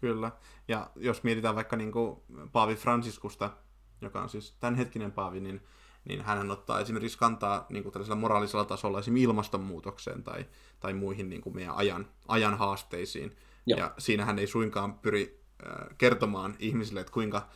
[0.02, 0.32] Kyllä,
[0.68, 3.58] ja jos mietitään vaikka niin kuin Paavi Franciskusta,
[4.02, 5.62] joka on siis tämänhetkinen paavi, niin
[6.06, 10.46] niin hän ottaa esimerkiksi kantaa niin kuin tällaisella moraalisella tasolla esimerkiksi ilmastonmuutokseen tai,
[10.80, 13.36] tai muihin niin kuin meidän ajan, ajan haasteisiin.
[13.66, 13.80] Joo.
[13.80, 17.50] Ja siinä hän ei suinkaan pyri äh, kertomaan ihmisille, että kuinka,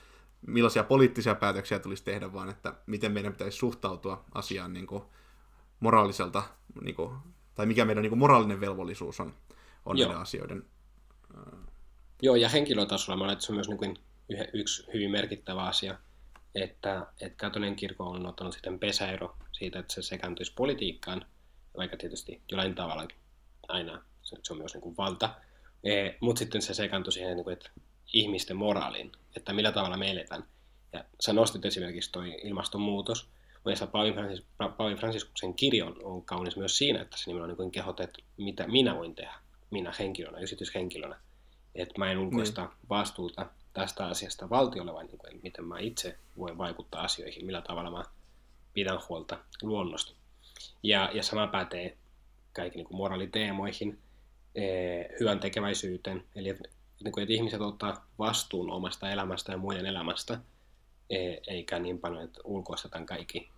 [0.47, 5.03] millaisia poliittisia päätöksiä tulisi tehdä, vaan että miten meidän pitäisi suhtautua asiaan niin kuin
[5.79, 6.43] moraaliselta,
[6.81, 7.17] niin kuin,
[7.55, 9.33] tai mikä meidän niin kuin moraalinen velvollisuus on,
[9.85, 10.65] on näiden asioiden.
[12.21, 13.97] Joo, ja henkilötasolla mä olen, että se on myös niin kuin
[14.53, 15.97] yksi hyvin merkittävä asia,
[16.63, 21.25] että, että katolinen kirkko on ottanut sitten pesäero siitä, että se sekääntyisi politiikkaan,
[21.77, 23.07] vaikka tietysti jollain tavalla
[23.67, 25.35] aina se, on myös niin kuin valta,
[25.83, 27.69] e, mutta sitten se sekantui siihen niin kuin, että
[28.13, 30.43] ihmisten moraaliin, että millä tavalla me eletään.
[30.93, 33.29] Ja sä nostit esimerkiksi toi ilmastonmuutos,
[33.63, 34.45] mutta Paavi, Francis,
[34.77, 38.67] Paavi Fransiskuksen kirjo on, on kaunis myös siinä, että se nimenomaan niin kehotet, että mitä
[38.67, 39.33] minä voin tehdä,
[39.71, 41.19] minä henkilönä, yksityishenkilönä.
[41.75, 42.73] Että mä en ulkoista niin.
[42.89, 43.45] vastuuta
[43.77, 48.03] tästä asiasta valtiolle, vai niin kuin, miten mä itse voin vaikuttaa asioihin, millä tavalla mä
[48.73, 50.13] pidän huolta luonnosta.
[50.83, 51.97] Ja, ja sama pätee
[52.53, 53.99] kaikki niin moraaliteemoihin,
[54.55, 56.69] ee, hyvän tekeväisyyteen, eli että,
[57.03, 60.39] niin kuin, että ihmiset ottaa vastuun omasta elämästä ja muiden elämästä,
[61.09, 63.49] ee, eikä niin paljon, että ulkoistetaan kaikki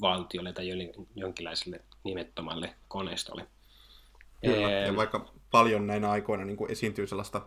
[0.00, 0.68] valtiolle tai
[1.14, 3.46] jonkinlaiselle nimettomalle koneistolle.
[4.44, 7.46] Kyllä, ja vaikka paljon näinä aikoina niin kuin esiintyy sellaista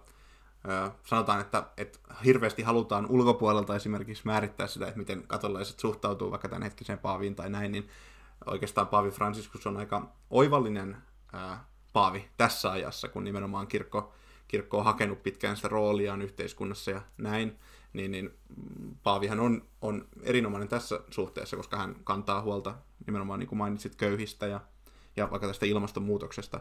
[1.05, 6.63] sanotaan, että, että hirveästi halutaan ulkopuolelta esimerkiksi määrittää sitä, että miten katolaiset suhtautuu vaikka tämän
[6.63, 7.89] hetkiseen paaviin tai näin, niin
[8.45, 10.97] oikeastaan Paavi Franciscus on aika oivallinen
[11.33, 14.13] ää, paavi tässä ajassa, kun nimenomaan kirkko,
[14.47, 17.59] kirkko on hakenut pitkään sitä rooliaan yhteiskunnassa ja näin,
[17.93, 18.33] niin, niin
[19.03, 22.75] Paavihan on, on erinomainen tässä suhteessa, koska hän kantaa huolta
[23.07, 24.59] nimenomaan, niin kuin mainitsit, köyhistä ja,
[25.15, 26.59] ja vaikka tästä ilmastonmuutoksesta,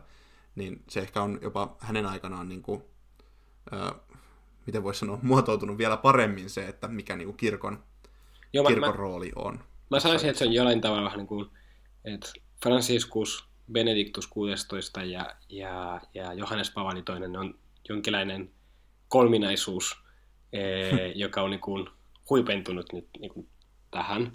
[0.54, 2.82] niin se ehkä on jopa hänen aikanaan niin kuin,
[4.66, 7.84] miten voisi sanoa, muotoutunut vielä paremmin se, että mikä niin kuin kirkon,
[8.52, 9.64] Joo, kirkon mä, rooli on.
[9.90, 11.50] Mä sanoisin, että se on jollain tavalla vähän niin kuin,
[12.04, 12.32] että
[12.62, 17.54] Franciscus, Benedictus 16 ja, ja, ja Johannes Pavali toinen on
[17.88, 18.50] jonkinlainen
[19.08, 19.96] kolminaisuus,
[20.52, 21.86] ee, joka on niin kuin
[22.30, 23.48] huipentunut nyt niin kuin
[23.90, 24.32] tähän.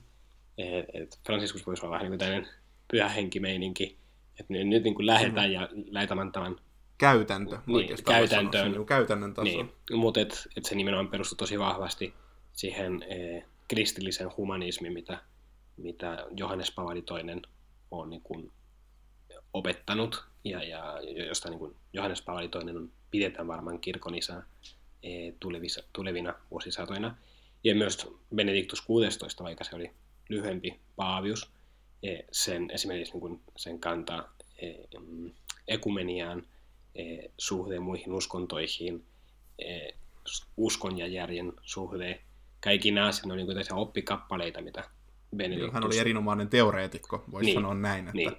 [0.57, 2.47] Et, et Franciscus voisi olla vähän niin kuin tämmöinen
[2.91, 3.97] pyhä henkimeininki,
[4.39, 5.83] että nyt, nyt niin kuin lähdetään mm-hmm.
[5.85, 6.55] ja lähdetään tämän
[6.97, 8.71] käytäntö niin, käytäntöön.
[8.71, 9.43] Niin, käytännön taso.
[9.43, 12.13] Niin, mutta et, et se nimenomaan perustuu tosi vahvasti
[12.53, 15.21] siihen e, kristillisen humanismiin, mitä,
[15.77, 17.41] mitä Johannes Pavali II
[17.91, 18.51] on niin kuin
[19.53, 24.43] opettanut, ja, ja josta niin kuin Johannes Paavali toinen pidetään varmaan kirkon isä
[25.03, 25.09] e,
[25.39, 27.15] tulevissa, tulevina vuosisatoina.
[27.63, 29.91] Ja myös Benediktus 16, vaikka se oli
[30.29, 31.51] lyhyempi paavius,
[32.03, 35.31] e, sen esimerkiksi niin kuin sen kantaa e, mm,
[35.67, 36.43] ekumeniaan,
[37.37, 39.05] suhde muihin uskontoihin,
[40.57, 42.21] uskon ja järjen suhde,
[42.63, 44.83] kaikki nämä asiat on niin oppikappaleita, mitä
[45.35, 45.73] Benediktus...
[45.73, 48.33] Hän oli erinomainen teoreetikko, voisi niin, sanoa näin, että, niin.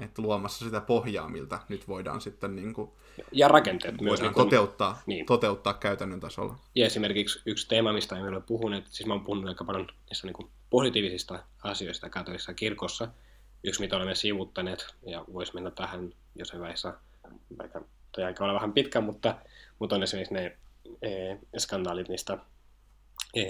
[0.00, 2.90] että luomassa sitä pohjaa, miltä nyt voidaan sitten niin kuin,
[3.32, 5.26] ja rakenteet myös niin kuin, toteuttaa, niin.
[5.26, 6.56] toteuttaa käytännön tasolla.
[6.74, 10.26] Ja esimerkiksi yksi teema, mistä emme ole puhuneet, siis mä oon puhunut aika paljon niissä
[10.26, 13.08] niin kuin positiivisista asioista katolisessa kirkossa,
[13.64, 16.94] yksi mitä olemme sivuttaneet, ja voisi mennä tähän jossain vaiheessa,
[17.58, 19.38] vaikka toi aika olla vähän pitkä, mutta,
[19.78, 20.56] mutta on esimerkiksi ne
[21.02, 22.38] e, skandaalit niistä
[23.34, 23.44] e,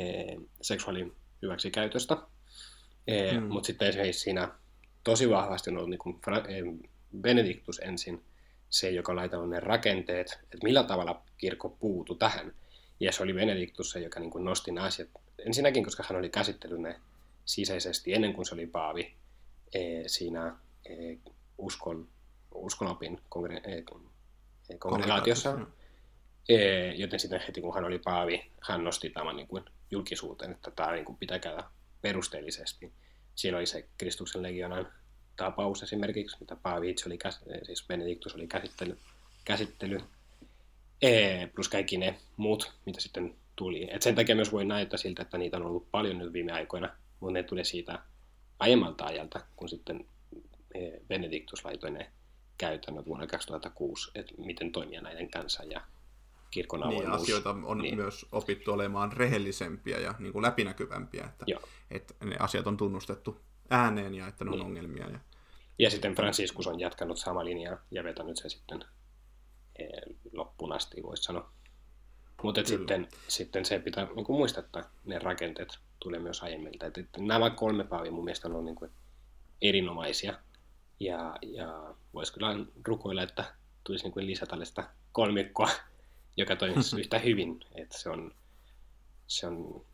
[0.63, 2.17] seksuaalin hyväksikäytöstä,
[3.07, 3.43] e, mm.
[3.43, 4.49] mutta sitten esimerkiksi siinä
[5.05, 6.87] tosi vahvasti on ollut niin kuin e,
[7.21, 8.25] Benediktus ensin,
[8.71, 12.53] se, joka laittanut ne rakenteet, että millä tavalla kirkko puutu tähän.
[13.01, 15.09] Ja se oli Benediktus se, joka niin kuin nosti ne asiat.
[15.47, 17.01] Ensinnäkin, koska hän oli käsitellyt ne
[17.45, 19.15] sisäisesti ennen kuin se oli paavi
[19.73, 20.57] e, siinä
[20.87, 21.17] e,
[21.59, 22.09] uskon,
[22.55, 23.83] uskonopin kongre, e,
[24.79, 25.59] kongregaatiossa.
[26.49, 30.71] E, joten sitten heti kun hän oli paavi, hän nosti tämän niin kuin julkisuuteen, että
[30.71, 31.65] tämä niin kuin pitää käydä
[32.03, 32.93] perusteellisesti.
[33.35, 34.93] Siellä oli se Kristuksen legionan
[35.37, 37.19] tapaus esimerkiksi, mitä Paavi itse oli,
[37.63, 38.99] siis Benediktus oli käsittely,
[39.45, 40.01] käsittely
[41.55, 43.89] plus kaikki ne muut, mitä sitten tuli.
[43.91, 46.97] Et sen takia myös voi näyttää siltä, että niitä on ollut paljon nyt viime aikoina,
[47.21, 47.99] mutta ne tuli siitä
[48.59, 50.07] aiemmalta ajalta, kun sitten
[51.09, 52.11] Benediktus laitoi ne
[52.63, 55.81] käytännöt vuonna 2006, että miten toimia näiden kanssa ja
[56.51, 57.11] kirkon niin, avoimuus.
[57.11, 57.97] Niin, asioita on niin.
[57.97, 61.47] myös opittu olemaan rehellisempiä ja niin kuin läpinäkyvämpiä, että,
[61.91, 63.41] että ne asiat on tunnustettu
[63.71, 64.67] ääneen ja että ne on niin.
[64.67, 65.09] ongelmia.
[65.11, 65.19] Ja...
[65.79, 68.85] ja sitten Franciscus on jatkanut sama linjaa ja vetänyt se sitten
[69.79, 69.89] eh,
[70.33, 71.53] loppuun asti, voisi sanoa.
[72.43, 76.87] Mutta sitten, sitten se pitää niin kuin muistaa, että ne rakenteet tulee myös aiemmilta.
[76.87, 78.91] Et, et nämä kolme paavia mun mielestä on niin kuin
[79.63, 80.39] erinomaisia.
[81.01, 82.49] Ja, ja voisi kyllä
[82.87, 85.69] rukoilla, että tulisi niin kuin lisää tällaista kolmikkoa,
[86.37, 87.61] joka toimisi yhtä hyvin.
[87.75, 88.35] Et se on,
[89.27, 89.85] se on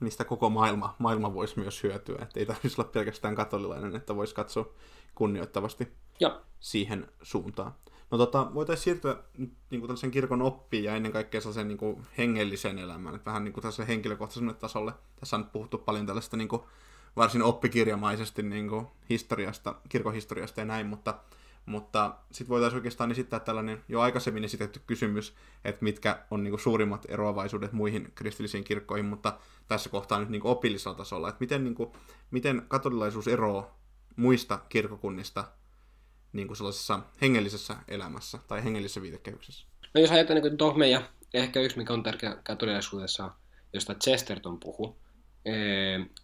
[0.00, 2.18] mistä koko maailma, maailma voisi myös hyötyä.
[2.22, 4.72] Että ei tarvitsisi olla pelkästään katolilainen, että voisi katsoa
[5.14, 5.88] kunnioittavasti
[6.20, 6.40] ja.
[6.60, 7.74] siihen suuntaan.
[8.10, 11.78] No tota, voitaisiin siirtyä nyt niin kuin tällaisen kirkon oppiin ja ennen kaikkea sellaisen niin
[11.78, 14.92] kuin hengelliseen elämään, että vähän niin kuin tällaisen henkilökohtaiselle tasolle.
[15.20, 16.62] Tässä on nyt puhuttu paljon tällaista niin kuin
[17.16, 21.14] varsin oppikirjamaisesti niin kuin historiasta, kirkohistoriasta ja näin, mutta
[21.66, 25.34] mutta sitten voitaisiin oikeastaan esittää tällainen jo aikaisemmin esitetty kysymys,
[25.64, 29.38] että mitkä on niin kuin suurimmat eroavaisuudet muihin kristillisiin kirkkoihin, mutta
[29.68, 31.92] tässä kohtaa nyt niin kuin opillisella tasolla, että miten, niin kuin,
[32.30, 33.78] miten katolilaisuus eroaa
[34.16, 35.44] muista kirkokunnista
[36.32, 39.66] niin kuin sellaisessa hengellisessä elämässä tai hengellisessä viitekehyksessä?
[39.94, 41.02] No jos ajatellaan niin dogmeja,
[41.34, 43.30] ehkä yksi mikä on tärkeä katolilaisuudessa,
[43.72, 44.96] josta Chesterton puhuu,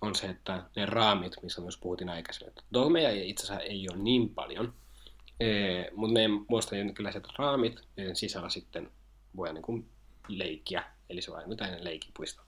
[0.00, 4.02] on se, että ne raamit, missä myös puhuttiin aikaisemmin, että dogmeja itse asiassa ei ole
[4.02, 4.74] niin paljon,
[5.94, 8.90] mutta meidän muista jonkinlaiset raamit, joiden sisällä sitten
[9.36, 9.90] voi niin
[10.28, 12.42] leikkiä, eli se on jotain leikipuisto.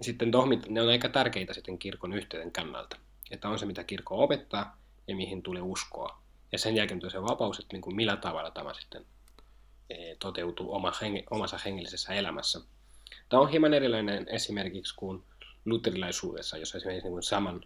[0.00, 2.96] Sitten dogmit, ne on aika tärkeitä sitten kirkon yhteyden kannalta,
[3.30, 4.78] että on se mitä kirkko opettaa
[5.08, 6.22] ja mihin tulee uskoa.
[6.52, 9.06] Ja sen jälkeen tulee se vapaus, että niin kuin millä tavalla tämä sitten
[10.18, 12.60] toteutuu oma henge, omassa hengellisessä elämässä.
[13.28, 15.22] Tämä on hieman erilainen esimerkiksi kuin
[15.64, 17.64] luterilaisuudessa, jossa esimerkiksi niin saman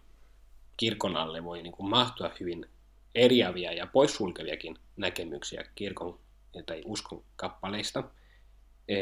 [0.77, 2.67] kirkon alle voi niin mahtua hyvin
[3.15, 6.19] eriäviä ja poissulkeviakin näkemyksiä kirkon
[6.67, 8.05] tai uskon kappaleista,
[8.89, 8.99] e,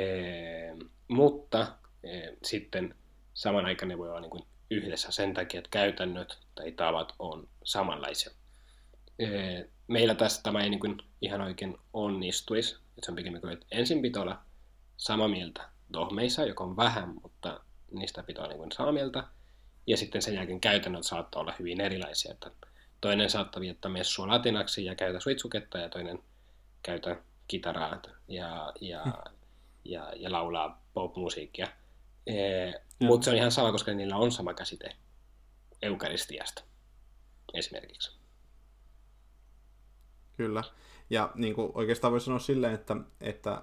[1.09, 2.94] mutta e, sitten
[3.35, 8.32] saman aikaan ne voi olla niin yhdessä sen takia, että käytännöt tai tavat on samanlaisia.
[9.86, 14.23] Meillä tässä tämä ei niin ihan oikein onnistuisi, se on pikemmin kuin, että ensin pitää
[14.23, 14.39] olla
[14.97, 17.60] samaa mieltä dogmeissa, joka on vähän, mutta
[17.90, 19.24] niistä pitää olla niin mieltä,
[19.86, 22.51] ja sitten sen jälkeen käytännöt saattaa olla hyvin erilaisia, että
[23.01, 26.19] Toinen saattaa viettää messua latinaksi ja käytä suitsuketta ja toinen
[26.82, 27.16] käytä
[27.48, 29.12] kitaraa ja, ja, hmm.
[29.85, 31.66] ja, ja laulaa pop-musiikkia.
[32.27, 32.35] E,
[32.98, 34.97] Mutta se on ihan sama, koska niillä on sama käsite
[35.82, 36.62] eukaristiasta
[37.55, 38.19] esimerkiksi.
[40.36, 40.65] Kyllä.
[41.10, 43.62] Ja niin kuin oikeastaan voi sanoa silleen, että, että,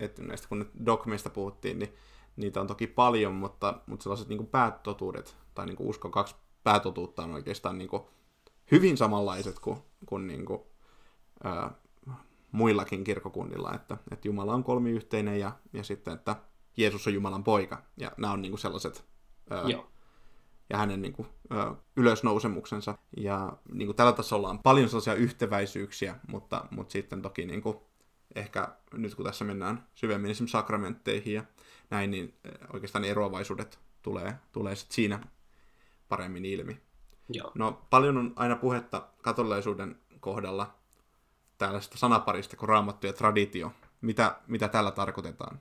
[0.00, 1.94] että näistä kun nyt dogmeista puhuttiin, niin
[2.36, 6.34] niitä on toki paljon, mutta, mutta sellaiset niin päätotuudet, tai niin uskon kaksi
[6.64, 8.02] päätotuutta on oikeastaan niin kuin
[8.70, 10.62] hyvin samanlaiset kuin, kuin, niin kuin
[11.44, 11.70] ää,
[12.52, 16.36] muillakin kirkokunnilla, että, että Jumala on kolmiyhteinen ja, ja sitten, että
[16.76, 17.82] Jeesus on Jumalan poika.
[17.96, 19.04] Ja nämä on niin kuin sellaiset...
[19.50, 19.86] Ää, Joo.
[20.70, 21.28] ja hänen niin kuin,
[21.96, 22.98] ylösnousemuksensa.
[23.16, 27.76] Ja niin kuin tällä tasolla on paljon sellaisia yhteväisyyksiä, mutta, mutta sitten toki niin kuin,
[28.34, 31.44] ehkä nyt kun tässä mennään syvemmin esimerkiksi sakramentteihin ja
[31.90, 32.34] näin, niin
[32.72, 35.20] oikeastaan ne eroavaisuudet tulee, tulee sitten siinä
[36.08, 36.80] paremmin ilmi.
[37.28, 37.52] Joo.
[37.54, 40.74] No paljon on aina puhetta katolilaisuuden kohdalla
[41.58, 43.72] tällaista sanaparista kuin raamattu ja traditio.
[44.00, 45.60] Mitä, mitä tällä tarkoitetaan?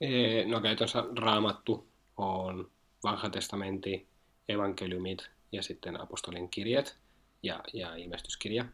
[0.00, 2.70] Ee, no käytännössä raamattu on
[3.04, 4.08] vanha testamentti,
[4.48, 6.96] evankeliumit ja sitten apostolin kirjat
[7.42, 8.64] ja, ja ilmestyskirja.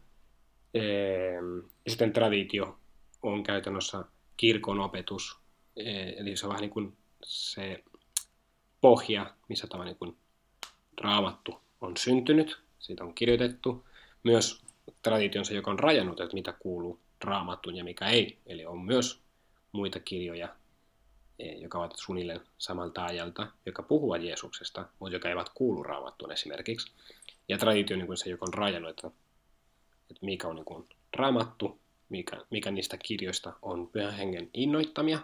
[0.73, 1.33] Ee,
[1.85, 2.79] ja sitten traditio
[3.23, 4.05] on käytännössä
[4.37, 5.37] kirkon opetus,
[5.75, 7.83] ee, eli se on vähän niin kuin se
[8.81, 10.17] pohja, missä tämä niin kuin
[11.01, 13.85] raamattu on syntynyt, siitä on kirjoitettu.
[14.23, 14.61] Myös
[15.01, 18.37] tradition se, joka on rajannut, että mitä kuuluu raamattuun ja mikä ei.
[18.45, 19.21] Eli on myös
[19.71, 20.55] muita kirjoja,
[21.39, 26.91] e, jotka ovat suunnilleen samalta ajalta, joka puhuvat Jeesuksesta, mutta joka eivät kuulu raamattuun esimerkiksi.
[27.49, 29.11] Ja traditio on niin se, joka on rajannut, että,
[30.11, 31.79] että mikä on niin kuin raamattu,
[32.09, 35.19] mikä, mikä niistä kirjoista on pyhän hengen innoittamia,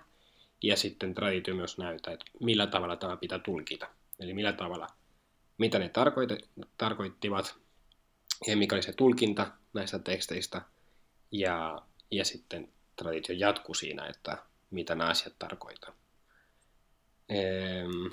[0.64, 3.88] ja sitten traditio myös näyttää, että millä tavalla tämä pitää tulkita.
[4.19, 4.88] Eli millä tavalla,
[5.57, 5.91] mitä ne
[6.77, 7.55] tarkoittivat,
[8.47, 10.61] ja mikä oli se tulkinta näistä teksteistä,
[11.31, 11.81] ja,
[12.11, 14.38] ja sitten traditio jatkuu siinä, että
[14.72, 15.93] mitä nämä asiat tarkoittaa.
[17.30, 18.11] Ehm,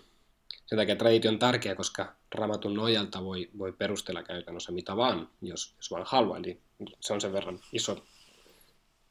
[0.67, 5.75] sen takia traditio on tärkeä, koska raamatun nojalta voi, voi perustella käytännössä mitä vaan, jos,
[5.77, 6.39] jos vaan haluaa.
[6.39, 6.61] Eli
[7.01, 8.05] se on sen verran iso,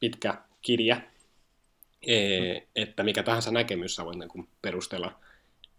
[0.00, 1.00] pitkä kirja,
[2.06, 2.16] e,
[2.76, 5.20] että mikä tahansa näkemys voi niin perustella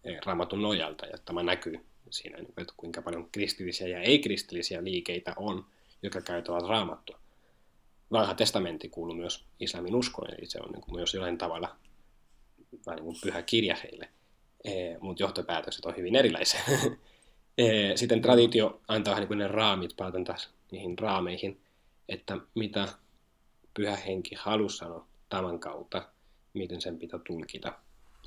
[0.04, 5.32] e, raamatun nojalta, ja tämä näkyy siinä, niin että kuinka paljon kristillisiä ja ei-kristillisiä liikeitä
[5.36, 5.66] on,
[6.02, 7.18] jotka käyttävät raamattua.
[8.12, 11.76] Vanha testamentti kuuluu myös islamin uskoon, eli se on niin kuin myös jollain tavalla
[12.86, 14.08] vähän niin kuin pyhä kirja heille,
[14.64, 14.70] e,
[15.00, 16.60] mutta johtopäätökset on hyvin erilaisia.
[17.58, 21.60] e, sitten traditio antaa vähän niin ne raamit, palataan taas niihin raameihin,
[22.08, 22.88] että mitä
[23.74, 26.08] pyhä henki halusi sanoa tämän kautta,
[26.54, 27.72] miten sen pitää tulkita.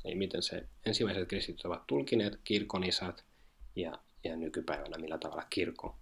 [0.04, 3.24] Eli miten se ensimmäiset kristityt ovat tulkineet, kirkon isät,
[3.76, 5.96] ja, ja nykypäivänä millä tavalla kirkko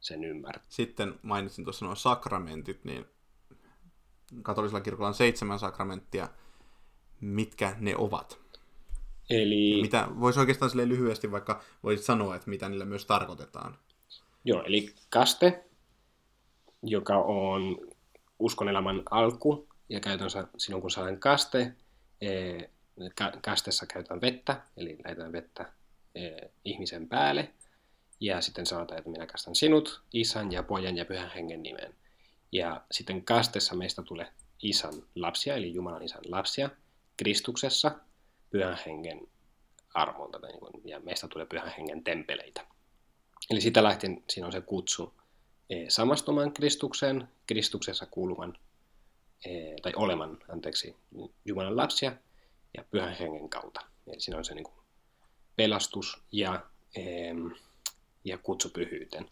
[0.00, 0.62] sen ymmärtää.
[0.68, 3.06] Sitten mainitsin tuossa nuo sakramentit, niin
[4.42, 6.28] katolisella kirkolla on seitsemän sakramenttia.
[7.20, 8.39] Mitkä ne ovat?
[9.30, 9.82] Eli...
[9.82, 13.78] Mitä, voisi oikeastaan sille lyhyesti vaikka voisit sanoa, että mitä niillä myös tarkoitetaan.
[14.44, 15.64] Joo, eli kaste,
[16.82, 17.78] joka on
[18.38, 21.74] uskonelämän alku, ja käytännössä silloin kun saadaan kaste,
[23.42, 25.72] kastessa käytetään vettä, eli lähetään vettä
[26.64, 27.50] ihmisen päälle.
[28.20, 31.94] Ja sitten sanotaan, että minä kastan sinut, isän ja pojan ja pyhän hengen nimen.
[32.52, 34.32] Ja sitten kastessa meistä tulee
[34.62, 36.70] isän lapsia, eli Jumalan isän lapsia,
[37.16, 37.92] Kristuksessa
[38.50, 39.28] pyhän hengen
[39.94, 42.66] armolta, niin ja meistä tulee pyhän hengen tempeleitä.
[43.50, 45.14] Eli sitä lähtien siinä on se kutsu
[45.70, 48.58] eh, samastumaan Kristukseen, Kristuksessa kuuluvan
[49.44, 50.96] eh, tai oleman, anteeksi,
[51.44, 52.12] Jumalan lapsia
[52.76, 53.80] ja pyhän hengen kautta.
[54.06, 54.80] Eli siinä on se niin kuin
[55.56, 56.66] pelastus ja,
[58.24, 59.30] ja kutsupyhyyten.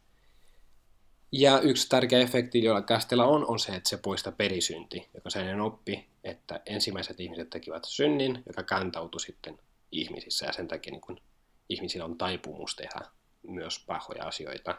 [1.33, 5.61] Ja yksi tärkeä efekti, jolla kästellä on, on se, että se poistaa perisynti, joka sen
[5.61, 9.59] oppi, että ensimmäiset ihmiset tekivät synnin, joka kantautui sitten
[9.93, 11.21] ihmisissä, ja sen takia niin kun
[11.69, 13.01] ihmisillä on taipumus tehdä
[13.43, 14.71] myös pahoja asioita.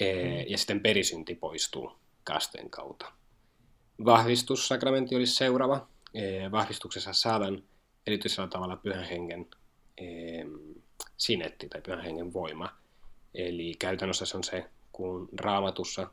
[0.00, 0.46] Mm.
[0.48, 1.92] Ja sitten perisynti poistuu
[2.24, 3.12] kasteen kautta.
[4.04, 5.88] Vahvistussakramentti olisi seuraava.
[6.52, 7.62] Vahvistuksessa saadaan
[8.06, 9.46] erityisellä tavalla pyhän hengen
[11.16, 12.76] sinetti tai pyhän hengen voima.
[13.34, 16.10] Eli käytännössä se on se, kun raamatussa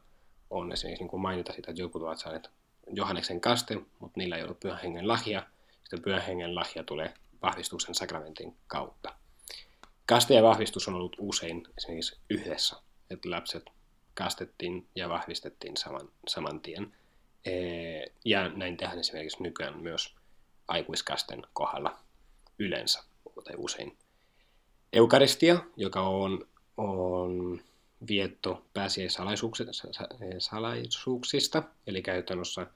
[0.49, 2.49] on esimerkiksi niin kuin mainita sitä, että jotkut ovat saaneet
[2.93, 5.47] Johanneksen kaste, mutta niillä ei ollut pyhän hengen lahja.
[5.79, 9.15] Sitten pyhän hengen lahja tulee vahvistuksen sakramentin kautta.
[10.05, 12.75] Kaste ja vahvistus on ollut usein esimerkiksi yhdessä,
[13.09, 13.63] että lapset
[14.13, 16.93] kastettiin ja vahvistettiin saman, saman tien.
[18.25, 20.15] Ja näin tehdään esimerkiksi nykyään myös
[20.67, 21.99] aikuiskasten kohdalla
[22.59, 23.03] yleensä
[23.43, 23.97] tai usein.
[24.93, 26.47] Eukaristia, joka on,
[26.77, 27.61] on
[28.07, 32.67] vietto pääsiäissalaisuuksista, eli käytännössä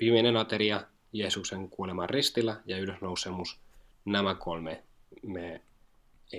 [0.00, 3.60] viimeinen ateria, Jeesuksen kuoleman ristillä ja ylösnousemus,
[4.04, 4.82] nämä kolme
[5.22, 5.62] me
[6.32, 6.38] e,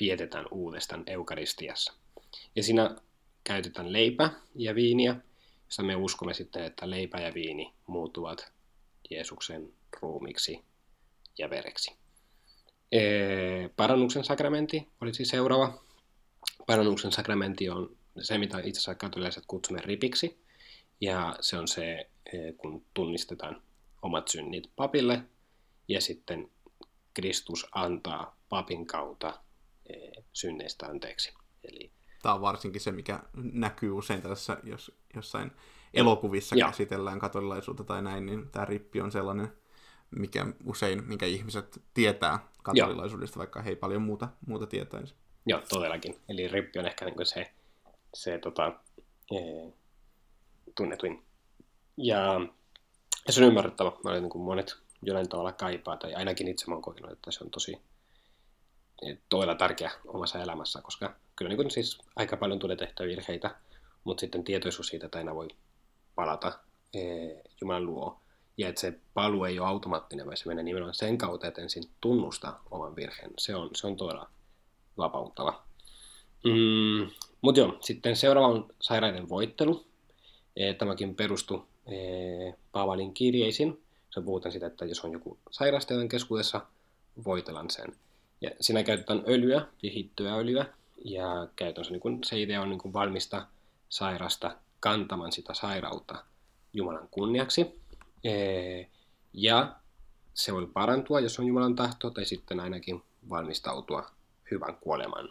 [0.00, 1.92] vietetään uudestaan Eukaristiassa.
[2.56, 2.96] Ja siinä
[3.44, 5.16] käytetään leipä ja viiniä,
[5.64, 8.52] jossa me uskomme sitten, että leipä ja viini muuttuvat
[9.10, 10.64] Jeesuksen ruumiksi
[11.38, 11.96] ja vereksi.
[13.76, 15.83] Parannuksen sakramentti olisi seuraava.
[16.66, 20.44] Parannuksen sakramentti on se, mitä itse asiassa katolilaiset kutsumme ripiksi.
[21.00, 22.10] Ja se on se,
[22.56, 23.62] kun tunnistetaan
[24.02, 25.22] omat synnit papille
[25.88, 26.50] ja sitten
[27.14, 29.40] Kristus antaa papin kautta
[30.32, 31.34] synneistä anteeksi.
[31.64, 31.92] Eli,
[32.22, 35.50] Tämä on varsinkin se, mikä näkyy usein tässä, jos jossain
[35.94, 36.68] elokuvissa Joo.
[36.68, 39.52] käsitellään katolilaisuutta tai näin, niin tämä rippi on sellainen,
[40.10, 43.38] mikä usein, minkä ihmiset tietää katolilaisuudesta, Joo.
[43.38, 45.14] vaikka he ei paljon muuta, muuta tietäisi.
[45.46, 46.20] Joo, todellakin.
[46.28, 47.50] Eli rippi on ehkä niin se,
[48.14, 48.72] se tota,
[49.32, 49.72] ee,
[50.74, 51.24] tunnetuin.
[51.96, 52.40] Ja,
[53.26, 53.90] ja se on ymmärrettävä.
[53.90, 57.44] Mä olen, niin kuin monet jollain tavalla kaipaa, tai ainakin itse olen kokenut, että se
[57.44, 57.80] on tosi
[59.28, 63.54] todella tärkeä omassa elämässä, koska kyllä niin kuin siis aika paljon tulee tehtyä virheitä,
[64.04, 65.48] mutta sitten tietoisuus siitä, että aina voi
[66.14, 66.58] palata
[66.94, 68.20] ee, Jumalan luo.
[68.56, 71.84] Ja että se paluu ei ole automaattinen, vaan se menee nimenomaan sen kautta, että ensin
[72.00, 73.30] tunnustaa oman virheen.
[73.38, 74.30] Se on, se on todella
[74.98, 75.62] vapauttava.
[76.44, 77.10] Mm,
[77.40, 79.86] Mutta joo, sitten seuraava on sairaiden voittelu.
[80.56, 81.94] E, tämäkin perustuu e,
[82.72, 83.82] Paavalin kirjeisiin.
[84.10, 86.60] Se puhutaan siitä, että jos on joku sairastajan keskuudessa,
[87.24, 87.96] voitellaan sen.
[88.40, 90.66] Ja siinä käytetään öljyä, vihittyä öljyä,
[91.04, 93.46] ja käytännössä niin kun, se idea on niin kun valmista
[93.88, 96.24] sairasta kantamaan sitä sairautta
[96.72, 97.80] Jumalan kunniaksi.
[98.24, 98.32] E,
[99.32, 99.76] ja
[100.34, 104.10] se voi parantua, jos on Jumalan tahto, tai sitten ainakin valmistautua
[104.54, 105.28] hyvän kuoleman.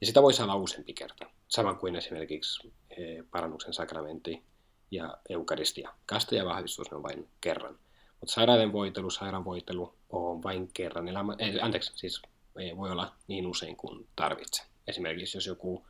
[0.00, 4.42] Ja sitä voi saada useampi kerta, sama kuin esimerkiksi e, parannuksen sakramentti
[4.90, 5.90] ja eukaristia.
[6.06, 7.78] Kaste ja vahvistus on vain kerran.
[8.20, 12.22] Mutta sairaiden voitelu, sairaanvoitelu on vain kerran elämä, eh, anteeksi, siis
[12.58, 14.64] ei voi olla niin usein kuin tarvitsee.
[14.86, 15.86] Esimerkiksi jos joku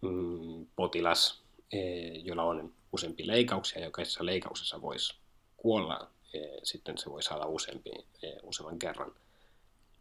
[0.00, 5.14] mm, potilas, eh, jolla on useampi leikkauksia, jokaisessa leikkauksessa voisi
[5.56, 7.90] kuolla, eh, sitten se voi saada useampi,
[8.22, 9.12] eh, useamman kerran.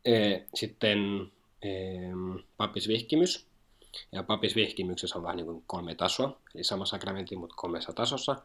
[0.05, 1.31] Eh, sitten
[2.57, 3.47] papisvihkimys.
[4.11, 8.35] Ja papisvihkimyksessä on vähän niin kuin kolme tasoa, eli sama sakramentti, mutta kolmessa tasossa,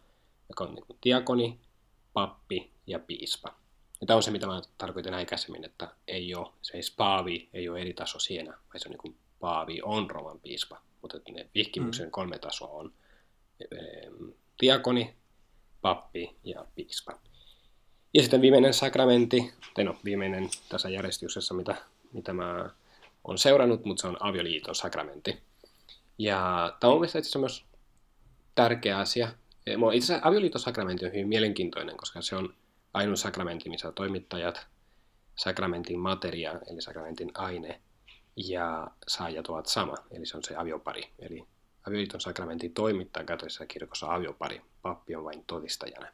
[0.49, 1.61] joka on niin kuin diakoni,
[2.13, 3.55] pappi ja piispa.
[4.01, 7.69] Ja tämä on se, mitä mä tarkoitin aikaisemmin, että ei ole, se ei paavi ei
[7.69, 10.81] ole eri taso siinä, vaan se on niin kuin paavi on Roman piispa.
[11.03, 12.11] Mutta ne vihkimyksen mm.
[12.11, 12.93] kolme tasoa on
[14.61, 15.15] diakoni,
[15.81, 17.19] pappi ja piispa.
[18.15, 21.77] Ja sitten viimeinen sakramentti, tai no viimeinen tässä järjestyksessä, mitä,
[22.13, 22.71] mitä mä
[23.27, 25.43] on seurannut, mutta se on avioliiton sakramentti.
[26.19, 27.65] Ja tämä on mielestäni myös
[28.55, 29.29] tärkeä asia.
[29.95, 32.55] Itse asiassa avioliiton sakramentti on hyvin mielenkiintoinen, koska se on
[32.95, 34.67] ainut sakramentti, missä toimittajat,
[35.37, 37.81] sakramentin materia, eli sakramentin aine,
[38.37, 41.03] ja saajat ovat sama, eli se on se aviopari.
[41.19, 41.45] Eli
[41.87, 46.09] avioliiton sakramentin toimittaja katolisessa kirkossa aviopari, pappi on vain todistajana.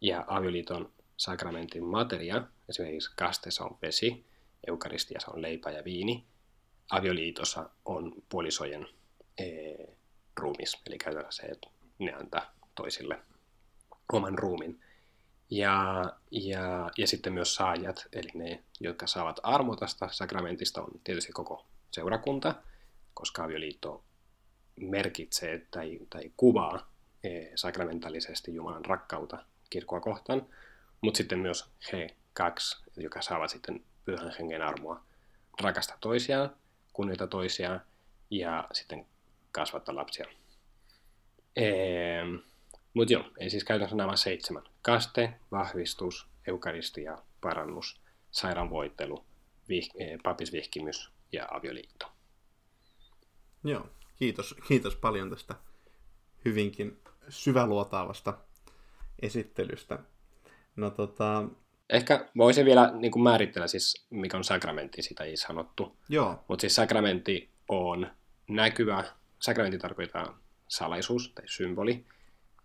[0.00, 4.27] Ja avioliiton sakramentin materia, esimerkiksi kasteessa on vesi,
[4.66, 6.26] eukaristiassa on leipä ja viini,
[6.90, 8.86] avioliitossa on puolisojen
[9.38, 9.96] ee,
[10.36, 11.68] ruumis, eli käytännössä se, että
[11.98, 13.18] ne antaa toisille
[14.12, 14.80] oman ruumin.
[15.50, 21.66] Ja, ja, ja sitten myös saajat, eli ne, jotka saavat armotasta sakramentista, on tietysti koko
[21.90, 22.54] seurakunta,
[23.14, 24.04] koska avioliitto
[24.76, 26.92] merkitsee tai, tai kuvaa
[27.24, 30.46] ee, sakramentaalisesti Jumalan rakkautta kirkkoa kohtaan,
[31.00, 35.04] mutta sitten myös he kaksi, jotka saavat sitten pyhän hengen armoa
[35.60, 36.56] rakastaa toisiaan,
[36.92, 37.80] kunnioita toisiaan
[38.30, 39.06] ja sitten
[39.52, 40.26] kasvattaa lapsia.
[41.56, 42.24] Eee,
[42.94, 44.62] mutta joo, ei siis käytännössä nämä seitsemän.
[44.82, 49.24] Kaste, vahvistus, eukaristia, parannus, sairaanvoittelu,
[49.68, 52.12] vih, e, papisvihkimys ja avioliitto.
[53.64, 53.86] Joo,
[54.16, 55.54] kiitos, kiitos paljon tästä
[56.44, 58.38] hyvinkin syväluotaavasta
[59.22, 59.98] esittelystä.
[60.76, 61.44] No tota...
[61.90, 65.96] Ehkä voisin vielä niin kuin määritellä siis, mikä on sakramentti, sitä ei sanottu.
[66.08, 66.44] Joo.
[66.48, 68.10] Mutta siis sakramentti on
[68.48, 69.04] näkyvä,
[69.38, 70.38] sakramentti tarkoittaa
[70.68, 72.06] salaisuus tai symboli,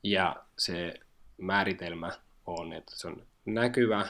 [0.04, 0.94] ja se
[1.38, 2.12] määritelmä
[2.46, 4.08] on, että se on näkyvä,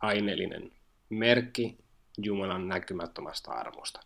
[0.00, 0.72] aineellinen
[1.10, 1.78] merkki
[2.18, 4.00] Jumalan näkymättömästä armosta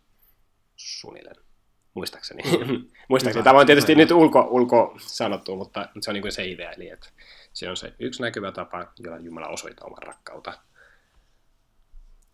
[0.75, 1.48] suunnilleen.
[1.93, 2.43] Muistaakseni.
[3.09, 3.43] Muistaakseni.
[3.43, 6.71] Tämä on tietysti nyt ulko, ulko sanottu, mutta se on niin kuin se idea.
[6.71, 7.09] Eli että
[7.53, 10.53] se on se yksi näkyvä tapa, jolla Jumala osoittaa oman rakkautta.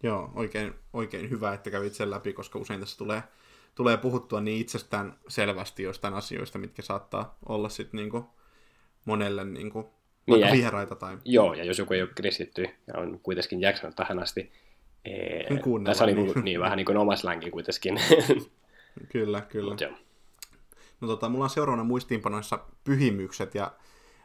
[0.03, 3.23] Joo, oikein, oikein hyvä, että kävit sen läpi, koska usein tässä tulee,
[3.75, 8.29] tulee puhuttua niin itsestään selvästi jostain asioista, mitkä saattaa olla sitten niinku
[9.05, 9.93] monelle niinku
[10.27, 10.95] niin, vieraita.
[10.95, 11.17] Tai...
[11.25, 14.51] Joo, ja jos joku ei ole kristitty ja on kuitenkin jaksanut tähän asti,
[15.05, 15.47] ee,
[15.85, 17.13] tässä on niin, niin, niin, vähän niin kuin oma
[17.51, 17.99] kuitenkin.
[19.09, 19.71] kyllä, kyllä.
[19.71, 19.81] Mut,
[21.01, 23.71] no tota, mulla on seuraavana muistiinpanoissa pyhimykset, ja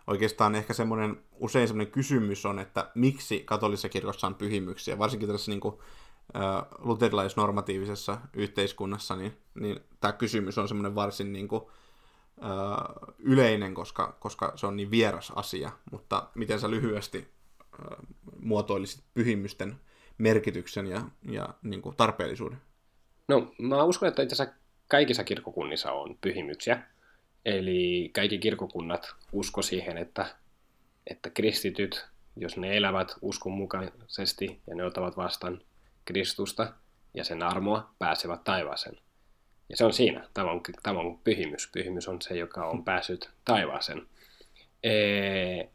[0.07, 5.51] oikeastaan ehkä semmoinen, usein semmoinen kysymys on, että miksi katolisessa kirkossa on pyhimyksiä, varsinkin tässä
[5.51, 13.15] niin kuin, uh, luterilaisnormatiivisessa yhteiskunnassa, niin, niin tämä kysymys on semmoinen varsin niin kuin, uh,
[13.19, 18.07] yleinen, koska, koska se on niin vieras asia, mutta miten sä lyhyesti uh,
[18.41, 19.81] muotoilisit pyhimysten
[20.19, 22.61] merkityksen ja, ja niin kuin tarpeellisuuden?
[23.29, 24.60] No, mä uskon, että itse asiassa
[24.91, 26.83] kaikissa kirkokunnissa on pyhimyksiä.
[27.45, 30.27] Eli kaikki kirkokunnat usko siihen, että,
[31.07, 32.07] että kristityt,
[32.37, 35.61] jos ne elävät uskon mukaisesti ja ne ottavat vastaan
[36.05, 36.73] Kristusta
[37.15, 38.97] ja sen armoa, pääsevät taivaaseen.
[39.69, 40.29] Ja se on siinä.
[40.35, 41.71] Tämä on, tämä on pyhimys.
[41.73, 44.07] Pyhimys on se, joka on päässyt taivaaseen.
[44.83, 45.69] Ee,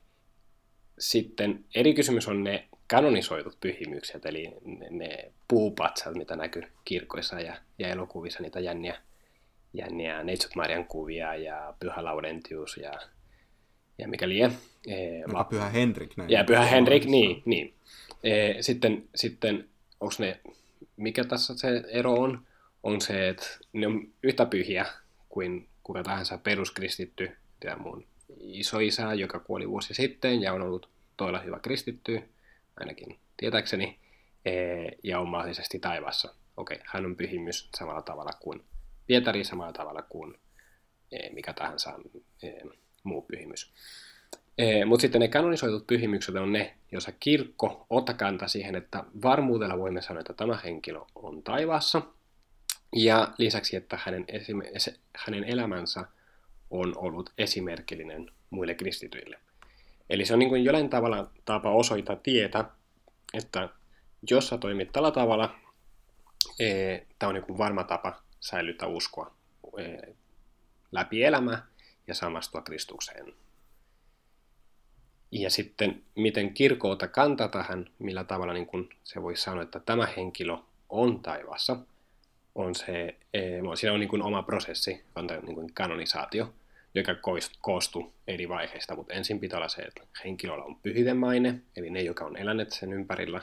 [1.00, 7.56] sitten eri kysymys on ne kanonisoidut pyhimykset, eli ne, ne puupatsat, mitä näkyy kirkoissa ja,
[7.80, 9.02] ja elokuvissa, niitä jänniä,
[9.74, 12.94] jänniä Neitsut Marian kuvia ja Pyhä Laurentius ja,
[13.98, 14.52] ja mikä liian.
[14.88, 15.44] E, la...
[15.44, 16.18] Pyhä Henrik.
[16.18, 17.42] Näin ja Pyhä Henrik, niin.
[17.46, 17.74] niin.
[18.24, 20.40] E, sitten, sitten onko ne,
[20.98, 22.48] mikä tässä se ero on?
[22.84, 24.86] On se, että ne on yhtä pyhiä
[25.30, 27.32] kuin kuka tahansa peruskristitty,
[27.64, 28.06] ja mun
[28.40, 32.24] isoisä, joka kuoli vuosi sitten ja on ollut todella hyvä kristitty,
[32.78, 34.00] ainakin tietääkseni,
[34.46, 34.52] e,
[35.04, 36.36] ja on mahdollisesti taivaassa.
[36.58, 38.64] Okei, hän on pyhimys samalla tavalla kuin
[39.08, 40.34] Pietari, samalla tavalla kuin
[41.12, 42.00] e, mikä tahansa
[42.44, 42.52] e,
[43.04, 43.74] muu pyhimys.
[44.86, 50.02] Mutta sitten ne kanonisoitut pyhimykset on ne, joissa kirkko ottaa kanta siihen, että varmuudella voimme
[50.02, 52.02] sanoa, että tämä henkilö on taivaassa.
[52.96, 56.06] Ja lisäksi, että hänen, esim- hänen elämänsä
[56.70, 59.40] on ollut esimerkillinen muille kristityille.
[60.10, 62.66] Eli se on niin kuin jollain tavalla tapa osoittaa tietä,
[63.34, 63.70] että
[64.30, 65.56] jos sä toimit tällä tavalla,
[66.60, 69.36] e, tämä on niin kuin varma tapa säilyttää uskoa
[69.78, 70.14] e,
[70.92, 71.66] läpi elämää
[72.08, 73.34] ja samastua Kristukseen.
[75.32, 79.80] Ja sitten, miten kirkko ottaa kantaa tähän, millä tavalla niin kun se voi sanoa, että
[79.80, 80.58] tämä henkilö
[80.90, 81.78] on taivaassa,
[82.56, 83.42] on se, e,
[83.76, 86.54] siinä on niin kuin oma prosessi, on tämä niin kuin kanonisaatio,
[86.96, 87.16] joka
[87.62, 92.26] koostuu eri vaiheista, mutta ensin pitää olla se, että henkilöllä on pyhitemaine, eli ne, jotka
[92.26, 93.42] on eläneet sen ympärillä,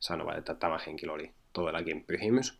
[0.00, 2.58] sanovat, että tämä henkilö oli todellakin pyhimys.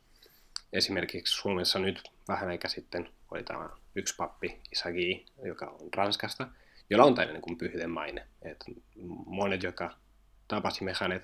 [0.73, 6.49] Esimerkiksi Suomessa nyt vähän aika sitten oli tämä yksi pappi, Isagi, joka on Ranskasta,
[6.91, 8.27] jolla on tällainen kuin pyhitemaine.
[8.43, 8.65] Et
[9.27, 9.97] monet, jotka
[10.49, 11.23] tapasimme hänet,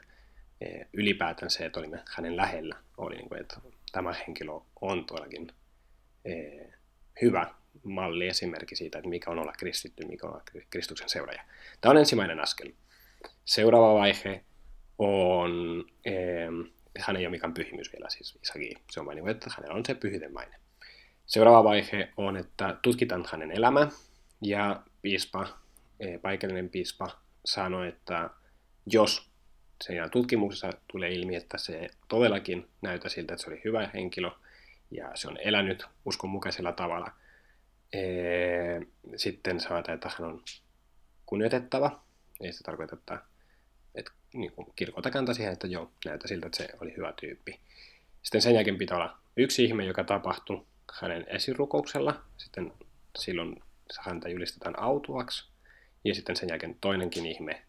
[0.61, 3.57] e, ylipäätään se, että olimme hänen lähellä, oli niin kuin, että
[3.93, 5.53] tämä henkilö on todellakin
[6.25, 6.33] e,
[7.23, 11.45] hyvä malli, esimerkki siitä, että mikä on olla kristitty, mikä on olla Kristuksen seuraaja.
[11.81, 12.73] Tämä on ensimmäinen askel.
[13.45, 14.45] Seuraava vaihe
[14.99, 16.49] on, eh,
[16.99, 18.75] hän ei ole mikään pyhimys vielä, siis Isaki.
[18.91, 20.57] Se on vain, niin että hänellä on se pyhitemaine.
[21.27, 23.89] Seuraava vaihe on, että tutkitaan hänen elämä,
[24.43, 25.47] ja piispa,
[26.01, 27.11] eh, paikallinen piispa
[27.45, 28.31] sanoi, että
[28.87, 29.31] jos
[29.85, 34.31] sen tutkimuksessa tulee ilmi, että se todellakin näyttää siltä, että se oli hyvä henkilö,
[34.91, 37.11] ja se on elänyt uskonmukaisella tavalla,
[39.17, 40.43] sitten sanotaan, että hän on
[41.27, 42.03] kunnioitettava.
[42.41, 43.23] Ei se tarkoita, että,
[43.95, 47.61] että niin kuin kirkolta kantaa siihen, että joo, näyttää siltä, että se oli hyvä tyyppi.
[48.23, 50.67] Sitten sen jälkeen pitää olla yksi ihme, joka tapahtui
[51.01, 52.21] hänen esirukouksella.
[52.37, 52.73] Sitten
[53.19, 53.63] silloin
[54.01, 55.51] häntä julistetaan autuaksi.
[56.05, 57.63] Ja sitten sen jälkeen toinenkin ihme,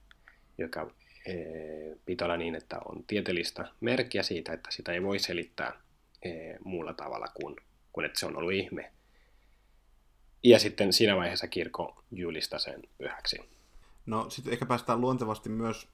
[0.57, 0.91] joka
[1.26, 1.34] e,
[2.06, 5.73] pitää olla niin, että on tieteellistä merkkiä siitä, että sitä ei voi selittää
[6.22, 6.30] e,
[6.64, 7.56] muulla tavalla kuin,
[7.93, 8.91] kuin että se on ollut ihme
[10.43, 13.39] ja sitten siinä vaiheessa kirkko julistaa sen pyhäksi.
[14.05, 15.88] No sitten ehkä päästään luontevasti myös,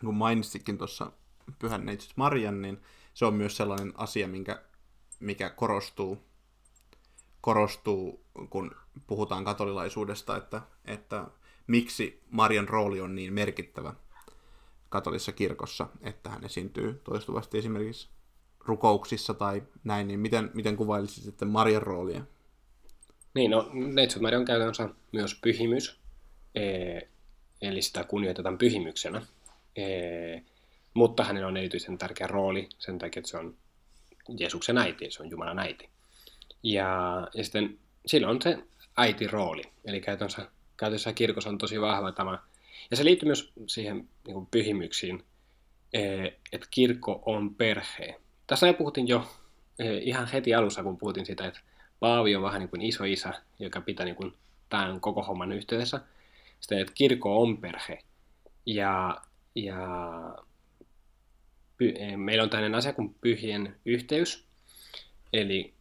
[0.00, 1.12] kun mainitsikin tuossa
[1.58, 2.80] pyhän neitsyt Marian, niin
[3.14, 4.62] se on myös sellainen asia, minkä,
[5.20, 6.18] mikä korostuu,
[7.40, 8.70] korostuu, kun
[9.06, 11.24] puhutaan katolilaisuudesta, että, että
[11.66, 13.94] miksi Marian rooli on niin merkittävä
[14.88, 18.08] katolisessa kirkossa, että hän esiintyy toistuvasti esimerkiksi
[18.60, 22.24] rukouksissa tai näin, niin miten, miten kuvailisit sitten Marian roolia
[23.38, 26.00] niin, no Neitsutmeri on käytännössä myös pyhimys,
[26.54, 27.08] ee,
[27.62, 29.22] eli sitä kunnioitetaan pyhimyksenä.
[29.76, 30.42] Ee,
[30.94, 33.56] mutta hänellä on erityisen tärkeä rooli sen takia, että se on
[34.38, 35.88] Jeesuksen äiti, se on Jumalan äiti.
[36.62, 38.58] Ja, ja sitten sillä on se
[38.96, 42.38] äitin rooli, eli käytännössä, käytännössä kirkossa on tosi vahva tämä.
[42.90, 45.24] Ja se liittyy myös siihen niin kuin pyhimyksiin,
[46.52, 48.20] että kirkko on perhe.
[48.46, 49.26] Tässä jo puhuttiin jo
[50.02, 51.60] ihan heti alussa, kun puhuttiin sitä, että
[52.00, 54.34] Paavi on vähän niin kuin iso isä, joka pitää niin kuin
[54.68, 56.00] tämän koko homman yhteydessä.
[56.60, 57.98] Sitten, että kirkko on perhe.
[58.66, 59.20] Ja,
[59.54, 59.76] ja
[61.76, 64.46] py, eh, meillä on tällainen asia kuin pyhien yhteys.
[65.32, 65.74] Eli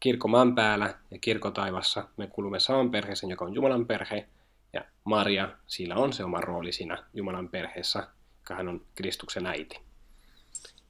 [0.00, 2.08] kirkko maan päällä ja kirkko taivassa.
[2.16, 4.28] Me kuulumme saman perheeseen, joka on Jumalan perhe.
[4.72, 8.08] Ja Maria, sillä on se oma rooli siinä Jumalan perheessä,
[8.38, 9.80] joka hän on Kristuksen äiti.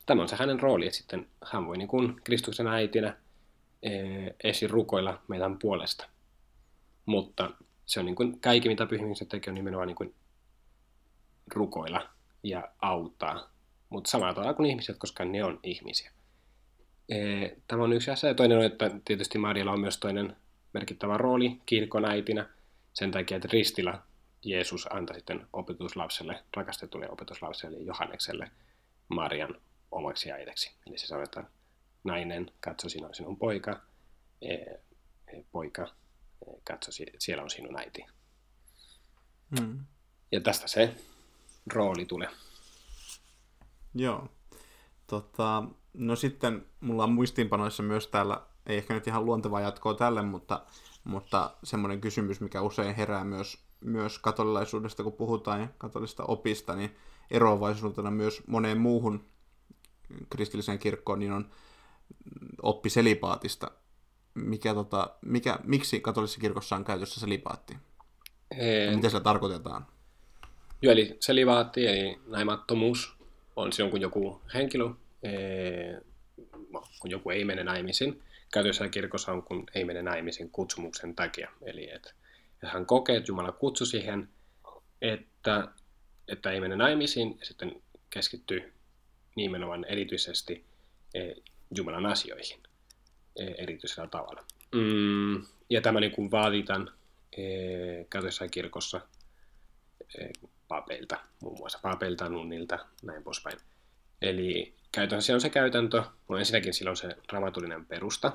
[0.07, 3.17] Tämä on se hänen rooli, että sitten hän voi niin kuin Kristuksen äitinä
[3.85, 6.09] Eh, esiin rukoilla meidän puolesta.
[7.07, 7.51] Mutta
[7.87, 10.15] se on niin kuin kaikki, mitä pyhimykset tekee, on nimenomaan niin kuin
[11.55, 12.09] rukoilla
[12.43, 13.51] ja auttaa.
[13.89, 16.11] Mutta samalla tavalla kuin ihmiset, koska ne on ihmisiä.
[17.69, 18.31] Tämä on yksi asia.
[18.31, 20.37] Ja toinen on, että tietysti Marialla on myös toinen
[20.73, 22.49] merkittävä rooli kirkon äitinä
[22.93, 23.99] sen takia, että ristillä
[24.45, 28.51] Jeesus antoi sitten opetuslapselle, rakastetulle opetuslapselle Johannekselle
[29.09, 29.55] Marian
[29.91, 30.73] omaksi äideksi.
[30.87, 31.45] Eli se että
[32.05, 33.81] nainen, katso, sinä on sinun poika,
[34.43, 35.83] e, e, poika,
[36.47, 38.07] e, katso, siellä on sinun äiti.
[39.59, 39.79] Hmm.
[40.33, 40.95] Ja tästä se
[41.73, 42.29] rooli tulee.
[43.95, 44.29] Joo.
[45.07, 45.65] Tota,
[45.95, 50.67] no sitten mulla on muistiinpanoissa myös täällä, ei ehkä nyt ihan luontevaa jatkoa tälle, mutta,
[51.05, 56.97] mutta semmoinen kysymys, mikä usein herää myös, myös katolilaisuudesta, kun puhutaan katolista opista, niin
[57.31, 59.25] eroavaisuutena myös moneen muuhun
[60.31, 61.51] kristilliseen kirkkoon, niin on
[62.63, 63.71] oppi selipaatista.
[64.35, 67.77] Mikä, tota, mikä, miksi katolisessa kirkossa on käytössä selipaatti?
[68.59, 68.97] Ee...
[68.97, 69.87] Mitä sillä tarkoitetaan?
[70.83, 73.17] Joo, eli selivaatti, eli naimattomuus,
[73.57, 74.91] on silloin, kun joku henkilö,
[77.01, 78.23] kun joku ei mene naimisiin.
[78.53, 81.51] Käytössä kirkossa on, kun ei mene naimisiin kutsumuksen takia.
[81.63, 82.15] Eli että
[82.63, 84.29] hän kokee, että Jumala kutsui siihen,
[85.03, 85.69] että,
[86.29, 88.73] että ei mene naimisiin, ja sitten keskittyy
[89.37, 90.65] nimenomaan erityisesti
[91.77, 92.63] Jumalan asioihin
[93.59, 94.45] erityisellä tavalla.
[94.75, 96.91] Mm, ja tämä niin kuin vaaditaan
[98.11, 99.01] käytössä kirkossa
[100.69, 103.59] papeilta, muun muassa papeilta, nunnilta, näin poispäin.
[104.23, 108.33] Eli käytännössä on se käytäntö, no ensinnäkin silloin se dramatullinen perusta,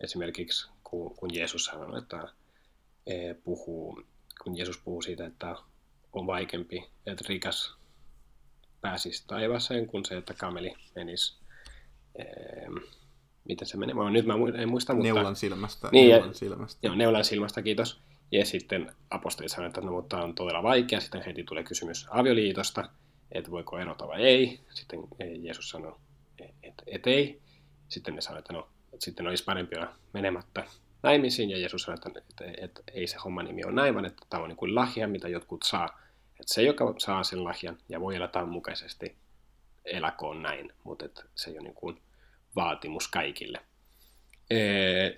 [0.00, 2.28] esimerkiksi kun, kun Jeesus sanoi, että
[3.44, 4.02] puhuu,
[4.42, 5.56] kun Jeesus puhuu siitä, että
[6.12, 7.74] on vaikeampi, että rikas
[8.80, 11.39] pääsisi taivaaseen, kuin se, että kameli menisi,
[13.44, 15.12] miten se menee, nyt mä en muista, mutta...
[15.12, 15.88] Neulan silmästä.
[15.92, 16.86] Niin, neulan silmästä.
[16.86, 18.00] Joo, neulan silmästä, kiitos.
[18.32, 21.00] Ja sitten apostolit sanoivat, että no, mutta on todella vaikea.
[21.00, 22.88] Sitten heti tulee kysymys avioliitosta,
[23.32, 24.60] että voiko erota vai ei.
[24.70, 25.00] Sitten
[25.42, 25.92] Jeesus sanoi,
[26.62, 27.40] että et ei.
[27.88, 30.64] Sitten ne sanoivat, että no, että sitten olisi parempi olla menemättä
[31.02, 31.50] naimisiin.
[31.50, 34.42] Ja Jeesus sanoi, että, että, että ei se homma nimi ole näin, vaan että tämä
[34.42, 36.00] on niin kuin lahja, mitä jotkut saa.
[36.40, 39.16] Että se, joka saa sen lahjan ja voi elää mukaisesti,
[39.84, 42.00] eläkoon näin, mutta että se ei ole niin kuin
[42.56, 43.60] vaatimus kaikille.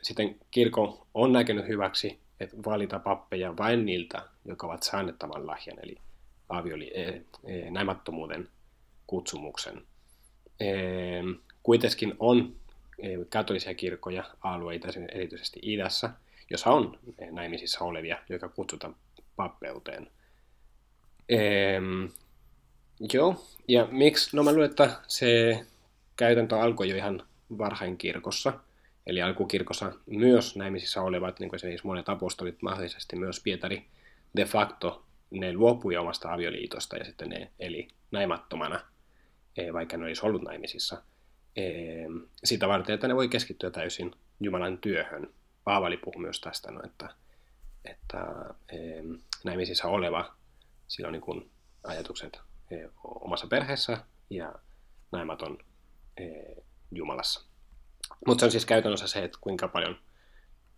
[0.03, 5.79] Sitten kirkko on näkenyt hyväksi että valita pappeja vain niiltä, jotka ovat saaneet tämän lahjan,
[5.83, 5.97] eli
[6.49, 6.93] avioli,
[7.71, 8.49] näimattomuuden
[9.07, 9.83] kutsumuksen.
[11.63, 12.57] Kuitenkin on
[13.29, 16.11] katolisia kirkkoja alueita, erityisesti idässä,
[16.51, 16.99] jossa on
[17.31, 18.97] naimisissa olevia, jotka kutsutaan
[19.37, 20.11] pappeuteen.
[23.13, 24.37] Joo, ja miksi?
[24.37, 25.61] No mä luulen, että se
[26.17, 27.23] käytäntö alkoi jo ihan
[27.59, 28.53] varhain kirkossa–
[29.07, 33.87] Eli alkukirkossa myös näimisissä olevat, niin kuin esimerkiksi monet apostolit, mahdollisesti myös Pietari,
[34.37, 38.81] de facto ne luopui omasta avioliitosta ja sitten ne eli naimattomana,
[39.57, 41.03] e, vaikka ne olisi ollut naimisissa.
[41.57, 41.63] E,
[42.45, 45.35] sitä varten, että ne voi keskittyä täysin Jumalan työhön.
[45.65, 47.09] Paavali puhuu myös tästä, no, että,
[47.85, 48.27] että
[48.73, 48.79] e,
[49.45, 50.35] naimisissa oleva,
[50.89, 51.51] sillä on niin kuin
[51.85, 52.41] ajatukset
[53.05, 54.53] omassa perheessä ja
[55.13, 55.59] naimaton
[56.91, 57.47] Jumalassa.
[58.27, 59.99] Mutta se on siis käytännössä se, että kuinka paljon,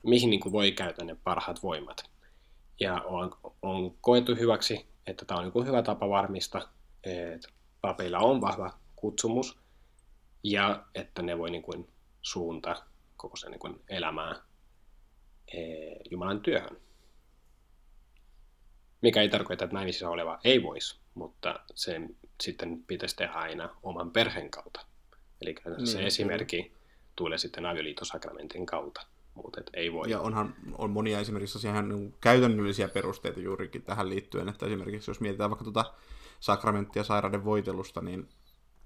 [0.03, 2.11] mihin niin kuin voi käyttää ne parhaat voimat.
[2.81, 6.73] Ja on, on koettu hyväksi, että tämä on niin hyvä tapa varmistaa,
[7.05, 7.49] että
[7.81, 9.59] papeilla on vahva kutsumus
[10.43, 11.93] ja että ne voi niin kuin
[12.23, 12.77] suuntaa
[13.17, 14.43] koko sen niin elämää
[16.11, 16.81] Jumalan työhön.
[19.03, 24.11] Mikä ei tarkoita, että naimisissa oleva ei voisi, mutta sen sitten pitäisi tehdä aina oman
[24.11, 24.81] perheen kautta.
[25.41, 26.73] Eli niin, se esimerkki
[27.17, 29.07] tulee sitten avioliitosakramentin kautta.
[29.35, 30.11] Mutta ei voi.
[30.11, 35.21] Ja onhan on monia esimerkiksi ihan niin käytännöllisiä perusteita juurikin tähän liittyen, että esimerkiksi jos
[35.21, 35.95] mietitään vaikka tuota
[36.41, 38.29] sakramenttia sairauden voitelusta, niin,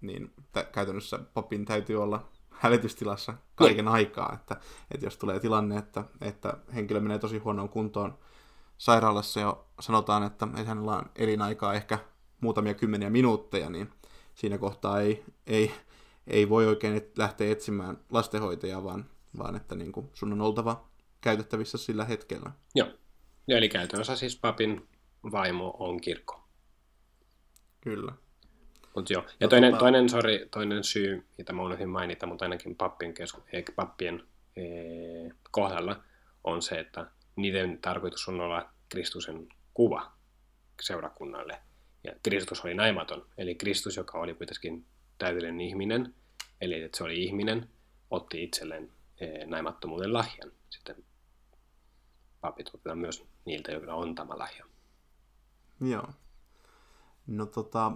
[0.01, 3.95] niin t- käytännössä papin täytyy olla hälytystilassa kaiken niin.
[3.95, 4.57] aikaa, että,
[4.91, 8.19] että jos tulee tilanne, että, että henkilö menee tosi huonoon kuntoon
[8.79, 11.99] sairaalassa ja sanotaan, että, että hänellä on elinaikaa ehkä
[12.41, 13.91] muutamia kymmeniä minuutteja, niin
[14.35, 15.73] siinä kohtaa ei, ei
[16.29, 19.05] ei voi oikein lähteä etsimään lastenhoitajaa, vaan,
[19.39, 20.89] vaan että niin kuin sun on oltava
[21.21, 22.51] käytettävissä sillä hetkellä.
[22.75, 22.89] Joo.
[23.49, 24.89] Eli käytännössä siis papin
[25.33, 26.45] vaimo on kirkko.
[27.81, 28.13] Kyllä.
[28.95, 29.23] Mut joo.
[29.23, 29.81] Ja no, toinen, tota...
[29.81, 33.43] toinen, sorry, toinen syy, mitä mä unohdin mainita, mutta ainakin pappien, kesku,
[33.77, 34.25] pappien
[34.57, 36.03] ee, kohdalla,
[36.45, 40.13] on se, että niiden tarkoitus on olla Kristuksen kuva
[40.83, 41.63] seurakunnalle.
[42.05, 44.87] Ja Kristus oli naimaton, eli Kristus, joka oli kuitenkin
[45.19, 46.15] täydellinen ihminen,
[46.61, 47.69] eli että se oli ihminen,
[48.11, 50.53] otti itselleen eh, naimattomuuden lahjan.
[50.71, 51.05] Sitten
[52.41, 54.65] papit otetaan myös niiltä, joilla on tämä lahja.
[55.81, 56.09] Joo.
[57.27, 57.93] No tota,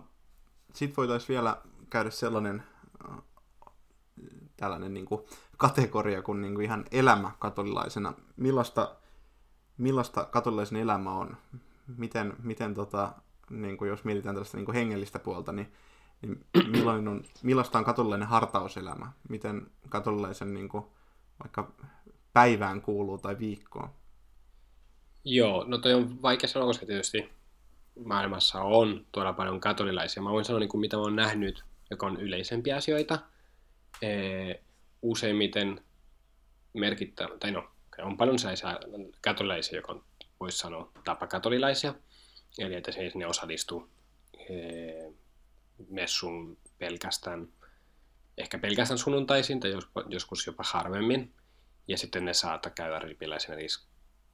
[0.74, 2.62] sitten voitaisiin vielä käydä sellainen,
[4.57, 5.23] tällainen niin kuin
[5.57, 8.15] kategoria kuin, niin kuin ihan elämä katolilaisena.
[8.37, 8.97] Millaista,
[9.79, 11.37] millaista katolilaisen elämä on?
[11.97, 13.12] Miten, miten tota,
[13.53, 15.73] niin kuin jos mietitään tällaista niin kuin hengellistä puolta, niin,
[16.23, 19.12] niin millainen on, millaista on katolilainen hartauselämä?
[19.29, 20.85] Miten katolilaisen niin kuin,
[21.43, 21.73] vaikka
[22.33, 23.89] päivään kuuluu tai viikkoon?
[25.24, 27.31] Joo, no toi on vaikea sanoa, koska tietysti
[28.05, 30.23] maailmassa on todella paljon katolilaisia.
[30.23, 33.19] Mä voin sanoa, niin kuin mitä mä oon nähnyt, joka on yleisempiä asioita.
[34.03, 34.62] Ee,
[35.03, 35.81] useimmiten
[36.73, 37.69] merkittävä, tai no,
[37.99, 38.79] on paljon sellaisia
[39.20, 40.05] katolilaisia, joka on,
[40.41, 41.95] voisi sanoa, tapakatolilaisia.
[42.59, 43.89] Eli että se ne osallistuu
[44.51, 45.12] ee,
[45.89, 47.49] messun pelkästään,
[48.39, 49.73] ehkä pelkästään sunnuntaisin tai
[50.09, 51.35] joskus jopa harvemmin.
[51.89, 53.57] Ja sitten ne saattaa käydä ripiläisenä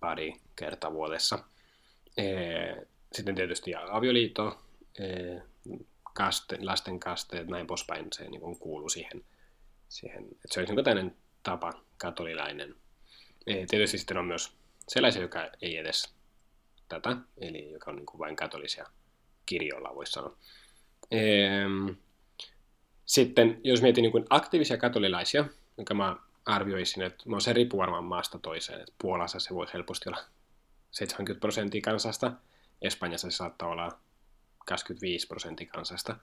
[0.01, 1.45] pari kertaa vuodessa.
[3.13, 4.63] Sitten tietysti avioliitto,
[6.03, 9.25] kaste, lasten kasteet, näin poispäin, se niin kuuluu siihen,
[9.89, 12.75] siihen että se olisi niin tämmöinen tapa katolilainen.
[13.45, 14.53] Tietysti sitten on myös
[14.89, 16.15] sellaisia, joka ei edes
[16.89, 18.87] tätä, eli joka on niin kuin vain katolisia
[19.47, 20.37] kirjoilla, voisi sanoa.
[23.05, 25.45] Sitten jos mietin niin kuin aktiivisia katolilaisia,
[25.77, 26.17] jonka mä
[26.47, 30.21] arvioisin, että no se riippuu varmaan maasta toiseen, että Puolassa se voi helposti olla
[30.91, 32.33] 70 prosenttia kansasta,
[32.83, 33.99] Espanjassa se saattaa olla
[34.67, 36.17] 25 prosenttia kansasta.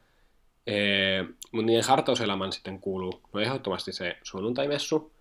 [0.67, 5.13] Ee, mutta niiden hartauselämän sitten kuuluu no ehdottomasti se sunnuntaimessu,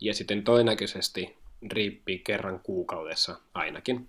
[0.00, 1.36] ja sitten todennäköisesti
[1.70, 4.08] riippii kerran kuukaudessa ainakin.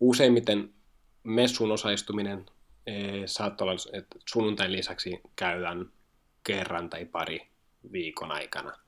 [0.00, 0.74] Useimmiten
[1.24, 2.46] messun osaistuminen
[3.26, 5.92] saattaa olla, että sunnuntain lisäksi käydään
[6.44, 7.48] kerran tai pari
[7.92, 8.78] viikon aikana.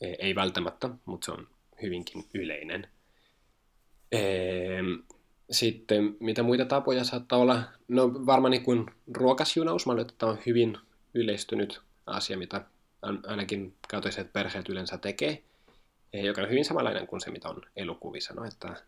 [0.00, 1.48] Ei välttämättä, mutta se on
[1.82, 2.88] hyvinkin yleinen.
[5.50, 7.62] Sitten mitä muita tapoja saattaa olla?
[7.88, 8.86] No varmaan niin kuin
[9.16, 10.78] ruokasjunaus, mä että tämä on hyvin
[11.14, 12.64] yleistynyt asia, mitä
[13.26, 15.42] ainakin kautoiset perheet yleensä tekee,
[16.12, 18.84] joka on hyvin samanlainen kuin se, mitä on elokuvissa, no, että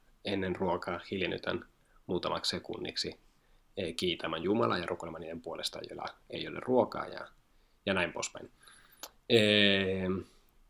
[0.59, 1.65] ruokaa hiljennytään
[2.07, 3.19] muutamaksi sekunniksi
[3.97, 7.29] kiitämään Jumalaa ja rukoilemaan niiden puolesta, joilla ei ole ruokaa ja,
[7.87, 8.51] ja näin poispäin.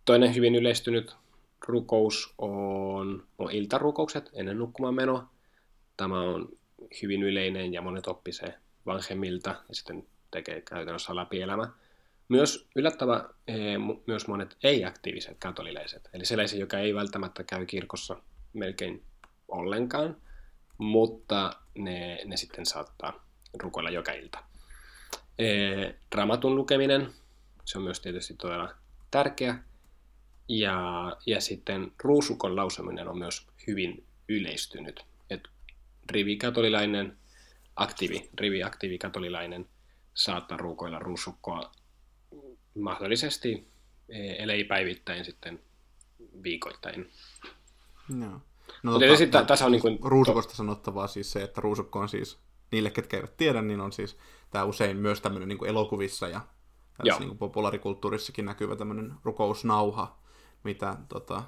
[0.05, 1.17] Toinen hyvin yleistynyt
[1.67, 5.29] rukous on, on iltarukoukset ennen nukkumaan menoa.
[5.97, 6.49] Tämä on
[7.03, 8.55] hyvin yleinen ja monet oppii se
[8.87, 11.69] vanhemmilta ja sitten tekee käytännössä läpi elämä.
[12.29, 13.29] Myös yllättävä,
[14.07, 18.17] myös monet ei-aktiiviset katolileiset, eli sellaisia, joka ei välttämättä käy kirkossa
[18.53, 19.03] melkein
[19.49, 20.17] ollenkaan,
[20.79, 23.25] mutta ne, ne sitten saattaa
[23.55, 24.39] rukoilla joka ilta.
[26.15, 27.13] Ramatun lukeminen
[27.65, 28.75] se on myös tietysti todella
[29.11, 29.59] tärkeä.
[30.49, 35.05] Ja, ja sitten ruusukon lausuminen on myös hyvin yleistynyt.
[35.31, 35.49] Et
[36.11, 37.19] rivikatolilainen,
[37.77, 39.69] aktiivi, riviaktiivikatolilainen
[40.15, 41.73] saattaa ruukoilla ruusukkoa
[42.75, 43.69] mahdollisesti,
[44.39, 45.61] ellei päivittäin sitten
[46.43, 47.11] viikoittain.
[48.09, 48.41] No.
[48.83, 49.99] No, tota, tässä on niin kuin...
[50.03, 52.39] Ruusukosta sanottavaa siis se, että ruusukko on siis,
[52.71, 54.19] niille ketkä eivät tiedä, niin on siis
[54.51, 56.41] tämä usein myös tämmöinen niin elokuvissa ja
[57.05, 60.19] tässä niin populaarikulttuurissakin näkyvä tämmöinen rukousnauha,
[60.65, 61.43] mitä tota,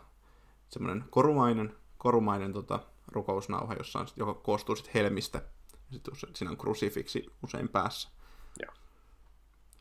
[0.68, 5.42] semmoinen korumainen, korumainen tota, rukousnauha, jossa on, joka koostuu sitten helmistä,
[5.90, 8.08] ja sitten siinä on krusifiksi usein päässä.
[8.62, 8.72] Joo.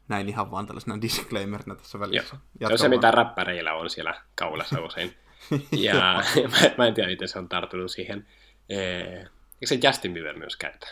[0.08, 2.38] Näin ihan vaan tällaisena disclaimerina tässä välissä.
[2.60, 2.70] Joo.
[2.70, 5.23] Se on se, mitä räppäreillä on siellä kaulassa usein.
[5.88, 8.28] ja mä, mä en tiedä, miten se on tarttunut siihen.
[8.70, 10.88] Eikö se Justin Bieber myös käytä?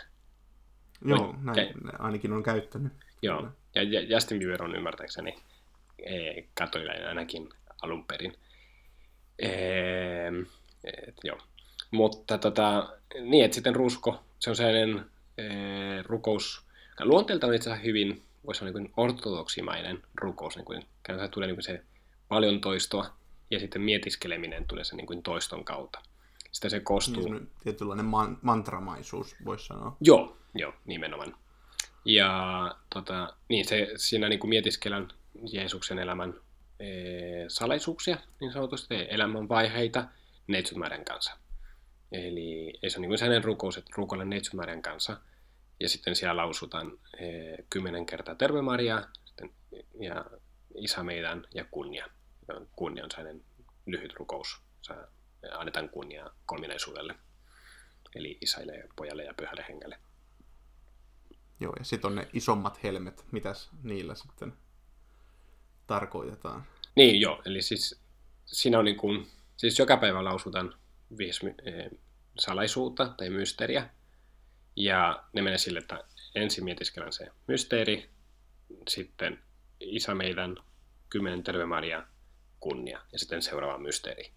[1.05, 2.93] Joo, näin, Kä- ainakin on käyttänyt.
[3.21, 5.35] Joo, ja Justin Bieber on ymmärtääkseni
[6.53, 7.49] katolilainen ainakin
[7.81, 8.37] alun perin.
[10.83, 11.37] Et, joo.
[11.91, 15.05] Mutta tota, niin, että sitten rusko, se on sellainen
[15.37, 15.43] e,
[16.03, 16.65] rukous,
[16.99, 20.85] luonteelta on itse asiassa hyvin, voisi sanoa niin ortodoksimainen rukous, niin kuin,
[21.31, 21.81] tulee niin kuin se
[22.27, 23.17] paljon toistoa,
[23.51, 25.99] ja sitten mietiskeleminen tulee se niin kuin toiston kautta.
[26.51, 27.31] Sitten se koostuu...
[27.31, 29.97] Niin, tietynlainen man- mantramaisuus, voisi sanoa.
[30.01, 31.35] Joo, joo, nimenomaan.
[32.05, 35.07] Ja tota, niin se, siinä niin kuin mietiskellään
[35.51, 36.33] Jeesuksen elämän
[36.79, 36.85] e,
[37.47, 40.05] salaisuuksia, niin sanotusti elämän vaiheita
[40.47, 41.37] Neitsytmäärän kanssa.
[42.11, 45.17] Eli se on niin kuin sellainen rukous, että rukoilla Neitsytmäärän kanssa.
[45.79, 47.27] Ja sitten siellä lausutaan e,
[47.69, 49.51] kymmenen kertaa Terve Maria sitten,
[49.99, 50.25] ja
[50.75, 52.07] Isä meidän ja kunnia.
[52.47, 53.43] Ja kunnia on sellainen
[53.85, 54.61] lyhyt rukous.
[54.81, 55.07] Sä
[55.51, 57.15] annetaan kunnia kolminaisuudelle.
[58.15, 59.99] Eli isälle ja pojalle ja pyhälle hengelle.
[61.59, 64.53] Joo, ja sitten on ne isommat helmet, mitäs niillä sitten
[65.87, 66.63] tarkoitetaan.
[66.95, 68.01] Niin, joo, eli siis
[68.45, 69.27] siinä on niin kuin,
[69.57, 70.73] siis joka päivä lausutaan
[71.17, 71.89] viisi e,
[72.39, 73.89] salaisuutta tai mysteeriä,
[74.75, 76.03] ja ne menee sille, että
[76.35, 78.09] ensin mietiskellään se mysteeri,
[78.87, 79.39] sitten
[79.79, 80.55] isä meidän,
[81.09, 82.07] kymmenen Terve Maria
[82.61, 84.31] kunnia ja sitten seuraava mysteeri.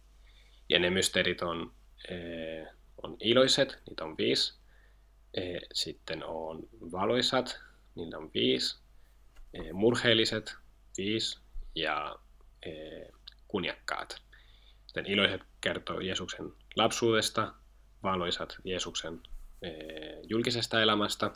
[0.68, 1.72] Ja ne mysteerit on,
[2.08, 2.66] eh,
[3.02, 4.54] on iloiset, niitä on viisi.
[5.34, 7.60] Eh, sitten on valoisat,
[7.94, 8.76] niitä on viisi.
[9.54, 10.54] Eh, murheelliset,
[10.96, 11.38] viisi.
[11.74, 12.18] Ja
[13.48, 14.22] kunniakkaat.
[14.86, 17.54] Sitten iloiset kertoo Jeesuksen lapsuudesta,
[18.02, 19.20] valoisat Jeesuksen
[20.22, 21.30] julkisesta elämästä,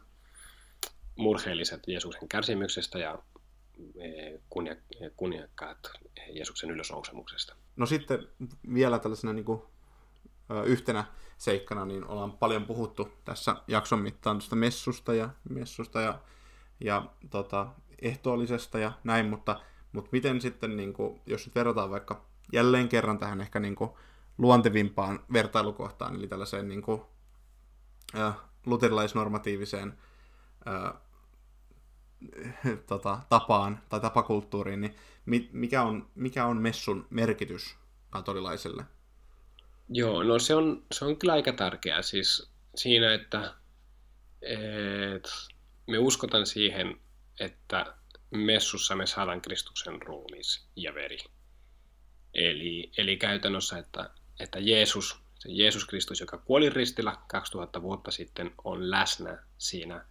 [1.16, 3.22] murheelliset Jeesuksen kärsimyksestä ja
[3.96, 4.40] eh,
[5.16, 5.78] kunniakkaat
[6.32, 7.54] Jeesuksen ylösnousemuksesta.
[7.76, 8.28] No sitten
[8.74, 9.62] vielä tällaisena niin kuin,
[10.64, 11.04] yhtenä
[11.38, 16.18] seikkana, niin ollaan paljon puhuttu tässä jakson mittaan tuosta messusta ja, messusta ja,
[16.80, 17.66] ja tota,
[18.02, 19.60] ehtoollisesta ja näin, mutta,
[19.92, 23.90] mutta miten sitten, niin kuin, jos nyt verrataan vaikka jälleen kerran tähän ehkä niin kuin,
[24.38, 27.02] luontevimpaan vertailukohtaan, eli tällaiseen niin kuin,
[28.18, 28.36] äh,
[28.66, 29.98] luterilaisnormatiiviseen
[30.68, 31.00] äh,
[32.88, 34.96] tota, tapaan tai tapakulttuuriin, niin
[35.52, 37.76] mikä on, mikä on messun merkitys
[38.10, 38.84] katolilaiselle?
[39.88, 43.54] Joo, no se on, se on kyllä aika tärkeää siis siinä, että
[44.42, 45.28] et,
[45.86, 47.00] me uskotaan siihen,
[47.40, 47.94] että
[48.30, 51.18] messussa me saadaan Kristuksen ruumis ja veri.
[52.34, 58.50] Eli, eli käytännössä, että, että Jeesus, se Jeesus Kristus, joka kuoli ristillä 2000 vuotta sitten,
[58.64, 60.04] on läsnä siinä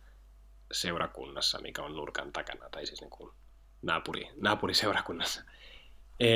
[0.72, 3.32] seurakunnassa, mikä on nurkan takana, tai siis niin kuin
[3.82, 5.44] naapuri, naapuriseurakunnassa,
[6.20, 6.30] e,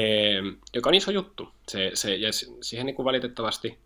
[0.73, 1.53] joka on iso juttu.
[1.69, 2.29] Se, se, ja
[2.61, 3.79] siihen niin kuin valitettavasti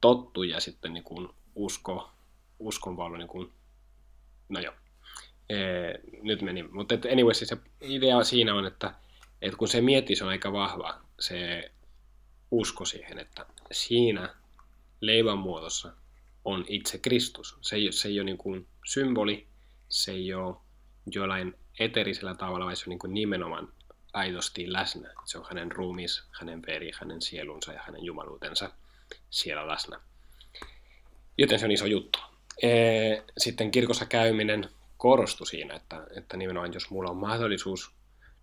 [0.00, 2.10] tottu ja sitten niin kuin usko,
[2.58, 3.52] uskon vaan niin kuin,
[4.48, 4.74] no joo,
[5.48, 5.56] e,
[6.22, 6.62] nyt meni.
[6.62, 8.94] Mutta anyway, siis se idea siinä on, että,
[9.42, 11.70] että kun se miettii, se on aika vahva, se
[12.50, 14.34] usko siihen, että siinä
[15.00, 15.92] leivän muodossa
[16.44, 17.58] on itse Kristus.
[17.60, 19.46] Se ei, se ei ole niin kuin symboli,
[19.90, 20.56] se ei ole
[21.06, 23.72] jollain eterisellä tavalla, vaan se on niin kuin nimenomaan
[24.12, 25.12] aidosti läsnä.
[25.24, 28.70] Se on hänen ruumis, hänen veri, hänen sielunsa ja hänen jumaluutensa
[29.30, 30.00] siellä läsnä.
[31.38, 32.18] Joten se on iso juttu.
[33.38, 37.90] Sitten kirkossa käyminen korostui siinä, että, että nimenomaan jos mulla on mahdollisuus,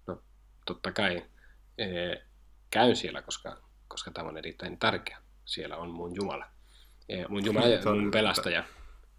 [0.08, 0.22] no
[0.66, 1.26] totta kai
[2.70, 3.58] käyn siellä, koska,
[3.88, 5.18] koska tämä on erittäin tärkeä.
[5.46, 6.46] Siellä on mun Jumala.
[7.30, 8.64] Mun Jumala ja mun pelastaja.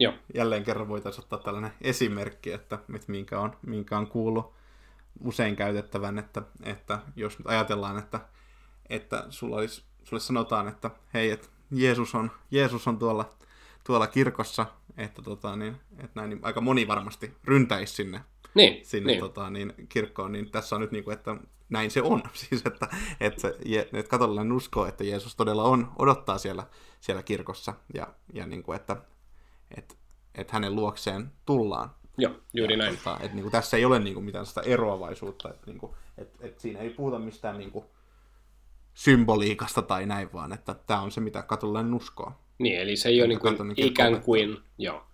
[0.01, 0.15] Joo.
[0.35, 4.55] Jälleen kerran voitaisiin ottaa tällainen esimerkki, että, että minkä, on, minkä on kuullut
[5.25, 8.21] usein käytettävän, että, että jos nyt ajatellaan, että,
[8.89, 13.31] että sulla olisi, sulle sanotaan, että hei, että Jeesus on, Jeesus on tuolla,
[13.85, 14.67] tuolla kirkossa,
[14.97, 18.21] että, tota, niin, että näin, niin aika moni varmasti ryntäisi sinne,
[18.55, 19.21] niin, sinne niin.
[19.21, 21.37] Tota, niin, kirkkoon, niin tässä on nyt niin kuin, että
[21.69, 22.23] näin se on.
[22.33, 22.89] Siis, että,
[23.21, 23.49] että,
[23.93, 26.67] että katolilainen uskoo, että Jeesus todella on, odottaa siellä,
[27.01, 28.97] siellä kirkossa ja, ja niin kuin, että,
[29.77, 29.95] että,
[30.35, 31.91] että hänen luokseen tullaan.
[32.19, 32.97] Joo, juuri ja, näin.
[32.97, 35.93] Tota, että, niin kuin, tässä ei ole niin kuin, mitään sitä eroavaisuutta, että, niin kuin,
[36.19, 37.85] että, että siinä ei puhuta mistään niin kuin,
[38.95, 42.33] symboliikasta tai näin, vaan että tämä on se, mitä katolilainen uskoo.
[42.59, 45.07] Niin, eli se ei ole niin kuin ikään kuin, joo,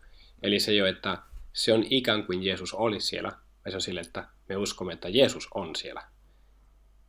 [0.43, 1.19] eli se ei ole, että
[1.53, 3.33] se on ikään kuin Jeesus oli siellä,
[3.65, 6.03] vai se on sille, että me uskomme, että Jeesus on siellä.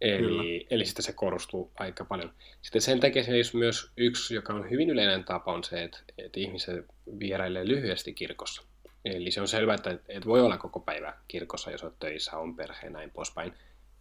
[0.02, 2.34] Eli, eli sitten se korostuu aika paljon.
[2.62, 6.40] Sitten sen takia se myös yksi, joka on hyvin yleinen tapa, on se, että, että
[6.40, 6.86] ihmiset
[7.20, 8.64] vierailee lyhyesti kirkossa.
[9.06, 12.56] Eli se on selvää, että, että voi olla koko päivä kirkossa, jos olet töissä, on
[12.56, 13.54] perhe näin poispäin.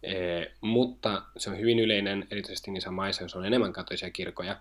[0.03, 0.13] E,
[0.61, 4.57] mutta se on hyvin yleinen, erityisesti niissä maissa, jos on enemmän katolisia kirkkoja,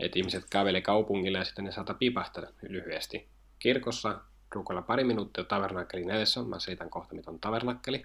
[0.00, 3.28] että ihmiset kävelee kaupungilla ja sitten ne saattaa pipahtaa lyhyesti.
[3.58, 4.20] Kirkossa
[4.54, 8.04] rukoilla pari minuuttia tavernakkelin edessä, mä selitän kohta, mitä on tavernakkeli,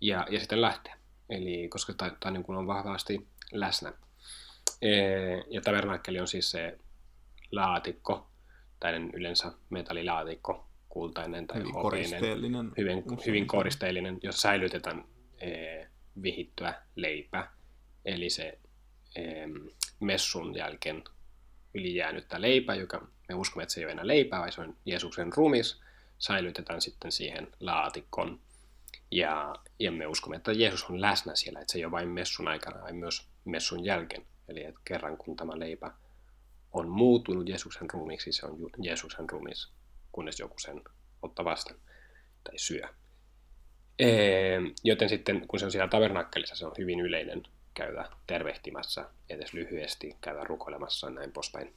[0.00, 0.94] ja, ja sitten lähtee.
[1.30, 3.92] Eli koska tämä niin on vahvasti läsnä.
[5.50, 6.78] Ja tavernakkeli on siis se
[7.52, 8.30] laatikko,
[8.80, 15.04] tai yleensä metallilaatikko, kultainen tai hyvin hopeinen, koristeellinen, hyvin, hyvin koristeellinen, jossa säilytetään
[16.22, 17.48] vihittyä leipä,
[18.04, 18.58] eli se
[20.00, 21.04] messun jälkeen
[21.74, 25.32] ylijäänyttä leipä, joka me uskomme, että se ei ole enää leipää, vaan se on Jeesuksen
[25.32, 25.80] rumis,
[26.18, 28.40] säilytetään sitten siihen laatikon.
[29.10, 32.48] Ja, ja me uskomme, että Jeesus on läsnä siellä, että se ei ole vain messun
[32.48, 34.26] aikana, vaan myös messun jälkeen.
[34.48, 35.92] Eli että kerran kun tämä leipä
[36.72, 39.72] on muutunut Jeesuksen ruumiksi, se on Jeesuksen ruumis,
[40.12, 40.82] kunnes joku sen
[41.22, 41.80] ottaa vastaan
[42.44, 42.88] tai syö.
[43.98, 47.42] Ee, joten sitten, kun se on siellä tavernakkelissa, se on hyvin yleinen
[47.74, 51.74] käydä tervehtimässä, edes lyhyesti käydä rukoilemassa näin poispäin.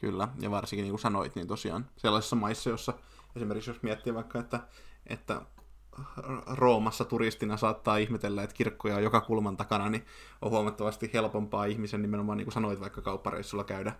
[0.00, 2.92] Kyllä, ja varsinkin niin kuin sanoit, niin tosiaan sellaisissa maissa, jossa
[3.36, 4.60] esimerkiksi jos miettii vaikka, että,
[5.06, 5.42] että
[6.46, 10.04] Roomassa turistina saattaa ihmetellä, että kirkkoja on joka kulman takana, niin
[10.42, 13.92] on huomattavasti helpompaa ihmisen nimenomaan, niin kuin sanoit, vaikka kauppareissulla käydä,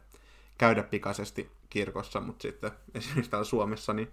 [0.58, 4.08] käydä pikaisesti kirkossa, mutta sitten esimerkiksi täällä Suomessa, niin,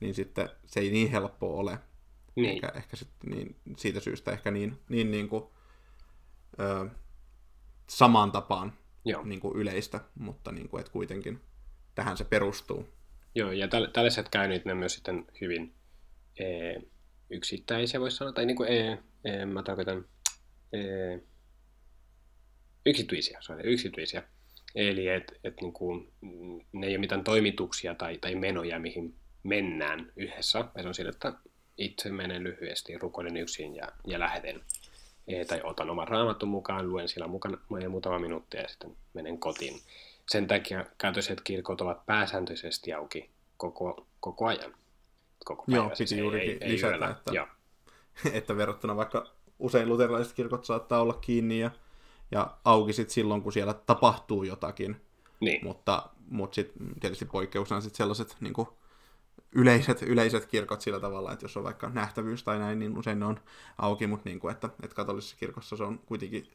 [0.00, 1.78] niin sitten se ei niin helppoa ole.
[2.34, 2.50] Niin.
[2.50, 5.44] Ehkä, ehkä sit, niin, siitä syystä ehkä niin, niin, niin kuin,
[6.60, 6.88] ö,
[7.86, 8.72] samaan tapaan
[9.04, 9.24] Joo.
[9.24, 11.40] Niin kuin yleistä, mutta niin kuin, että kuitenkin
[11.94, 12.88] tähän se perustuu.
[13.34, 15.74] Joo, ja täl- tällaiset käynnit ne myös sitten hyvin
[16.38, 16.80] e,
[17.30, 20.04] yksittäisiä, voisi sanoa, tai niin kuin, e, e, mä tarkoitan
[20.72, 20.78] e,
[22.86, 24.22] yksityisiä, sorry, yksityisiä.
[24.74, 26.12] Eli et, et niin kuin,
[26.72, 30.64] ne ei ole mitään toimituksia tai, tai menoja, mihin mennään yhdessä.
[30.82, 31.32] Se on sillä, että
[31.78, 34.60] itse menen lyhyesti, rukoilen yksin ja, ja lähden.
[35.28, 37.58] E, tai otan oman raamatun mukaan, luen siellä mukana
[37.88, 39.80] muutama minuuttia ja sitten menen kotiin.
[40.28, 44.74] Sen takia käytöiset kirkot ovat pääsääntöisesti auki koko, koko ajan.
[45.44, 45.76] Koko päivä.
[45.76, 47.46] Joo, piti siis juurikin ei, lisätä, ei että, Joo.
[48.32, 49.26] että verrattuna vaikka
[49.58, 51.70] usein luterilaiset kirkot saattaa olla kiinni ja,
[52.30, 55.00] ja auki sit silloin, kun siellä tapahtuu jotakin.
[55.40, 55.64] Niin.
[55.64, 58.68] Mutta, mutta sitten tietysti poikkeuksena sit sellaiset niin kuin,
[59.52, 63.26] yleiset, yleiset kirkot sillä tavalla, että jos on vaikka nähtävyys tai näin, niin usein ne
[63.26, 63.40] on
[63.78, 66.50] auki, mutta niin kuin, että, että katolisessa kirkossa se on kuitenkin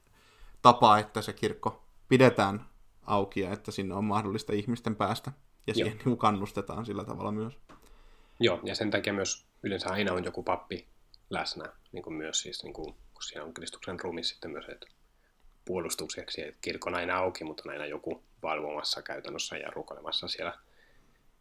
[0.61, 2.65] tapa, että se kirkko pidetään
[3.03, 5.31] auki ja että sinne on mahdollista ihmisten päästä
[5.67, 7.57] ja siihen niin kannustetaan sillä tavalla myös.
[8.39, 10.87] Joo, ja sen takia myös yleensä aina on joku pappi
[11.29, 14.87] läsnä, niin kuin myös siis, niin kuin, kun siinä on Kristuksen ruumi sitten myös, että
[15.65, 20.53] puolustukseksi, että kirkko on aina auki, mutta on aina joku valvomassa käytännössä ja rukoilemassa siellä.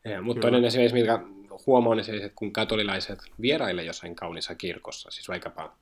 [0.04, 1.18] Ja, mutta toinen esimerkiksi, mikä
[1.66, 5.76] huomaa, on se, että kun katolilaiset vieraille jossain kaunissa kirkossa, siis vaikkapa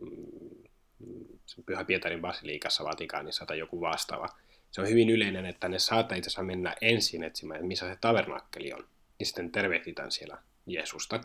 [0.00, 1.26] mm,
[1.66, 4.28] Pyhä Pietarin basiliikassa Vatikaanissa tai joku vastaava,
[4.70, 7.96] se on hyvin yleinen, että ne saattaa itse asiassa mennä ensin etsimään, että missä se
[8.00, 8.84] tavernakkeli on,
[9.20, 11.20] ja sitten tervehditään siellä Jeesusta.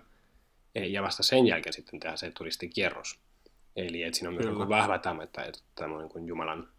[0.75, 3.19] Ja vasta sen jälkeen sitten tehdään se turistikierros.
[3.75, 6.69] Eli että siinä on myös niin vahva tämä, että tämä on niin Jumalan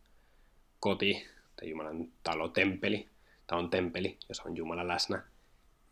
[0.80, 1.26] koti
[1.56, 3.08] tai Jumalan talo, temppeli,
[3.46, 5.22] tai on temppeli, jossa on Jumala läsnä.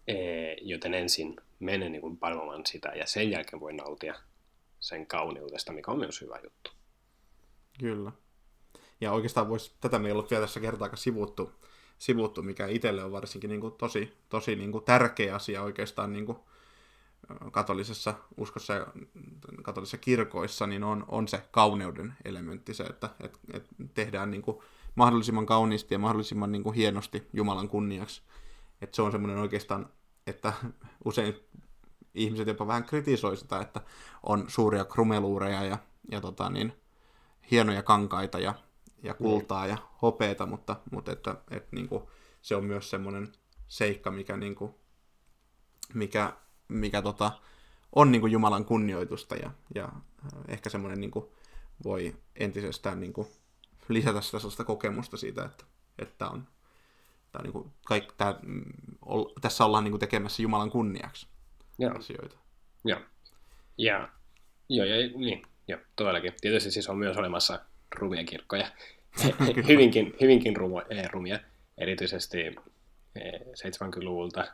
[0.07, 0.17] E,
[0.61, 4.15] joten ensin menen niin palvomaan sitä ja sen jälkeen voi nautia
[4.81, 6.71] sen kauneudesta, mikä on myös hyvä juttu.
[7.79, 8.13] Kyllä.
[9.01, 11.53] Ja oikeastaan voisi, tätä me ei ollut vielä tässä kertaakaan sivuttu,
[12.01, 16.27] sivuttu mikä itselle on varsinkin niin kuin tosi, tosi niin kuin tärkeä asia oikeastaan niin
[16.27, 16.39] kuin
[17.53, 18.87] katolisessa uskossa ja
[19.63, 24.59] katolisissa kirkoissa, niin on, on se kauneuden elementti, se, että et, et tehdään niin kuin
[24.95, 28.23] mahdollisimman kauniisti ja mahdollisimman niin kuin hienosti Jumalan kunniaksi.
[28.83, 29.89] Että se on semmoinen oikeastaan,
[30.27, 30.53] että
[31.05, 31.37] usein
[32.15, 33.81] ihmiset jopa vähän kritisoi sitä, että
[34.23, 35.79] on suuria krumeluureja ja,
[36.11, 36.73] ja tota niin,
[37.51, 38.55] hienoja kankaita ja
[39.03, 42.03] ja kultaa ja hopeeta, mutta, mutta että, että niin kuin,
[42.43, 43.33] se on myös semmoinen
[43.69, 44.75] seikka, mikä, niin kuin,
[45.95, 46.33] mikä,
[46.69, 47.33] mikä tota,
[47.97, 51.27] on niin kuin Jumalan kunnioitusta ja, ja äh, ehkä semmoinen niin kuin,
[51.85, 53.29] voi entisestään niin kuin,
[53.89, 55.65] lisätä sitä sellaista kokemusta siitä, että,
[55.99, 56.47] että on,
[57.33, 58.65] tämä, niin kuin, kaik, tämä, mm,
[59.03, 61.27] ol, tässä ollaan niin kuin, tekemässä Jumalan kunniaksi
[61.79, 61.99] Joo.
[61.99, 62.37] asioita.
[62.85, 63.01] Joo.
[63.79, 64.09] Ja,
[64.69, 66.33] joo, ja niin, joo, todellakin.
[66.41, 67.61] Tietysti siis on myös olemassa
[67.97, 68.71] rumia kirkkoja,
[69.69, 70.55] hyvinkin, hyvinkin
[70.91, 71.39] eh, rumia,
[71.79, 72.57] erityisesti
[73.19, 74.45] 70-luvulta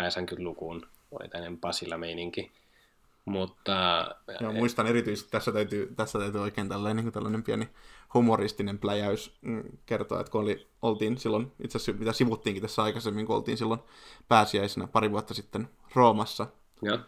[0.00, 2.52] 80-lukuun oli tämmöinen Pasilla-meininki.
[3.24, 4.06] Mutta...
[4.40, 7.68] Joo, muistan erityisesti, tässä täytyy, tässä täytyy oikein tällainen, niin kuin tällainen pieni
[8.14, 13.26] humoristinen pläjäys mm, kertoa, että kun oli, oltiin silloin, itse asiassa mitä sivuttiinkin tässä aikaisemmin,
[13.26, 13.80] kun oltiin silloin
[14.28, 16.46] pääsiäisenä pari vuotta sitten Roomassa
[16.82, 16.98] ja.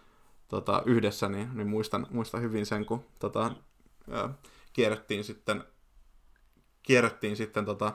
[0.48, 3.52] Tota, yhdessä, niin, niin muistan, muistan hyvin sen, kun tota,
[4.72, 5.64] kierrettiin sitten,
[6.82, 7.92] kierrettiin sitten tota,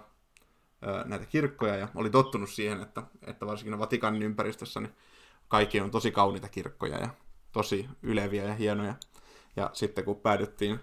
[1.05, 4.95] näitä kirkkoja ja oli tottunut siihen, että, että varsinkin Vatikanin ympäristössä niin
[5.47, 7.09] kaikki on tosi kauniita kirkkoja ja
[7.51, 8.95] tosi yleviä ja hienoja.
[9.55, 10.79] Ja sitten kun päädyttiin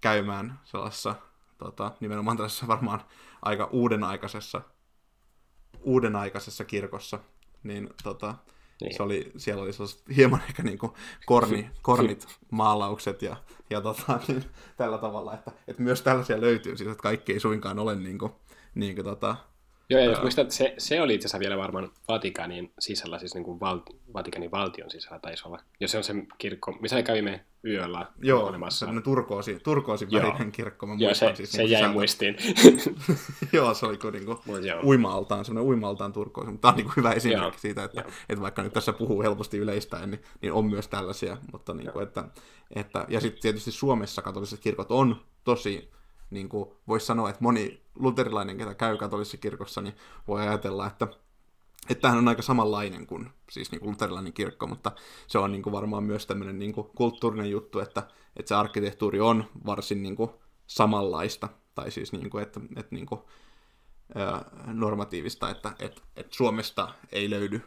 [0.00, 1.14] käymään sellaisessa
[1.58, 3.04] tota, nimenomaan tässä varmaan
[3.42, 4.62] aika uudenaikaisessa,
[5.80, 7.18] uudenaikaisessa kirkossa,
[7.62, 8.34] niin tota,
[8.82, 8.96] niin.
[8.96, 9.72] Se oli, siellä oli
[10.16, 10.92] hieman ehkä niin kuin
[11.26, 13.36] korni, kornit maalaukset ja,
[13.70, 14.44] ja tota, niin,
[14.76, 18.32] tällä tavalla, että, että myös tällaisia löytyy, siis että kaikki ei suinkaan ole niin kuin,
[18.74, 19.36] niin kuin tota,
[19.92, 23.44] Joo, ja jos muistat, se, se oli itse asiassa vielä varmaan Vatikanin sisällä, siis niin
[23.44, 23.80] kuin val,
[24.14, 25.58] Vatikanin valtion sisällä taisi olla.
[25.80, 28.86] Ja se on se kirkko, missä me kävimme yöllä Joo, olemassa.
[28.86, 30.86] Joo, turkoosi, turkoosi värinen kirkko.
[30.86, 31.92] Mä Joo, se, siis, se niin jäi sisältö.
[31.92, 32.36] muistiin.
[33.52, 34.38] Joo, se oli kuin niin kuin
[34.84, 36.50] uimaltaan, semmoinen uimaltaan turkoosi.
[36.50, 37.58] Mutta tämä on niin kuin hyvä esimerkki Joo.
[37.58, 41.36] siitä, että, että vaikka nyt tässä puhuu helposti yleistäen, niin, niin on myös tällaisia.
[41.52, 42.24] Mutta niin kuin, että,
[42.74, 45.90] että, ja sitten tietysti Suomessa katoliset kirkot on tosi
[46.30, 49.94] niin kuin voisi sanoa, että moni luterilainen, ketä käy katolisessa kirkossa, niin
[50.28, 51.08] voi ajatella, että
[51.90, 54.92] että tämähän on aika samanlainen kuin siis niin kuin luterilainen kirkko, mutta
[55.26, 58.02] se on niin kuin varmaan myös tämmöinen niin kuin kulttuurinen juttu, että,
[58.36, 60.30] että se arkkitehtuuri on varsin niin kuin
[60.66, 63.20] samanlaista, tai siis niin kuin, että, että niin kuin,
[64.14, 67.60] ää, normatiivista, että, että, että Suomesta ei löydy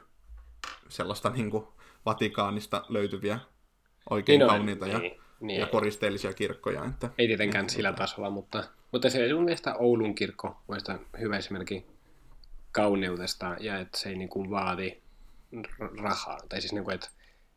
[0.89, 1.68] sellaista niin kuin
[2.06, 3.39] Vatikaanista löytyviä
[4.10, 4.99] oikein Niin kauniita ja,
[5.48, 6.86] niin, ja koristeellisia kirkkoja.
[6.86, 11.00] Että, Ei tietenkään että sillä tota- tasolla, mutta, mutta se mun mielestä Oulun kirkko on
[11.20, 11.86] hyvä esimerkki
[12.72, 14.98] kauneudesta ja että se ei niin kuin vaadi
[16.02, 16.40] rahaa.
[16.50, 17.10] Tai siis niin kuin, että,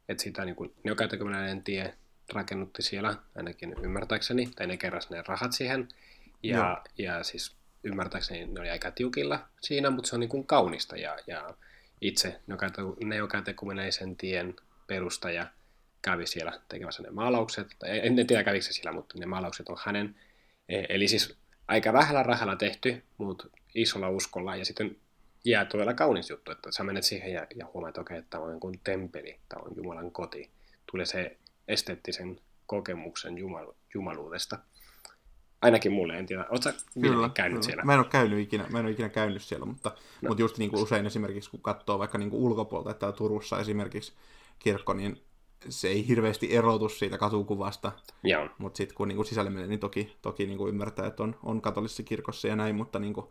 [0.08, 1.94] että sitä niin kuin, neokäytäkömmäinen tie
[2.32, 5.88] rakennutti siellä, ainakin ymmärtääkseni, tai ne keräs ne rahat siihen.
[6.42, 10.96] Ja, ja siis ymmärtääkseni ne oli aika tiukilla siinä, mutta se on niin kuin kaunista.
[10.96, 11.54] Ja, ja
[12.00, 12.40] itse
[13.04, 14.56] neokätekummeneisen tien
[14.86, 15.46] perustaja
[16.02, 17.66] kävi siellä tekemässä ne maalaukset.
[17.78, 20.16] Tai en tiedä kävikö se siellä, mutta ne maalaukset on hänen.
[20.68, 21.36] E- Eli siis
[21.68, 24.56] aika vähällä rahalla tehty, mutta isolla uskolla.
[24.56, 24.96] Ja sitten
[25.44, 28.60] jää todella kaunis juttu, että sä menet siihen ja, ja huomaat, että okei, tämä on
[28.60, 30.50] kuin temppeli, tämä on Jumalan koti.
[30.90, 31.36] Tulee se
[31.68, 34.58] esteettisen kokemuksen jumalu- jumaluudesta.
[35.62, 36.46] Ainakin mulle, en tiedä.
[36.50, 36.70] Oletko
[37.00, 37.66] Kyllä, käynyt kyllä.
[37.66, 37.82] siellä?
[37.82, 39.88] Mä en ole käynyt ikinä, mä en ole ikinä käynyt siellä, mutta,
[40.22, 40.28] no.
[40.28, 44.12] mutta just niin kuin usein esimerkiksi kun katsoo vaikka niin kuin ulkopuolta, että Turussa esimerkiksi
[44.58, 45.22] kirkko, niin
[45.68, 47.92] se ei hirveästi erotu siitä katukuvasta,
[48.24, 48.48] Joo.
[48.58, 51.36] mutta sitten kun niin kuin sisälle menee, niin toki, toki niin kuin ymmärtää, että on,
[51.42, 53.26] on katolisessa kirkossa ja näin, mutta niin kuin,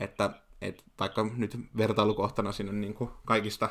[0.00, 0.30] että,
[0.60, 3.70] että vaikka nyt vertailukohtana sinne niin kuin kaikista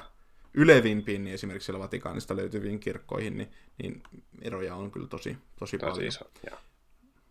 [0.54, 4.04] ylevimpiin, niin esimerkiksi siellä Vatikaanista löytyviin kirkkoihin, niin, niin
[4.42, 6.08] eroja on kyllä tosi, tosi, Tosi paljon.
[6.08, 6.26] iso.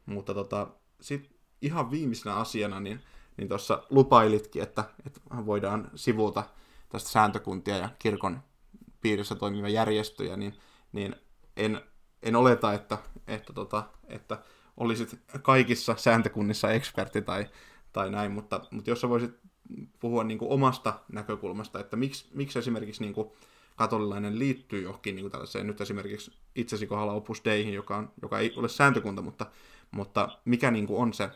[0.06, 0.68] Mutta tota,
[1.00, 3.00] sitten ihan viimeisenä asiana, niin,
[3.36, 6.44] niin tuossa lupailitkin, että, että voidaan sivuuta
[6.88, 8.42] tästä sääntökuntia ja kirkon
[9.00, 10.54] piirissä toimivia järjestöjä, niin,
[10.92, 11.16] niin
[11.56, 11.80] en,
[12.22, 14.42] en oleta, että, että, tota, että
[14.76, 17.46] olisit kaikissa sääntökunnissa ekspertti tai,
[17.92, 19.34] tai näin, mutta, mutta jos sä voisit
[20.00, 23.28] puhua niin kuin omasta näkökulmasta, että miksi, miksi esimerkiksi niin kuin
[23.76, 28.38] katolilainen liittyy johonkin niin kuin tällaiseen, nyt esimerkiksi itsesi kohdalla Opus Deihin, joka, on, joka
[28.38, 29.46] ei ole sääntökunta, mutta,
[29.90, 31.30] mutta mikä niin kuin on se,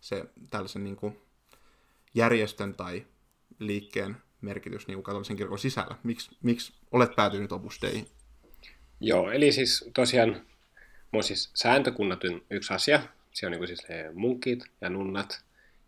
[0.00, 1.18] se tällaisen niin kuin
[2.14, 3.06] järjestön tai
[3.58, 5.96] liikkeen merkitys niin katolisen kirkon sisällä?
[6.02, 8.06] Miks, miksi olet päätynyt Opus Deihin?
[9.00, 10.46] Joo, eli siis tosiaan
[11.10, 13.02] mun siis sääntökunnat on yksi asia.
[13.32, 15.40] Se on niin kuin siis ne munkit ja nunnat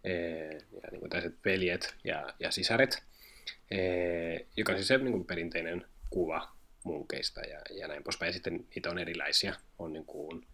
[0.05, 3.03] eh, ja niin kuin tällaiset veljet ja, ja sisaret,
[3.71, 8.29] eh, joka on siis se niin kuin perinteinen kuva munkeista ja, ja näin poispäin.
[8.29, 9.55] Ja sitten niitä on erilaisia.
[9.79, 10.47] On niin kuin,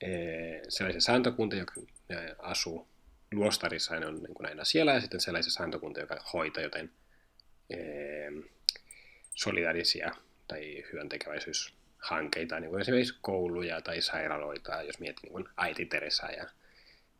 [0.00, 1.72] eh, sellaisia sääntökunta, joka
[2.08, 2.88] eh, asuu
[3.32, 6.92] luostarissa ja ne on niin kuin aina siellä, ja sitten sellaisia sääntökunta, joka hoitaa jotain
[7.70, 8.32] eh,
[9.34, 10.10] solidaarisia
[10.48, 16.46] tai hyväntekeväisyyshankkeita, niin kuin esimerkiksi kouluja tai sairaaloita, jos mietit niin kuin äiti Teresa ja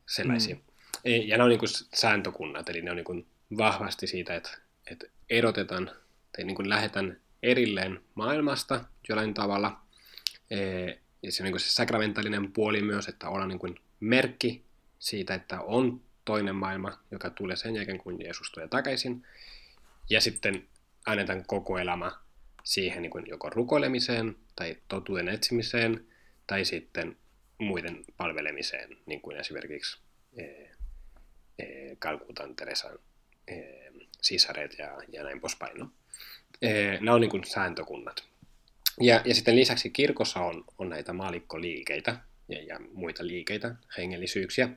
[0.06, 0.54] sellaisia.
[0.54, 0.62] Mm.
[1.04, 3.26] Ja ne on niin kuin sääntökunnat, eli ne on niin kuin
[3.58, 5.90] vahvasti siitä, että, että erotetaan
[6.36, 9.80] tai niin kuin lähdetään erilleen maailmasta jollain tavalla.
[11.22, 14.64] Ja se on niin kuin se sakramentaalinen puoli myös, että ollaan niin kuin merkki
[14.98, 19.26] siitä, että on toinen maailma, joka tulee sen jälkeen, kun Jeesus tulee takaisin.
[20.10, 20.68] Ja sitten
[21.06, 22.12] annetaan koko elämä
[22.64, 26.06] siihen niin kuin joko rukoilemiseen tai totuuden etsimiseen
[26.46, 27.16] tai sitten
[27.58, 29.98] muiden palvelemiseen, niin kuin esimerkiksi
[30.36, 30.42] e,
[31.58, 32.98] e, Kalkutan Teresan
[33.48, 33.54] e,
[34.22, 35.78] sisaret ja, ja näin poispäin.
[35.78, 35.90] No.
[36.62, 38.24] E, nämä on niin kuin sääntökunnat.
[39.00, 42.16] Ja, ja sitten lisäksi kirkossa on, on näitä maalikkoliikeitä
[42.48, 44.68] ja, ja muita liikeitä, hengellisyyksiä,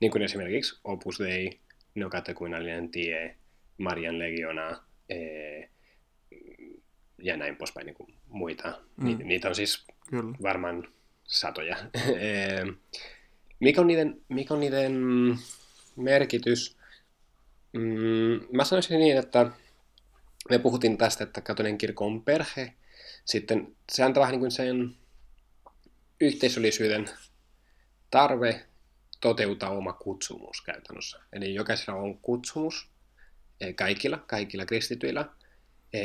[0.00, 1.60] niin kuin esimerkiksi Opus Dei,
[1.94, 3.36] Nokatekuinallinen tie,
[3.80, 5.70] Marian legiona, ee,
[7.18, 8.80] ja näin poispäin niin kuin muita.
[8.96, 9.06] Mm.
[9.06, 10.38] Ni, niitä on siis Kyllä.
[10.42, 10.88] varmaan
[11.24, 11.76] satoja.
[13.60, 15.02] mikä, on niiden, mikä on niiden
[15.96, 16.76] merkitys?
[17.72, 19.50] Mm, mä sanoisin niin, että
[20.50, 22.74] me puhuttiin tästä, että katolinen kirkko on perhe.
[23.24, 24.96] Sitten se antaa vähän niin kuin sen
[26.20, 27.08] yhteisöllisyyden
[28.10, 28.66] tarve
[29.20, 31.20] toteuttaa oma kutsumus käytännössä.
[31.32, 32.89] Eli jokaisella on kutsumus,
[33.74, 35.26] kaikilla, kaikilla kristityillä,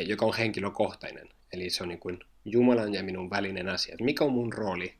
[0.05, 1.29] joka on henkilökohtainen.
[1.53, 3.93] Eli se on niin kuin Jumalan ja minun välinen asia.
[3.93, 4.93] Että mikä on mun rooli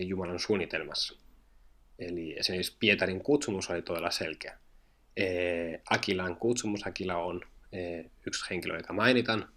[0.00, 1.14] Jumalan suunnitelmassa?
[1.98, 4.58] Eli esimerkiksi Pietarin kutsumus oli todella selkeä.
[5.90, 7.40] Akilan kutsumus, Akila on
[8.26, 9.48] yksi henkilö, joka mainitaan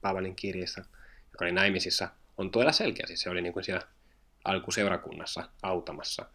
[0.00, 0.80] Paavalin kirjassa,
[1.32, 2.08] joka oli naimisissa,
[2.38, 3.06] on todella selkeä.
[3.06, 3.86] Siis se oli niin kuin siellä
[4.44, 6.26] alkuseurakunnassa autamassa.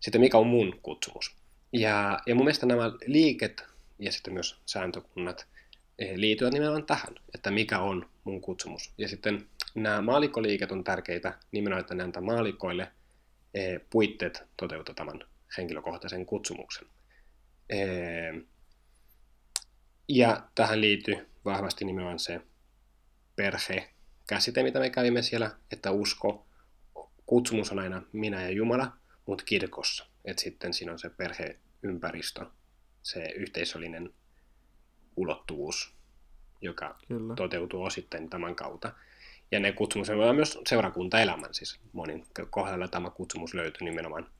[0.00, 1.36] Sitten mikä on mun kutsumus?
[1.72, 3.64] Ja, ja mun mielestä nämä liiket
[4.00, 5.46] ja sitten myös sääntökunnat
[6.14, 8.92] liittyvät nimenomaan tähän, että mikä on mun kutsumus.
[8.98, 12.92] Ja sitten nämä maalikkoliiket on tärkeitä nimenomaan, että ne antaa maalikoille
[13.90, 15.20] puitteet toteuttaa tämän
[15.56, 16.88] henkilökohtaisen kutsumuksen.
[20.08, 22.40] Ja tähän liittyy vahvasti nimenomaan se
[23.36, 26.46] perhe-käsite, mitä me kävimme siellä, että usko,
[27.26, 28.92] kutsumus on aina minä ja Jumala,
[29.26, 30.06] mutta kirkossa.
[30.24, 32.46] Että sitten siinä on se perheympäristö,
[33.02, 34.14] se yhteisöllinen
[35.16, 35.94] ulottuvuus,
[36.60, 37.34] joka Kyllä.
[37.34, 38.92] toteutuu osittain tämän kautta.
[39.50, 44.30] ja ne kutsumus on myös seurakuntaelämän, siis monin kohdalla tämä kutsumus löytyy nimenomaan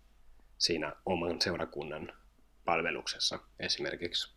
[0.58, 2.12] siinä oman seurakunnan
[2.64, 4.32] palveluksessa esimerkiksi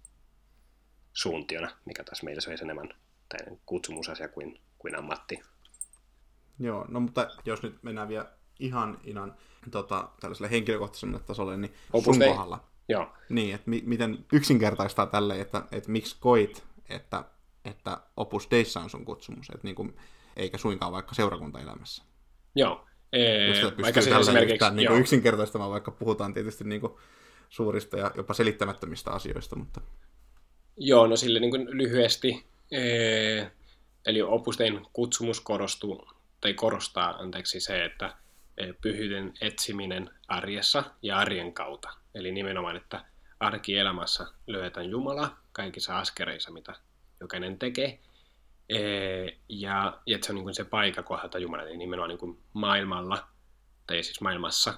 [1.13, 2.89] suuntiona, mikä taas meillä olisi enemmän
[3.65, 5.41] kutsumusasia kuin, kuin ammatti.
[6.59, 9.37] Joo, no mutta jos nyt mennään vielä ihan, ihan
[9.71, 12.63] tota, tällaiselle henkilökohtaiselle tasolle, niin Opus sun kohdalla.
[12.89, 13.13] Joo.
[13.29, 17.23] Niin, että mi- miten yksinkertaistaa tälle, että, että miksi koit, että,
[17.65, 19.97] että Opus Deissa on sun kutsumus, että niin kuin,
[20.35, 22.03] eikä suinkaan vaikka seurakuntaelämässä.
[22.55, 22.85] Joo.
[23.13, 26.93] Ee, Jos vaikka siis esimerkiksi, niin kuin yksinkertaistamaan, vaikka puhutaan tietysti niin kuin
[27.49, 29.55] suurista ja jopa selittämättömistä asioista.
[29.55, 29.81] Mutta...
[30.77, 32.45] Joo, no sille niin kuin lyhyesti.
[32.71, 33.51] Ee,
[34.05, 36.07] eli opustein kutsumus korostuu,
[36.41, 38.15] tai korostaa anteeksi, se, että
[38.81, 41.89] pyhyyden etsiminen arjessa ja arjen kautta.
[42.15, 43.05] Eli nimenomaan, että
[43.39, 46.75] arkielämässä löydetään Jumala kaikissa askereissa, mitä
[47.19, 47.99] jokainen tekee.
[49.49, 52.39] Ja, ja että se on niin kuin se paikka kohdata Jumala, eli nimenomaan niin kuin
[52.53, 53.27] maailmalla,
[53.87, 54.73] tai siis maailmassa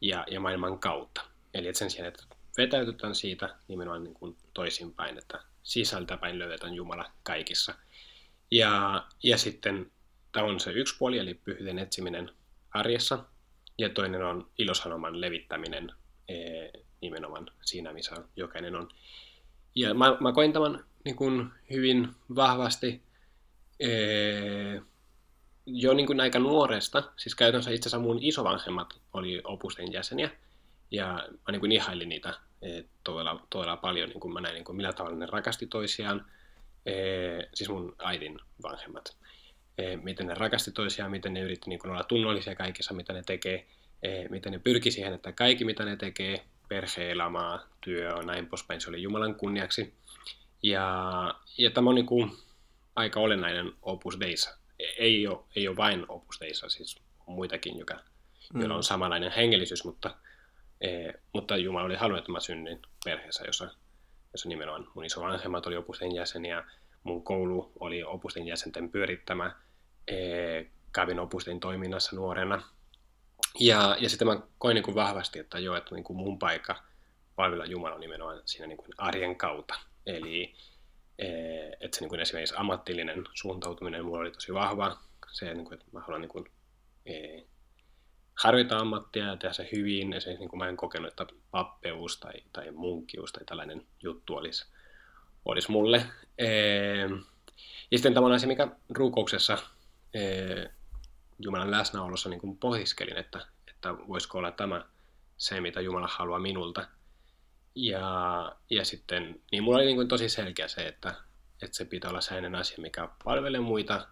[0.00, 1.20] ja, ja maailman kautta.
[1.54, 2.24] Eli että sen sijaan, että
[2.56, 7.74] vetäytytään siitä nimenomaan niin kuin toisinpäin, että sisältäpäin löydetään Jumala kaikissa.
[8.50, 9.92] Ja, ja sitten
[10.32, 12.30] tämä on se yksi puoli, eli pyhyyden etsiminen
[12.78, 13.24] arjessa,
[13.78, 15.92] ja toinen on ilosanoman levittäminen
[16.28, 18.88] ee, nimenomaan siinä, missä jokainen on.
[19.74, 23.02] Ja mä, mä koin tämän niin kuin hyvin vahvasti
[23.80, 24.82] ee,
[25.66, 30.30] jo niin kuin aika nuoresta, siis käytännössä itse asiassa mun isovanhemmat oli opusten jäseniä,
[30.90, 34.64] ja mä niin kuin ihailin niitä e, todella, todella paljon, niin kuin mä näin, niin
[34.64, 36.26] kuin millä tavalla ne rakasti toisiaan,
[37.54, 39.16] siis mun äidin vanhemmat,
[40.02, 43.66] miten ne rakasti toisiaan, miten ne yritti niin olla tunnollisia kaikessa, mitä ne tekee,
[44.02, 48.80] e, miten ne pyrki siihen, että kaikki mitä ne tekee, perhe-elämää, työ ja näin poispäin,
[48.80, 49.94] se oli Jumalan kunniaksi.
[50.62, 52.30] Ja, ja tämä on niin kuin
[52.96, 54.58] aika olennainen Opus Deissa.
[54.98, 56.96] Ei ole, ei ole vain Opus Deissa, siis
[57.26, 57.94] on muitakin, joka,
[58.54, 58.60] mm.
[58.60, 60.16] joilla on samanlainen hengellisyys, mutta,
[60.80, 63.70] e, mutta Jumala oli halunnut, että mä synnyin perheessä, jossa,
[64.32, 66.64] jossa nimenomaan mun isovanhemmat oli Opusten jäseniä,
[67.02, 69.67] mun koulu oli Opusten jäsenten pyörittämä, e,
[70.92, 72.62] kävin Opusten toiminnassa nuorena.
[73.60, 76.82] Ja, ja sitten mä koin niin kuin vahvasti, että joo, että niin kuin mun paikka
[77.36, 79.74] palvella Jumala on nimenomaan siinä niin kuin arjen kautta.
[80.06, 80.54] Eli
[81.18, 84.98] Eh, että se niin kuin esimerkiksi ammattillinen suuntautuminen mulla oli tosi vahva.
[85.32, 86.44] Se, niin kuin, että mä haluan niin kuin,
[87.06, 87.44] eh,
[88.34, 90.14] harjoittaa ammattia ja tehdä se hyvin.
[90.18, 94.66] Se, niin kuin mä en kokenut, että pappeus tai, tai munkkius tai tällainen juttu olisi,
[95.44, 96.06] olisi mulle.
[96.38, 97.10] Eh,
[97.90, 98.68] ja sitten tämä on asia, mikä
[100.14, 100.78] ruukouksessa
[101.40, 104.84] Jumalan läsnäolossa niin kuin pohdiskelin, että, että voisiko olla tämä
[105.36, 106.86] se, mitä Jumala haluaa minulta–
[107.78, 111.14] ja, ja sitten, niin mulla oli niin kuin tosi selkeä se, että,
[111.62, 114.06] että se pitää olla sellainen asia, mikä palvelee muita,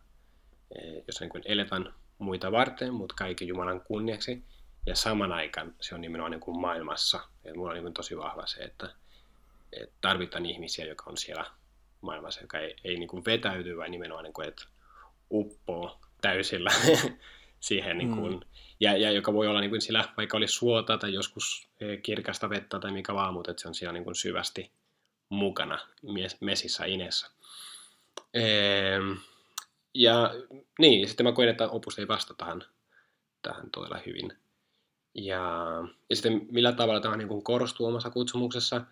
[1.06, 4.44] jos niin kuin eletään muita varten, mutta kaikki Jumalan kunniaksi.
[4.86, 7.20] Ja saman aikaan se on nimenomaan niin kuin maailmassa.
[7.44, 8.94] Ja mulla on niin kuin tosi vahva se, että,
[9.72, 11.46] että tarvitaan ihmisiä, jotka on siellä
[12.00, 14.64] maailmassa, joka ei, ei niin kuin vetäydy, vaan nimenomaan niin kuin, että
[15.30, 16.70] uppoo täysillä
[17.60, 18.40] siihen niin kuin, mm
[18.80, 22.50] ja, ja joka voi olla niin kuin sillä, vaikka olisi suota tai joskus eh, kirkasta
[22.50, 24.70] vettä tai mikä vaan, mutta että se on siellä niin kuin syvästi
[25.28, 25.78] mukana
[26.40, 27.30] mesissä inessä.
[28.34, 29.12] Ehm,
[29.94, 30.34] ja
[30.78, 32.62] niin, sitten mä koen, että opus ei vasta tähän,
[33.42, 34.32] tähän todella hyvin.
[35.14, 35.42] Ja,
[36.10, 38.84] ja sitten millä tavalla tämä niin kuin korostuu omassa kutsumuksessa.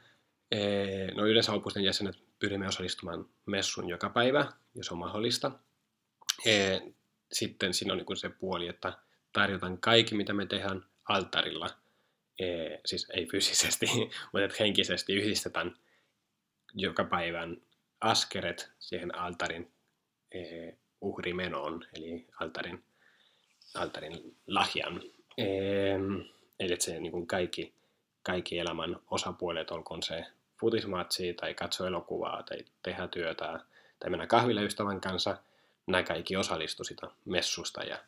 [0.51, 5.53] Ehm, no yleensä opusten jäsenet pyrimme osallistumaan messun joka päivä, jos on mahdollista.
[6.47, 6.89] Ehm,
[7.33, 8.93] sitten siinä on niin se puoli, että
[9.33, 11.71] tarjotaan kaikki, mitä me tehdään altarilla,
[12.39, 12.47] e,
[12.85, 13.87] siis ei fyysisesti,
[14.33, 15.77] mutta että henkisesti yhdistetään
[16.75, 17.57] joka päivän
[18.01, 19.73] askeret siihen altarin
[20.33, 20.41] e,
[21.01, 22.85] uhrimenoon, eli altarin,
[23.75, 25.03] altarin lahjan.
[25.39, 25.45] E,
[26.61, 27.75] eli että se niin kaikki,
[28.23, 30.25] kaikki elämän osapuolet, olkoon se
[30.61, 33.61] futismatsi tai katso elokuvaa tai tehdä työtä
[34.01, 35.37] tai mennä kahville ystävän kanssa,
[35.87, 37.99] nämä kaikki osallistu sitä messusta ja,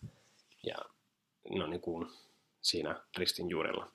[0.63, 0.77] ja
[1.51, 2.09] no niin kuin
[2.61, 3.91] siinä ristin juurella.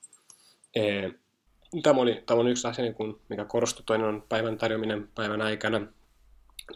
[1.82, 3.84] Tämä, oli, tämä on yksi asia, niin kuin, mikä korostui.
[3.86, 5.86] Toinen on päivän tarjoaminen päivän aikana.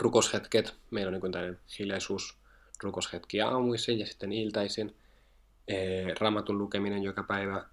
[0.01, 0.75] Rukoshetket.
[0.91, 2.39] Meillä on niin kuin hiljaisuus
[2.83, 4.97] rukoshetki aamuisin ja sitten iltaisin.
[6.21, 7.65] Raamatun lukeminen joka päivä.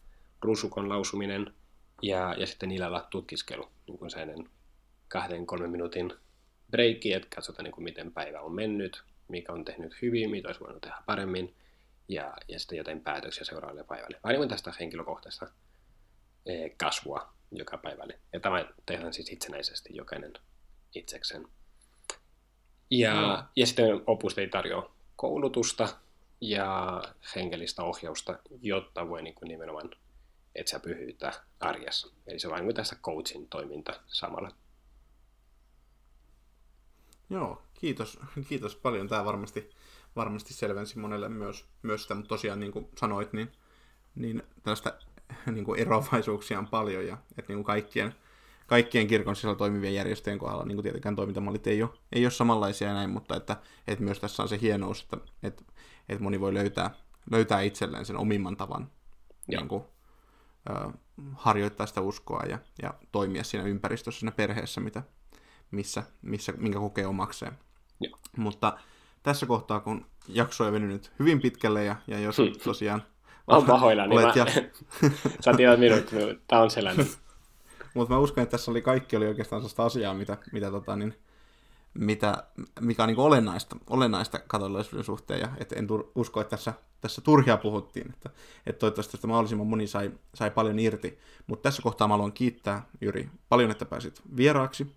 [0.42, 1.54] Rusukon lausuminen
[2.02, 3.70] ja, ja sitten illalla tutkiskelu.
[3.88, 4.50] Niin kuin sellainen
[5.08, 6.14] kahden, kolmen minuutin
[6.72, 9.04] breikki, että katsotaan niin kuin miten päivä on mennyt,
[9.34, 11.56] mikä on tehnyt hyvin, mitä olisi voinut tehdä paremmin
[12.08, 14.20] ja, ja sitten jotain päätöksiä seuraavalle päivälle.
[14.28, 15.48] Niin tästä henkilökohtaista
[16.46, 18.20] e, kasvua joka päivälle.
[18.34, 20.34] Ja tämä tehdään siis itsenäisesti jokainen
[20.96, 21.48] itsekseen.
[22.90, 23.48] Ja, mm.
[23.56, 25.98] ja sitten Opus ei tarjoa koulutusta
[26.42, 27.02] ja
[27.36, 29.90] henkilöistä ohjausta, jotta voi niin kuin nimenomaan
[30.56, 32.08] etsiä pyhyyttä arjessa.
[32.28, 34.52] Eli se on vain tässä coachin toiminta samalla.
[37.30, 38.20] Joo, kiitos,
[38.50, 39.08] kiitos paljon.
[39.08, 39.70] Tämä varmasti,
[40.16, 43.52] varmasti selvensi monelle myös, myös sitä, mutta tosiaan niin kuin sanoit, niin,
[44.16, 44.94] niin tällaista
[45.56, 48.16] niin kuin eroavaisuuksia on paljon ja että niin kuin kaikkien,
[48.68, 52.88] kaikkien kirkon sisällä toimivien järjestöjen kohdalla niin kuin tietenkään toimintamallit ei ole, ei ole samanlaisia
[52.88, 53.58] ja näin, mutta että,
[53.88, 55.64] että myös tässä on se hienous, että, että,
[56.10, 56.96] että moni voi löytää,
[57.32, 58.92] löytää itselleen sen omimman tavan
[59.48, 59.84] niin kuin,
[60.70, 60.92] ö,
[61.34, 65.04] harjoittaa sitä uskoa ja, ja toimia siinä ympäristössä, siinä perheessä, mitä,
[65.72, 67.58] missä, missä, minkä kokee omakseen.
[68.38, 68.78] Mutta
[69.24, 73.04] tässä kohtaa, kun jakso on venynyt hyvin pitkälle ja, ja jos tosiaan
[73.48, 74.16] Mä oon pahoillani.
[74.16, 74.46] olet Mä...
[74.46, 74.46] ja,
[75.46, 76.06] Sä tiedät minut,
[76.48, 77.08] tää on sellainen.
[77.94, 81.18] mutta mä uskon, että tässä oli kaikki oli oikeastaan sellaista asiaa, mitä, mitä, tota, niin,
[81.94, 82.44] mitä
[82.82, 87.22] mikä on niin olennaista, olennaista katolilaisuuden suhteen, ja et en tur, usko, että tässä, tässä
[87.22, 88.30] turhia puhuttiin, että,
[88.66, 91.20] että toivottavasti tästä mahdollisimman moni sai, sai paljon irti.
[91.48, 94.96] Mutta tässä kohtaa mä haluan kiittää, Jyri, paljon, että pääsit vieraaksi,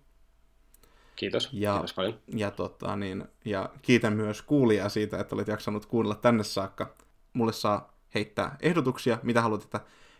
[1.17, 1.49] Kiitos.
[1.51, 2.19] Ja- Kiitos paljon.
[2.27, 6.95] ja, tota, niin, ja kiitän myös kuulijaa siitä, että olet jaksanut kuunnella tänne saakka.
[7.33, 9.79] Mulle saa heittää ehdotuksia, mitä haluat, että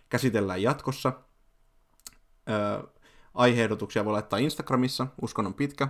[0.10, 1.14] käsitellään jatkossa.
[2.49, 2.84] Öö,
[3.34, 5.88] aiheehdotuksia voi laittaa Instagramissa, uskonnon pitkä,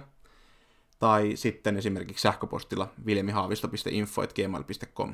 [1.00, 5.14] tai sitten esimerkiksi sähköpostilla viljamihaavisto.info.gmail.com.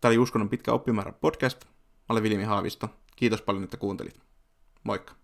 [0.00, 1.64] Tämä oli Uskonnon pitkä oppimäärä podcast.
[1.64, 1.70] Mä
[2.08, 2.88] olen Viljami Haavisto.
[3.16, 4.20] Kiitos paljon, että kuuntelit.
[4.84, 5.14] Moikka!